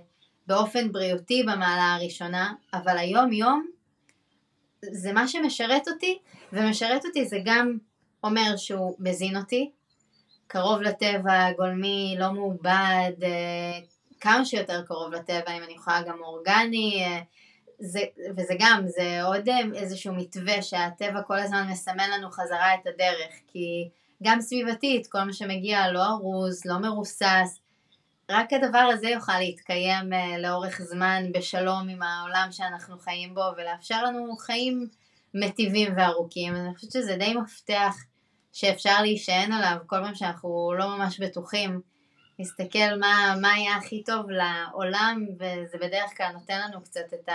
באופן 0.47 0.91
בריאותי 0.91 1.43
במעלה 1.43 1.95
הראשונה, 1.95 2.53
אבל 2.73 2.97
היום 2.97 3.33
יום 3.33 3.67
זה 4.81 5.13
מה 5.13 5.27
שמשרת 5.27 5.87
אותי, 5.87 6.19
ומשרת 6.53 7.05
אותי 7.05 7.25
זה 7.25 7.37
גם 7.45 7.77
אומר 8.23 8.57
שהוא 8.57 8.95
מזין 8.99 9.37
אותי, 9.37 9.71
קרוב 10.47 10.81
לטבע, 10.81 11.51
גולמי, 11.57 12.15
לא 12.19 12.31
מעובד, 12.31 13.11
אה, 13.23 13.79
כמה 14.21 14.45
שיותר 14.45 14.81
קרוב 14.85 15.13
לטבע, 15.13 15.57
אם 15.57 15.63
אני 15.63 15.73
יכולה 15.73 16.01
גם 16.01 16.19
אורגני, 16.21 17.03
אה, 17.05 17.21
זה, 17.79 17.99
וזה 18.37 18.53
גם, 18.59 18.83
זה 18.87 19.23
עוד 19.23 19.49
אה, 19.49 19.59
איזשהו 19.75 20.13
מתווה 20.13 20.61
שהטבע 20.61 21.21
כל 21.21 21.39
הזמן 21.39 21.67
מסמן 21.71 22.09
לנו 22.09 22.31
חזרה 22.31 22.73
את 22.73 22.87
הדרך, 22.87 23.33
כי 23.47 23.89
גם 24.23 24.41
סביבתית, 24.41 25.07
כל 25.07 25.23
מה 25.23 25.33
שמגיע 25.33 25.91
לא 25.91 26.05
ארוז, 26.05 26.65
לא 26.65 26.77
מרוסס, 26.77 27.59
רק 28.31 28.53
הדבר 28.53 28.89
הזה 28.93 29.09
יוכל 29.09 29.39
להתקיים 29.39 30.09
לאורך 30.39 30.81
זמן 30.81 31.23
בשלום 31.33 31.89
עם 31.89 32.01
העולם 32.01 32.47
שאנחנו 32.51 32.99
חיים 32.99 33.35
בו 33.35 33.41
ולאפשר 33.57 34.03
לנו 34.03 34.35
חיים 34.37 34.87
מטיבים 35.33 35.93
וארוכים. 35.97 36.55
אני 36.55 36.75
חושבת 36.75 36.91
שזה 36.91 37.15
די 37.15 37.33
מפתח 37.33 37.95
שאפשר 38.53 39.01
להישען 39.01 39.51
עליו 39.51 39.77
כל 39.87 39.95
פעם 40.03 40.15
שאנחנו 40.15 40.73
לא 40.77 40.97
ממש 40.97 41.19
בטוחים, 41.19 41.81
נסתכל 42.39 42.99
מה, 42.99 43.35
מה 43.41 43.53
היה 43.53 43.75
הכי 43.75 44.03
טוב 44.03 44.25
לעולם 44.29 45.25
וזה 45.35 45.77
בדרך 45.77 46.17
כלל 46.17 46.31
נותן 46.33 46.59
לנו 46.61 46.83
קצת 46.83 47.13
את, 47.13 47.29
ה, 47.29 47.33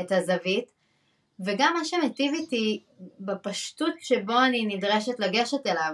את 0.00 0.12
הזווית. 0.12 0.79
וגם 1.44 1.74
מה 1.78 1.84
שמטיב 1.84 2.34
איתי 2.34 2.82
בפשטות 3.20 3.94
שבו 4.00 4.38
אני 4.38 4.76
נדרשת 4.76 5.18
לגשת 5.18 5.66
אליו. 5.66 5.92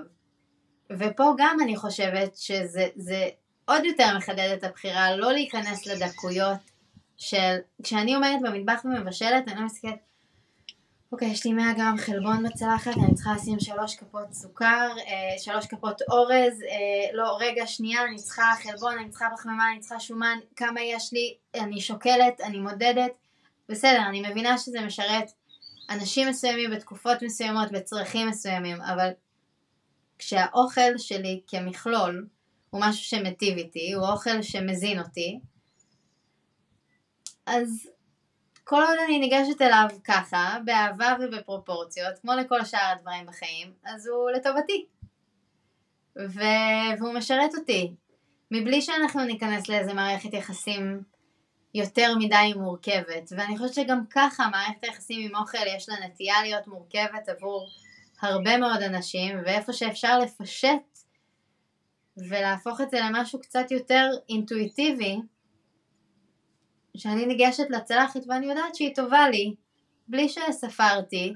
ופה 0.91 1.35
גם 1.39 1.57
אני 1.63 1.77
חושבת 1.77 2.37
שזה 2.37 3.29
עוד 3.65 3.85
יותר 3.85 4.17
מחדד 4.17 4.51
את 4.59 4.65
הבחירה 4.65 5.17
לא 5.17 5.33
להיכנס 5.33 5.87
לדקויות 5.87 6.59
של 7.17 7.57
כשאני 7.83 8.15
עומדת 8.15 8.41
במטבח 8.43 8.85
ומבשלת 8.85 9.49
אני 9.49 9.61
לא 9.61 9.67
מסתכלת 9.67 10.07
אוקיי, 11.13 11.29
יש 11.29 11.47
לי 11.47 11.53
100 11.53 11.73
גרם 11.73 11.97
חלבון 11.99 12.43
בצלחת, 12.43 12.97
אני 12.97 13.15
צריכה 13.15 13.35
לשים 13.35 13.61
3 13.61 13.97
כפות 13.97 14.33
סוכר, 14.33 14.89
3 15.39 15.65
אה, 15.65 15.71
כפות 15.71 16.03
אורז, 16.11 16.63
אה, 16.63 17.13
לא, 17.13 17.37
רגע, 17.41 17.67
שנייה, 17.67 18.05
אני 18.05 18.17
צריכה 18.17 18.53
חלבון, 18.63 18.99
אני 18.99 19.11
צריכה 19.11 19.27
פחמימה, 19.37 19.73
אני 19.73 19.81
צריכה 19.81 20.01
שומן, 20.01 20.39
כמה 20.57 20.81
יש 20.81 21.13
לי, 21.13 21.35
אני 21.55 21.81
שוקלת, 21.81 22.41
אני 22.41 22.59
מודדת, 22.59 23.13
בסדר, 23.69 24.03
אני 24.09 24.31
מבינה 24.31 24.59
שזה 24.59 24.81
משרת 24.81 25.31
אנשים 25.91 26.29
מסוימים 26.29 26.71
בתקופות 26.71 27.23
מסוימות, 27.23 27.73
בצרכים 27.73 28.29
מסוימים, 28.29 28.81
אבל 28.81 29.11
כשהאוכל 30.19 30.99
שלי 30.99 31.41
כמכלול 31.47 32.27
הוא 32.71 32.81
משהו 32.85 33.05
שמיטיב 33.05 33.59
איתי, 33.59 33.93
הוא 33.93 34.07
אוכל 34.07 34.43
שמזין 34.43 34.99
אותי, 34.99 35.41
אז 37.47 37.89
כל 38.65 38.83
עוד 38.83 38.99
אני 39.07 39.19
ניגשת 39.19 39.63
אליו 39.63 39.89
ככה, 40.05 40.59
באהבה 40.65 41.17
ובפרופורציות, 41.21 42.19
כמו 42.23 42.33
לכל 42.33 42.65
שאר 42.65 42.93
הדברים 42.97 43.27
בחיים, 43.27 43.73
אז 43.85 44.07
הוא 44.07 44.31
לטובתי. 44.31 44.87
ו... 46.19 46.41
והוא 46.99 47.15
משרת 47.15 47.55
אותי. 47.59 47.95
מבלי 48.51 48.83
שאנחנו 48.83 49.25
ניכנס 49.25 49.69
לאיזה 49.69 49.95
מערכת 49.95 50.33
יחסים 50.33 51.03
יותר 51.77 52.15
מדי 52.19 52.53
מורכבת. 52.57 53.33
ואני 53.37 53.59
חושבת 53.59 53.75
שגם 53.75 54.07
ככה 54.11 54.49
מערכת 54.49 54.85
היחסים 54.85 55.29
עם 55.29 55.37
אוכל 55.37 55.67
יש 55.77 55.89
לה 55.89 56.07
נטייה 56.07 56.43
להיות 56.43 56.67
מורכבת 56.67 57.29
עבור 57.29 57.69
הרבה 58.21 58.57
מאוד 58.57 58.83
אנשים, 58.83 59.39
ואיפה 59.45 59.73
שאפשר 59.73 60.19
לפשט 60.19 60.99
ולהפוך 62.17 62.81
את 62.81 62.91
זה 62.91 63.01
למשהו 63.01 63.41
קצת 63.41 63.71
יותר 63.71 64.11
אינטואיטיבי, 64.29 65.17
שאני 66.97 67.27
ניגשת 67.27 67.71
לצלחת 67.71 68.21
ואני 68.29 68.47
יודעת 68.47 68.75
שהיא 68.75 68.95
טובה 68.95 69.29
לי, 69.29 69.55
בלי 70.09 70.29
שספרתי 70.29 71.35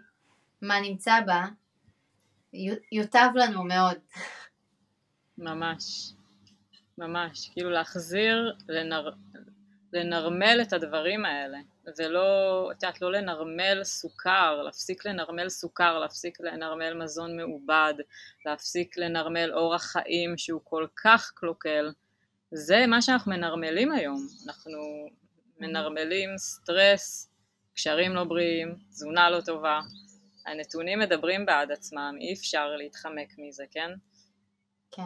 מה 0.62 0.80
נמצא 0.80 1.20
בה, 1.26 1.44
יוטב 2.92 3.28
לנו 3.34 3.64
מאוד. 3.64 3.96
ממש, 5.38 6.12
ממש, 6.98 7.50
כאילו 7.52 7.70
להחזיר, 7.70 8.56
לנר... 8.68 9.10
לנרמל 9.92 10.58
את 10.62 10.72
הדברים 10.72 11.24
האלה, 11.24 11.58
זה 11.84 12.08
לא, 12.08 12.68
את 12.72 12.82
יודעת, 12.82 13.00
לא 13.00 13.12
לנרמל 13.12 13.84
סוכר, 13.84 14.62
להפסיק 14.62 15.06
לנרמל 15.06 15.48
סוכר, 15.48 15.98
להפסיק 15.98 16.40
לנרמל 16.40 16.94
מזון 16.94 17.36
מעובד, 17.36 17.94
להפסיק 18.46 18.96
לנרמל 18.96 19.52
אורח 19.52 19.82
חיים 19.82 20.38
שהוא 20.38 20.60
כל 20.64 20.86
כך 21.04 21.32
קלוקל, 21.34 21.92
זה 22.52 22.86
מה 22.86 23.02
שאנחנו 23.02 23.32
מנרמלים 23.32 23.92
היום, 23.92 24.26
אנחנו 24.46 24.78
מנרמלים 25.58 26.38
סטרס, 26.38 27.30
קשרים 27.74 28.14
לא 28.14 28.24
בריאים, 28.24 28.74
תזונה 28.90 29.30
לא 29.30 29.40
טובה, 29.40 29.80
הנתונים 30.46 30.98
מדברים 30.98 31.46
בעד 31.46 31.72
עצמם, 31.72 32.14
אי 32.20 32.32
אפשר 32.32 32.76
להתחמק 32.76 33.28
מזה, 33.38 33.64
כן? 33.70 33.90
כן. 34.92 35.02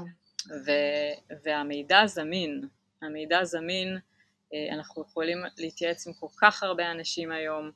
ו- 0.66 1.35
והמידע 1.45 2.07
זמין, 2.07 2.68
המידע 3.03 3.45
זמין, 3.45 3.99
אנחנו 4.72 5.02
יכולים 5.02 5.38
להתייעץ 5.59 6.07
עם 6.07 6.12
כל 6.12 6.26
כך 6.40 6.62
הרבה 6.62 6.90
אנשים 6.90 7.32
היום, 7.32 7.70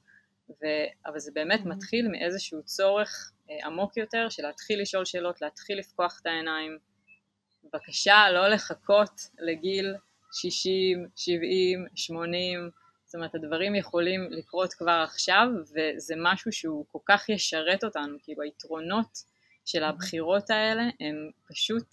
ו- 0.50 0.86
אבל 1.06 1.18
זה 1.18 1.30
באמת 1.34 1.60
mm-hmm. 1.60 1.68
מתחיל 1.68 2.08
מאיזשהו 2.08 2.62
צורך 2.62 3.32
אה, 3.50 3.66
עמוק 3.66 3.96
יותר 3.96 4.28
של 4.28 4.42
להתחיל 4.42 4.82
לשאול 4.82 5.04
שאלות, 5.04 5.42
להתחיל 5.42 5.78
לפקוח 5.78 6.18
את 6.20 6.26
העיניים. 6.26 6.78
בבקשה 7.64 8.30
לא 8.32 8.48
לחכות 8.48 9.20
לגיל 9.38 9.94
60, 10.32 11.08
70, 11.16 11.86
80, 11.94 12.70
זאת 13.04 13.14
אומרת 13.14 13.34
הדברים 13.34 13.74
יכולים 13.74 14.32
לקרות 14.32 14.74
כבר 14.74 15.04
עכשיו 15.04 15.46
וזה 15.74 16.14
משהו 16.16 16.52
שהוא 16.52 16.84
כל 16.92 16.98
כך 17.06 17.28
ישרת 17.28 17.84
אותנו, 17.84 18.16
כאילו 18.22 18.42
היתרונות 18.42 19.18
של 19.64 19.84
הבחירות 19.84 20.50
האלה 20.50 20.82
הם 21.00 21.30
פשוט, 21.48 21.84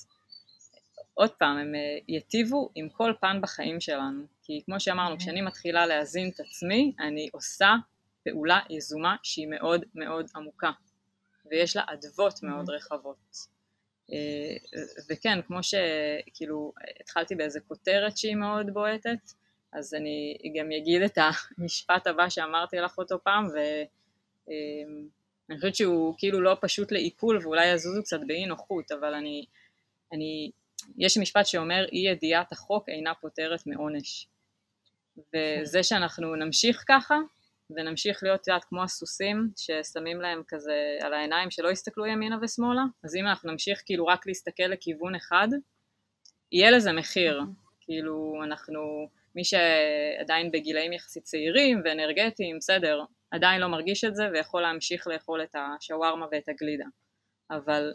עוד 1.13 1.31
פעם, 1.31 1.57
הם 1.57 1.75
אה, 1.75 1.97
יטיבו 2.07 2.69
עם 2.75 2.89
כל 2.89 3.13
פן 3.21 3.41
בחיים 3.41 3.79
שלנו, 3.79 4.34
כי 4.47 4.61
כמו 4.65 4.79
שאמרנו, 4.79 5.17
כשאני 5.17 5.41
מתחילה 5.41 5.85
להזין 5.85 6.29
את 6.29 6.39
עצמי, 6.39 6.93
אני 6.99 7.29
עושה 7.33 7.75
פעולה 8.23 8.59
יזומה 8.69 9.15
שהיא 9.23 9.47
מאוד 9.47 9.85
מאוד 9.95 10.27
עמוקה, 10.35 10.71
ויש 11.51 11.75
לה 11.75 11.83
אדוות 11.87 12.43
מאוד 12.43 12.69
רחבות. 12.69 13.37
אה, 14.11 14.79
וכן, 15.09 15.41
כמו 15.41 15.59
שכאילו 15.63 16.73
התחלתי 16.99 17.35
באיזה 17.35 17.59
כותרת 17.59 18.17
שהיא 18.17 18.35
מאוד 18.35 18.73
בועטת, 18.73 19.31
אז 19.73 19.93
אני 19.93 20.37
גם 20.59 20.71
אגיד 20.71 21.01
את 21.01 21.17
המשפט 21.57 22.07
הבא 22.07 22.29
שאמרתי 22.29 22.77
לך 22.77 22.97
אותו 22.97 23.23
פעם, 23.23 23.47
ואני 23.47 23.85
אה, 25.51 25.55
חושבת 25.55 25.75
שהוא 25.75 26.15
כאילו 26.17 26.41
לא 26.41 26.57
פשוט 26.61 26.91
לעיכול 26.91 27.39
ואולי 27.43 27.67
יזוזו 27.67 28.03
קצת 28.03 28.19
באי 28.27 28.45
נוחות, 28.45 28.91
אבל 28.91 29.13
אני, 29.13 29.45
אני, 30.13 30.51
יש 30.97 31.17
משפט 31.17 31.45
שאומר 31.45 31.85
אי 31.91 31.97
ידיעת 31.97 32.51
החוק 32.51 32.89
אינה 32.89 33.13
פותרת 33.21 33.67
מעונש. 33.67 34.27
וזה 35.18 35.84
שאנחנו 35.84 36.36
נמשיך 36.36 36.84
ככה, 36.88 37.16
ונמשיך 37.70 38.24
להיות, 38.24 38.41
את 38.41 38.47
יודעת, 38.47 38.63
כמו 38.66 38.84
הסוסים 38.84 39.49
ששמים 39.57 40.22
להם 40.22 40.41
כזה 40.47 40.97
על 41.01 41.13
העיניים 41.13 41.51
שלא 41.51 41.72
יסתכלו 41.72 42.05
ימינה 42.05 42.38
ושמאלה, 42.41 42.82
אז 43.03 43.16
אם 43.16 43.28
אנחנו 43.28 43.51
נמשיך 43.51 43.82
כאילו 43.86 44.07
רק 44.07 44.28
להסתכל 44.28 44.63
לכיוון 44.63 45.16
אחד, 45.16 45.47
יהיה 46.51 46.72
לזה 46.72 46.91
מחיר, 46.91 47.41
כאילו 47.82 48.41
אנחנו, 48.43 49.09
מי 49.36 49.43
שעדיין 49.43 50.51
בגילאים 50.51 50.93
יחסית 50.93 51.24
צעירים 51.24 51.82
ואנרגטיים, 51.86 52.57
בסדר, 52.57 53.03
עדיין 53.32 53.61
לא 53.61 53.68
מרגיש 53.68 54.03
את 54.03 54.16
זה 54.16 54.24
ויכול 54.34 54.61
להמשיך 54.61 55.07
לאכול 55.07 55.43
את 55.43 55.55
השווארמה 55.55 56.26
ואת 56.32 56.49
הגלידה, 56.49 56.86
אבל 57.51 57.93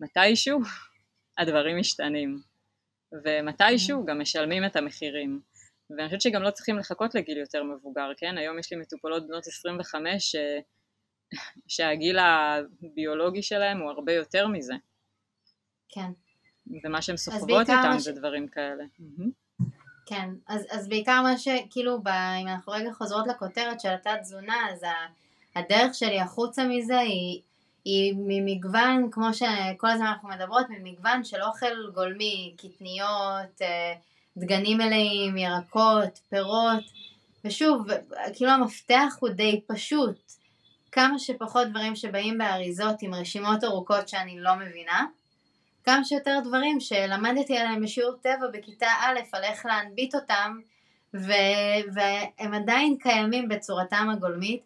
מתישהו 0.00 0.60
הדברים 1.38 1.78
משתנים, 1.78 2.36
ומתישהו 3.24 4.06
גם 4.06 4.20
משלמים 4.20 4.64
את 4.64 4.76
המחירים. 4.76 5.40
ואני 5.96 6.08
חושבת 6.08 6.20
שגם 6.20 6.42
לא 6.42 6.50
צריכים 6.50 6.78
לחכות 6.78 7.14
לגיל 7.14 7.38
יותר 7.38 7.62
מבוגר, 7.62 8.10
כן? 8.16 8.38
היום 8.38 8.58
יש 8.58 8.72
לי 8.72 8.78
מטופלות 8.78 9.26
בנות 9.26 9.46
25 9.46 10.24
ש... 10.24 10.36
שהגיל 11.74 12.18
הביולוגי 12.18 13.42
שלהם 13.42 13.80
הוא 13.80 13.90
הרבה 13.90 14.12
יותר 14.12 14.46
מזה. 14.46 14.74
כן. 15.88 16.10
ומה 16.84 17.02
שהן 17.02 17.16
סוחבות 17.16 17.60
איתם 17.60 17.98
ש... 17.98 18.02
זה 18.02 18.12
דברים 18.12 18.48
כאלה. 18.48 18.84
כן, 20.06 20.28
אז, 20.46 20.66
אז 20.70 20.88
בעיקר 20.88 21.22
מה 21.22 21.38
שכאילו, 21.38 22.02
ב, 22.02 22.08
אם 22.08 22.48
אנחנו 22.48 22.72
רגע 22.72 22.92
חוזרות 22.92 23.26
לכותרת 23.26 23.80
של 23.80 23.88
התת 23.88 24.10
תזונה, 24.20 24.70
אז 24.70 24.84
הדרך 25.56 25.94
שלי 25.94 26.20
החוצה 26.20 26.64
מזה 26.64 26.98
היא, 26.98 27.40
היא 27.84 28.14
ממגוון, 28.16 29.10
כמו 29.10 29.34
שכל 29.34 29.88
הזמן 29.90 30.06
אנחנו 30.06 30.28
מדברות, 30.28 30.66
ממגוון 30.70 31.24
של 31.24 31.42
אוכל 31.42 31.90
גולמי, 31.94 32.54
קטניות, 32.56 33.62
אה, 33.62 33.94
דגנים 34.36 34.78
מלאים, 34.78 35.36
ירקות, 35.36 36.18
פירות, 36.28 36.84
ושוב, 37.44 37.86
כאילו 38.34 38.50
המפתח 38.50 39.16
הוא 39.20 39.28
די 39.28 39.60
פשוט, 39.66 40.32
כמה 40.92 41.18
שפחות 41.18 41.68
דברים 41.68 41.96
שבאים 41.96 42.38
באריזות 42.38 42.96
עם 43.02 43.14
רשימות 43.14 43.64
ארוכות 43.64 44.08
שאני 44.08 44.40
לא 44.40 44.54
מבינה, 44.54 45.06
כמה 45.84 46.04
שיותר 46.04 46.38
דברים 46.44 46.80
שלמדתי 46.80 47.58
עליהם 47.58 47.82
בשיעור 47.82 48.16
טבע 48.22 48.46
בכיתה 48.52 48.86
א' 49.00 49.20
על 49.32 49.44
איך 49.44 49.66
להנביט 49.66 50.14
אותם 50.14 50.58
ו- 51.14 51.92
והם 51.94 52.54
עדיין 52.54 52.96
קיימים 53.00 53.48
בצורתם 53.48 54.08
הגולמית. 54.12 54.62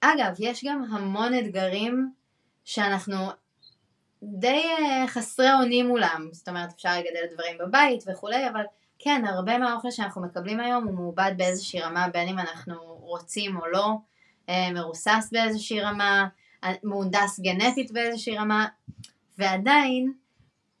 אגב, 0.00 0.34
יש 0.38 0.64
גם 0.64 0.84
המון 0.92 1.38
אתגרים 1.38 2.12
שאנחנו 2.64 3.16
די 4.22 4.62
אה, 4.78 5.04
חסרי 5.08 5.52
אונים 5.52 5.86
מולם, 5.86 6.28
זאת 6.32 6.48
אומרת 6.48 6.72
אפשר 6.72 6.90
לגדל 6.98 7.34
דברים 7.34 7.58
בבית 7.58 8.04
וכולי, 8.06 8.48
אבל 8.48 8.62
כן, 8.98 9.24
הרבה 9.26 9.58
מהאוכל 9.58 9.90
שאנחנו 9.90 10.22
מקבלים 10.22 10.60
היום 10.60 10.84
הוא 10.84 10.94
מעובד 10.94 11.32
באיזושהי 11.36 11.80
רמה, 11.80 12.08
בין 12.08 12.28
אם 12.28 12.38
אנחנו 12.38 12.74
רוצים 12.84 13.56
או 13.56 13.66
לא, 13.66 13.88
אה, 14.48 14.72
מרוסס 14.72 15.28
באיזושהי 15.32 15.80
רמה, 15.80 16.28
אה, 16.64 16.72
מהונדס 16.82 17.40
גנטית 17.40 17.92
באיזושהי 17.92 18.36
רמה, 18.36 18.66
ועדיין 19.38 20.12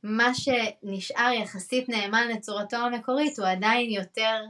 מה 0.02 0.32
שנשאר 0.34 1.32
יחסית 1.32 1.88
נאמן 1.88 2.28
לצורתו 2.28 2.76
המקורית 2.76 3.38
הוא 3.38 3.46
עדיין 3.46 3.90
יותר 3.90 4.44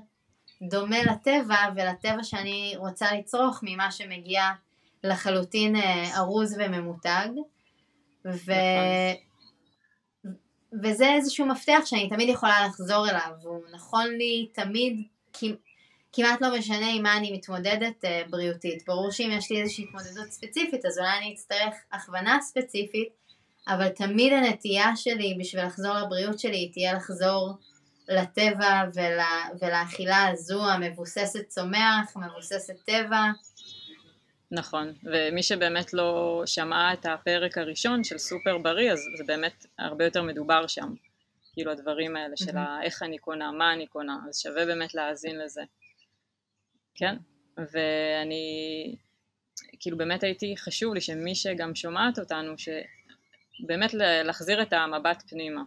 דומה 0.62 1.02
לטבע 1.02 1.56
ולטבע 1.76 2.24
שאני 2.24 2.74
רוצה 2.76 3.06
לצרוך 3.14 3.60
ממה 3.62 3.90
שמגיע 3.90 4.42
לחלוטין 5.04 5.76
אה, 5.76 6.16
ארוז 6.16 6.56
וממותג. 6.58 7.28
ו... 8.24 8.28
נכון. 8.28 9.23
וזה 10.82 11.12
איזשהו 11.12 11.46
מפתח 11.46 11.80
שאני 11.84 12.08
תמיד 12.08 12.28
יכולה 12.28 12.66
לחזור 12.66 13.08
אליו, 13.08 13.30
הוא 13.42 13.60
נכון 13.72 14.08
לי 14.08 14.48
תמיד, 14.52 15.02
כמעט 16.12 16.40
לא 16.40 16.58
משנה 16.58 16.90
עם 16.94 17.02
מה 17.02 17.16
אני 17.16 17.32
מתמודדת 17.32 18.04
uh, 18.04 18.30
בריאותית. 18.30 18.86
ברור 18.86 19.10
שאם 19.10 19.30
יש 19.32 19.50
לי 19.50 19.62
איזושהי 19.62 19.84
התמודדות 19.84 20.32
ספציפית, 20.32 20.84
אז 20.84 20.98
אולי 20.98 21.18
אני 21.18 21.34
אצטרך 21.34 21.74
הכוונה 21.92 22.38
ספציפית, 22.40 23.08
אבל 23.68 23.88
תמיד 23.88 24.32
הנטייה 24.32 24.96
שלי 24.96 25.36
בשביל 25.40 25.64
לחזור 25.64 25.94
לבריאות 25.94 26.38
שלי 26.38 26.56
היא 26.56 26.72
תהיה 26.72 26.94
לחזור 26.94 27.54
לטבע 28.08 28.82
ולאכילה 29.60 30.28
הזו 30.28 30.70
המבוססת 30.70 31.48
צומח, 31.48 32.16
מבוססת 32.16 32.76
טבע. 32.86 33.22
נכון, 34.54 34.92
ומי 35.04 35.42
שבאמת 35.42 35.92
לא 35.92 36.42
שמעה 36.46 36.92
את 36.92 37.06
הפרק 37.06 37.58
הראשון 37.58 38.04
של 38.04 38.18
סופר 38.18 38.58
בריא, 38.58 38.92
אז 38.92 38.98
זה 39.18 39.24
באמת 39.24 39.66
הרבה 39.78 40.04
יותר 40.04 40.22
מדובר 40.22 40.66
שם. 40.66 40.94
כאילו 41.52 41.72
הדברים 41.72 42.16
האלה 42.16 42.36
של 42.36 42.50
mm-hmm. 42.50 42.82
איך 42.82 43.02
אני 43.02 43.18
קונה, 43.18 43.52
מה 43.52 43.72
אני 43.72 43.86
קונה, 43.86 44.18
אז 44.28 44.40
שווה 44.40 44.66
באמת 44.66 44.94
להאזין 44.94 45.38
לזה. 45.38 45.62
כן, 46.94 47.16
ואני 47.56 48.96
כאילו 49.80 49.96
באמת 49.98 50.22
הייתי 50.22 50.56
חשוב 50.56 50.94
לי 50.94 51.00
שמי 51.00 51.34
שגם 51.34 51.74
שומעת 51.74 52.18
אותנו, 52.18 52.54
שבאמת 52.58 53.94
להחזיר 53.94 54.62
את 54.62 54.72
המבט 54.72 55.22
פנימה 55.28 55.62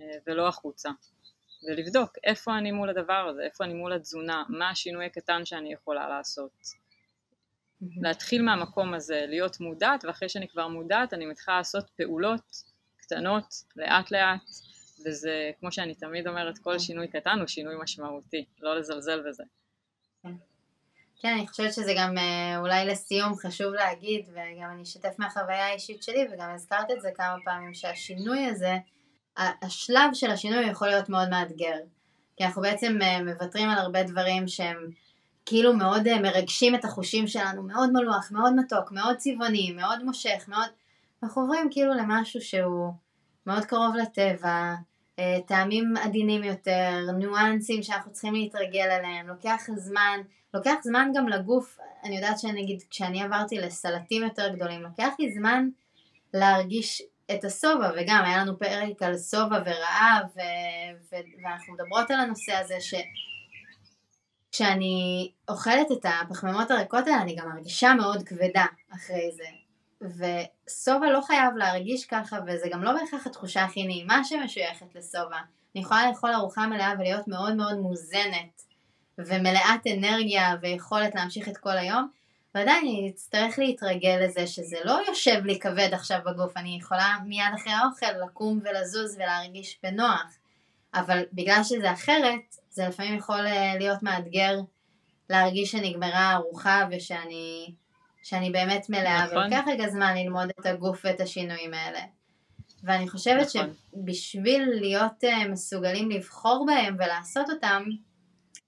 אה, 0.00 0.06
ולא 0.26 0.48
החוצה, 0.48 0.90
ולבדוק 1.68 2.10
איפה 2.24 2.58
אני 2.58 2.72
מול 2.72 2.90
הדבר 2.90 3.28
הזה, 3.30 3.42
איפה 3.42 3.64
אני 3.64 3.74
מול 3.74 3.92
התזונה, 3.92 4.42
מה 4.48 4.70
השינוי 4.70 5.06
הקטן 5.06 5.44
שאני 5.44 5.72
יכולה 5.72 6.08
לעשות. 6.08 6.83
להתחיל 8.02 8.42
מהמקום 8.42 8.94
הזה, 8.94 9.24
להיות 9.28 9.60
מודעת, 9.60 10.04
ואחרי 10.04 10.28
שאני 10.28 10.48
כבר 10.48 10.68
מודעת 10.68 11.14
אני 11.14 11.26
מתחילה 11.26 11.56
לעשות 11.56 11.90
פעולות 11.96 12.42
קטנות, 12.96 13.54
לאט 13.76 14.10
לאט, 14.10 14.40
וזה, 15.06 15.50
כמו 15.60 15.72
שאני 15.72 15.94
תמיד 15.94 16.28
אומרת, 16.28 16.58
כל 16.58 16.78
שינוי 16.78 17.08
קטן 17.08 17.38
הוא 17.38 17.46
שינוי 17.46 17.74
משמעותי, 17.82 18.44
לא 18.60 18.78
לזלזל 18.78 19.28
בזה. 19.28 19.44
כן, 20.22 20.32
כן 21.20 21.32
אני 21.38 21.48
חושבת 21.48 21.72
שזה 21.72 21.94
גם 21.98 22.18
אה, 22.18 22.58
אולי 22.58 22.86
לסיום 22.86 23.34
חשוב 23.36 23.74
להגיד, 23.74 24.28
וגם 24.28 24.70
אני 24.72 24.82
אשתף 24.82 25.14
מהחוויה 25.18 25.66
האישית 25.66 26.02
שלי, 26.02 26.26
וגם 26.32 26.50
הזכרת 26.50 26.90
את 26.90 27.00
זה 27.00 27.10
כמה 27.14 27.36
פעמים, 27.44 27.74
שהשינוי 27.74 28.46
הזה, 28.46 28.76
השלב 29.36 30.10
של 30.14 30.30
השינוי 30.30 30.70
יכול 30.70 30.88
להיות 30.88 31.08
מאוד 31.08 31.28
מאתגר. 31.28 31.78
כי 32.36 32.44
אנחנו 32.44 32.62
בעצם 32.62 32.98
אה, 33.02 33.22
מוותרים 33.22 33.68
על 33.70 33.78
הרבה 33.78 34.02
דברים 34.02 34.48
שהם 34.48 34.90
כאילו 35.46 35.76
מאוד 35.76 36.06
אה, 36.06 36.20
מרגשים 36.20 36.74
את 36.74 36.84
החושים 36.84 37.26
שלנו, 37.26 37.62
מאוד 37.62 37.90
מלוח, 37.92 38.32
מאוד 38.32 38.54
מתוק, 38.56 38.92
מאוד 38.92 39.16
צבעוני, 39.16 39.72
מאוד 39.72 40.04
מושך, 40.04 40.44
מאוד... 40.48 40.68
אנחנו 41.22 41.42
עוברים 41.42 41.68
כאילו 41.70 41.94
למשהו 41.94 42.40
שהוא 42.40 42.92
מאוד 43.46 43.64
קרוב 43.64 43.94
לטבע, 43.96 44.74
אה, 45.18 45.38
טעמים 45.46 45.94
עדינים 45.96 46.44
יותר, 46.44 47.10
ניואנסים 47.18 47.82
שאנחנו 47.82 48.12
צריכים 48.12 48.34
להתרגל 48.34 48.90
אליהם, 48.90 49.28
לוקח 49.28 49.62
זמן, 49.76 50.20
לוקח 50.54 50.74
זמן 50.82 51.10
גם 51.14 51.28
לגוף, 51.28 51.78
אני 52.04 52.16
יודעת 52.16 52.38
שנגיד 52.38 52.82
כשאני 52.90 53.22
עברתי 53.22 53.58
לסלטים 53.58 54.22
יותר 54.22 54.48
גדולים, 54.48 54.82
לוקח 54.82 55.10
לי 55.18 55.32
זמן 55.32 55.68
להרגיש 56.34 57.02
את 57.30 57.44
השובע, 57.44 57.90
וגם 57.96 58.22
היה 58.24 58.38
לנו 58.38 58.58
פרק 58.58 59.02
על 59.02 59.18
שובע 59.18 59.62
ורעב, 59.64 60.26
ו- 60.36 61.12
ואנחנו 61.42 61.74
מדברות 61.74 62.10
על 62.10 62.20
הנושא 62.20 62.52
הזה 62.52 62.80
ש... 62.80 62.94
כשאני 64.54 65.30
אוכלת 65.48 65.92
את 65.92 66.06
הפחמימות 66.08 66.70
הריקות 66.70 67.06
האלה 67.06 67.22
אני 67.22 67.36
גם 67.36 67.48
מרגישה 67.48 67.94
מאוד 67.94 68.22
כבדה 68.22 68.64
אחרי 68.94 69.30
זה. 69.32 69.44
ושובע 70.00 71.10
לא 71.12 71.20
חייב 71.20 71.56
להרגיש 71.56 72.06
ככה 72.06 72.38
וזה 72.46 72.68
גם 72.72 72.82
לא 72.82 72.92
בהכרח 72.92 73.26
התחושה 73.26 73.64
הכי 73.64 73.86
נעימה 73.86 74.24
שמשויכת 74.24 74.94
לשובע. 74.94 75.36
אני 75.74 75.82
יכולה 75.82 76.08
לאכול 76.08 76.32
ארוחה 76.32 76.66
מלאה 76.66 76.92
ולהיות 76.98 77.28
מאוד 77.28 77.54
מאוד 77.54 77.78
מוזנת 77.78 78.62
ומלאת 79.18 79.86
אנרגיה 79.96 80.54
ויכולת 80.60 81.14
להמשיך 81.14 81.48
את 81.48 81.56
כל 81.56 81.76
היום 81.76 82.08
ועדיין 82.54 82.78
אני 82.78 83.10
אצטרך 83.14 83.58
להתרגל 83.58 84.18
לזה 84.24 84.46
שזה 84.46 84.78
לא 84.84 84.98
יושב 85.08 85.44
לי 85.44 85.58
כבד 85.58 85.88
עכשיו 85.92 86.18
בגוף. 86.26 86.56
אני 86.56 86.78
יכולה 86.80 87.16
מיד 87.26 87.52
אחרי 87.54 87.72
האוכל 87.72 88.24
לקום 88.24 88.60
ולזוז 88.64 89.16
ולהרגיש 89.16 89.78
בנוח 89.82 90.38
אבל 90.94 91.22
בגלל 91.32 91.60
שזה 91.64 91.92
אחרת 91.92 92.56
זה 92.70 92.88
לפעמים 92.88 93.14
יכול 93.14 93.46
אה, 93.46 93.74
להיות 93.78 94.02
מאתגר 94.02 94.60
להרגיש 95.30 95.72
שנגמרה 95.72 96.18
הארוחה 96.18 96.82
ושאני 96.90 97.74
שאני 98.22 98.50
באמת 98.50 98.90
מלאה, 98.90 99.24
נכון. 99.24 99.38
ולוקח 99.38 99.64
רגע 99.66 99.88
זמן 99.88 100.14
ללמוד 100.16 100.50
את 100.60 100.66
הגוף 100.66 101.00
ואת 101.04 101.20
השינויים 101.20 101.74
האלה. 101.74 102.00
ואני 102.84 103.08
חושבת 103.08 103.46
נכון. 103.56 103.72
שבשביל 103.94 104.68
להיות 104.80 105.24
uh, 105.24 105.48
מסוגלים 105.48 106.10
לבחור 106.10 106.66
בהם 106.66 106.96
ולעשות 106.98 107.50
אותם, 107.50 107.84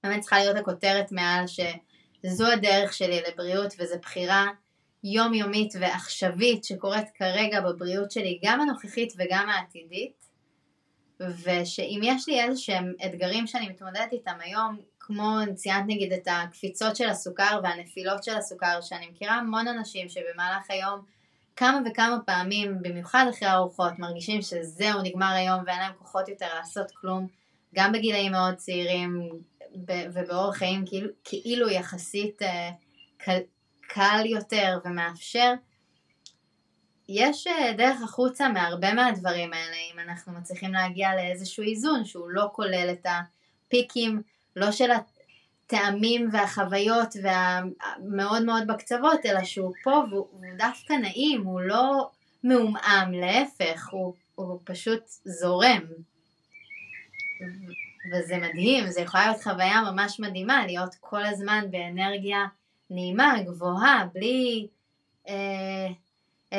באמת 0.02 0.20
צריכה 0.20 0.38
להיות 0.38 0.56
הכותרת 0.56 1.12
מעל 1.12 1.44
שזו 1.46 2.46
הדרך 2.52 2.92
שלי 2.92 3.20
לבריאות 3.28 3.74
וזו 3.78 3.94
בחירה 4.02 4.46
יומיומית 5.04 5.74
ועכשווית 5.80 6.64
שקורית 6.64 7.08
כרגע 7.14 7.60
בבריאות 7.60 8.10
שלי, 8.10 8.40
גם 8.44 8.60
הנוכחית 8.60 9.12
וגם 9.18 9.48
העתידית. 9.48 10.25
ושאם 11.20 12.00
יש 12.02 12.28
לי 12.28 12.42
איזה 12.42 12.60
שהם 12.60 12.92
אתגרים 13.06 13.46
שאני 13.46 13.68
מתמודדת 13.68 14.12
איתם 14.12 14.36
היום, 14.40 14.76
כמו 15.00 15.38
ציינת 15.54 15.84
נגיד 15.86 16.12
את 16.12 16.28
הקפיצות 16.30 16.96
של 16.96 17.08
הסוכר 17.08 17.60
והנפילות 17.62 18.24
של 18.24 18.36
הסוכר, 18.36 18.80
שאני 18.80 19.06
מכירה 19.06 19.34
המון 19.34 19.68
אנשים 19.68 20.08
שבמהלך 20.08 20.70
היום 20.70 21.00
כמה 21.56 21.80
וכמה 21.90 22.18
פעמים, 22.26 22.82
במיוחד 22.82 23.26
אחרי 23.30 23.50
ארוחות, 23.50 23.98
מרגישים 23.98 24.42
שזהו 24.42 25.02
נגמר 25.02 25.32
היום 25.32 25.60
ואין 25.66 25.78
להם 25.78 25.92
כוחות 25.98 26.28
יותר 26.28 26.46
לעשות 26.58 26.90
כלום, 26.90 27.26
גם 27.74 27.92
בגילאים 27.92 28.32
מאוד 28.32 28.54
צעירים 28.54 29.30
ובאורח 29.88 30.56
חיים 30.56 30.84
כאילו, 30.86 31.08
כאילו 31.24 31.70
יחסית 31.70 32.42
אה, 32.42 32.70
קל, 33.16 33.38
קל 33.88 34.22
יותר 34.26 34.78
ומאפשר, 34.84 35.52
יש 37.09 37.46
אה, 37.46 37.72
דרך 37.72 38.02
החוצה 38.02 38.48
מהרבה 38.48 38.94
מהדברים 38.94 39.52
האלה, 39.52 39.76
אם 39.92 39.98
אנחנו 39.98 40.32
מצליחים 40.32 40.72
להגיע 40.72 41.14
לאיזשהו 41.14 41.64
איזון 41.64 42.04
שהוא 42.04 42.30
לא 42.30 42.48
כולל 42.52 42.88
את 42.92 43.07
הפיקים, 43.07 44.22
לא 44.57 44.72
של 44.72 44.90
הטעמים 44.90 46.28
והחוויות 46.32 47.16
והמאוד 47.22 48.44
מאוד 48.44 48.66
בקצוות, 48.66 49.26
אלא 49.26 49.44
שהוא 49.44 49.72
פה 49.84 50.02
והוא 50.11 50.40
דווקא 50.59 50.92
נעים, 50.92 51.44
הוא 51.44 51.61
לא 51.61 52.11
מעומעם, 52.44 53.12
להפך, 53.12 53.88
הוא, 53.90 54.14
הוא 54.34 54.61
פשוט 54.64 55.02
זורם. 55.24 55.82
וזה 58.12 58.36
מדהים, 58.36 58.90
זה 58.90 59.00
יכולה 59.00 59.26
להיות 59.26 59.42
חוויה 59.42 59.82
ממש 59.90 60.20
מדהימה, 60.20 60.66
להיות 60.66 60.94
כל 61.00 61.24
הזמן 61.24 61.64
באנרגיה 61.70 62.44
נעימה, 62.90 63.34
גבוהה, 63.46 64.07
בלי... 64.14 64.66
אה, 65.28 65.88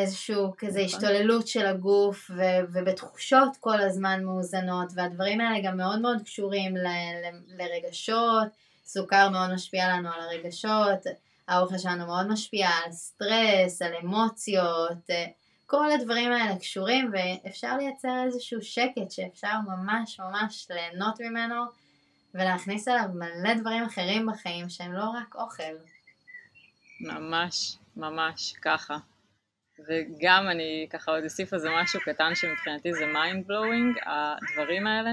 איזשהו 0.01 0.53
כזה 0.57 0.83
נכון. 0.85 0.85
השתוללות 0.85 1.47
של 1.47 1.65
הגוף 1.65 2.31
ו- 2.35 2.65
ובתחושות 2.73 3.57
כל 3.59 3.79
הזמן 3.81 4.23
מאוזנות 4.23 4.91
והדברים 4.95 5.41
האלה 5.41 5.59
גם 5.63 5.77
מאוד 5.77 6.01
מאוד 6.01 6.21
קשורים 6.25 6.77
ל- 6.77 6.87
ל- 6.87 7.63
לרגשות, 7.63 8.47
סוכר 8.85 9.29
מאוד 9.29 9.53
משפיע 9.53 9.87
לנו 9.87 10.09
על 10.13 10.21
הרגשות, 10.21 11.03
האוכל 11.47 11.77
שלנו 11.77 12.05
מאוד 12.05 12.27
משפיע 12.27 12.69
על 12.85 12.91
סטרס, 12.91 13.81
על 13.81 13.93
אמוציות, 14.03 15.09
כל 15.65 15.91
הדברים 15.91 16.31
האלה 16.31 16.59
קשורים 16.59 17.11
ואפשר 17.13 17.77
לייצר 17.77 18.23
איזשהו 18.25 18.61
שקט 18.61 19.11
שאפשר 19.11 19.53
ממש 19.67 20.19
ממש 20.19 20.67
ליהנות 20.69 21.21
ממנו 21.21 21.55
ולהכניס 22.33 22.87
אליו 22.87 23.09
מלא 23.13 23.53
דברים 23.53 23.83
אחרים 23.83 24.25
בחיים 24.25 24.69
שהם 24.69 24.93
לא 24.93 25.03
רק 25.03 25.35
אוכל. 25.35 25.63
ממש, 26.99 27.77
ממש 27.97 28.53
ככה. 28.61 28.97
וגם 29.87 30.47
אני 30.49 30.87
ככה 30.89 31.11
עוד 31.11 31.23
אוסיף 31.23 31.53
על 31.53 31.59
זה 31.59 31.69
משהו 31.81 31.99
קטן 31.99 32.35
שמבחינתי 32.35 32.93
זה 32.93 33.05
mind 33.13 33.47
blowing, 33.47 34.09
הדברים 34.09 34.87
האלה 34.87 35.11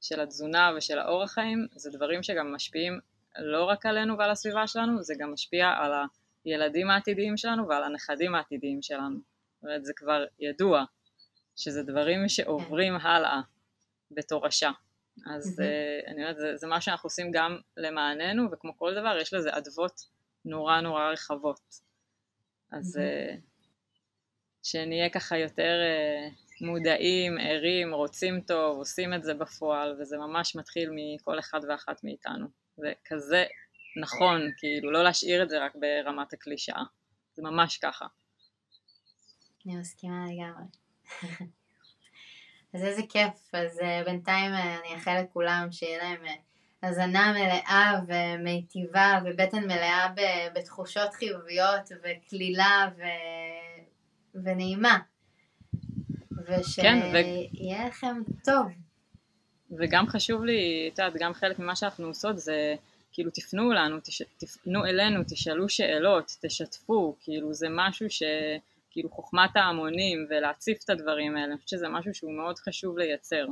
של 0.00 0.20
התזונה 0.20 0.72
ושל 0.76 0.98
האורח 0.98 1.32
חיים 1.32 1.66
זה 1.74 1.90
דברים 1.90 2.22
שגם 2.22 2.54
משפיעים 2.54 3.00
לא 3.38 3.64
רק 3.64 3.86
עלינו 3.86 4.18
ועל 4.18 4.30
הסביבה 4.30 4.66
שלנו, 4.66 5.02
זה 5.02 5.14
גם 5.18 5.32
משפיע 5.32 5.68
על 5.68 5.92
הילדים 6.44 6.90
העתידיים 6.90 7.36
שלנו 7.36 7.68
ועל 7.68 7.84
הנכדים 7.84 8.34
העתידיים 8.34 8.82
שלנו. 8.82 9.16
זאת 9.16 9.62
אומרת 9.62 9.84
זה 9.84 9.92
כבר 9.96 10.24
ידוע 10.38 10.84
שזה 11.56 11.82
דברים 11.82 12.28
שעוברים 12.28 12.96
הלאה 12.96 13.40
בתורשה. 14.10 14.70
אז 15.26 15.60
mm-hmm. 15.60 16.10
אני 16.10 16.22
אומרת, 16.22 16.36
זה, 16.38 16.56
זה 16.56 16.66
מה 16.66 16.80
שאנחנו 16.80 17.06
עושים 17.06 17.30
גם 17.32 17.58
למעננו, 17.76 18.50
וכמו 18.52 18.78
כל 18.78 18.94
דבר, 18.94 19.18
יש 19.20 19.34
לזה 19.34 19.56
אדוות 19.56 20.00
נורא 20.44 20.80
נורא 20.80 21.10
רחבות. 21.10 21.60
אז 22.72 22.96
mm-hmm. 22.96 23.55
שנהיה 24.66 25.10
ככה 25.10 25.38
יותר 25.38 25.74
אה, 25.82 26.28
מודעים, 26.60 27.38
ערים, 27.40 27.94
רוצים 27.94 28.40
טוב, 28.40 28.78
עושים 28.78 29.14
את 29.14 29.24
זה 29.24 29.34
בפועל, 29.34 29.96
וזה 30.00 30.16
ממש 30.16 30.56
מתחיל 30.56 30.90
מכל 30.94 31.38
אחד 31.38 31.60
ואחת 31.68 32.04
מאיתנו. 32.04 32.46
זה 32.76 32.92
כזה 33.04 33.44
נכון, 34.02 34.40
כאילו, 34.56 34.92
לא 34.92 35.04
להשאיר 35.04 35.42
את 35.42 35.50
זה 35.50 35.64
רק 35.64 35.72
ברמת 35.74 36.32
הקלישאה. 36.32 36.82
זה 37.34 37.42
ממש 37.42 37.78
ככה. 37.78 38.06
אני 39.66 39.76
מסכימה 39.76 40.24
לגמרי. 40.24 40.64
אז 42.74 42.84
איזה 42.84 43.02
כיף, 43.08 43.54
אז 43.54 43.78
uh, 43.78 44.04
בינתיים 44.04 44.54
uh, 44.54 44.58
אני 44.58 44.94
אאחל 44.94 45.20
לכולם 45.22 45.68
שיהיה 45.70 45.98
להם 45.98 46.24
uh, 46.24 46.86
הזנה 46.86 47.32
מלאה 47.32 47.92
ומיטיבה 48.08 49.18
ובטן 49.24 49.64
מלאה 49.64 50.08
בתחושות 50.54 51.14
חיוביות 51.14 51.92
וקלילה 52.02 52.88
ו... 52.96 53.02
ונעימה. 54.44 54.98
ושיהיה 56.46 56.92
כן, 56.92 57.10
ו... 57.12 57.88
לכם 57.88 58.22
טוב. 58.44 58.66
וגם 59.78 60.06
חשוב 60.06 60.44
לי, 60.44 60.90
את 60.92 60.98
יודעת, 60.98 61.12
גם 61.18 61.34
חלק 61.34 61.58
ממה 61.58 61.76
שאנחנו 61.76 62.06
עושות 62.06 62.38
זה 62.38 62.74
כאילו 63.12 63.30
תפנו 63.34 63.72
לנו, 63.72 64.00
תש... 64.00 64.22
תפנו 64.36 64.84
אלינו, 64.84 65.22
תשאלו 65.28 65.68
שאלות, 65.68 66.36
תשתפו, 66.42 67.16
כאילו 67.20 67.54
זה 67.54 67.66
משהו 67.70 68.10
ש... 68.10 68.22
כאילו 68.90 69.10
חוכמת 69.10 69.56
ההמונים 69.56 70.26
ולהציף 70.30 70.84
את 70.84 70.90
הדברים 70.90 71.36
האלה, 71.36 71.46
אני 71.46 71.56
חושבת 71.56 71.68
שזה 71.68 71.88
משהו 71.88 72.14
שהוא 72.14 72.32
מאוד 72.32 72.58
חשוב 72.58 72.98
לייצר. 72.98 73.46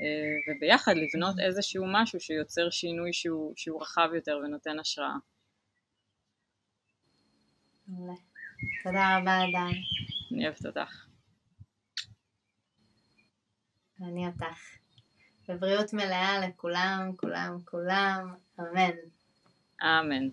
אה, 0.00 0.54
וביחד 0.56 0.94
לבנות 0.96 1.34
איזשהו 1.46 1.84
משהו 1.88 2.20
שיוצר 2.20 2.70
שינוי 2.70 3.12
שהוא, 3.12 3.52
שהוא 3.56 3.82
רחב 3.82 4.08
יותר 4.14 4.38
ונותן 4.44 4.78
השראה. 4.78 5.16
מעולה. 7.88 8.31
תודה 8.82 9.18
רבה, 9.18 9.36
אדם. 9.44 9.72
אני 10.32 10.46
אוהבת 10.46 10.66
אותך. 10.66 11.06
אני 14.00 14.26
אותך. 14.26 14.78
בבריאות 15.48 15.92
מלאה 15.92 16.48
לכולם, 16.48 17.10
כולם, 17.16 17.58
כולם, 17.64 18.34
אמן. 18.60 18.96
אמן. 19.82 20.28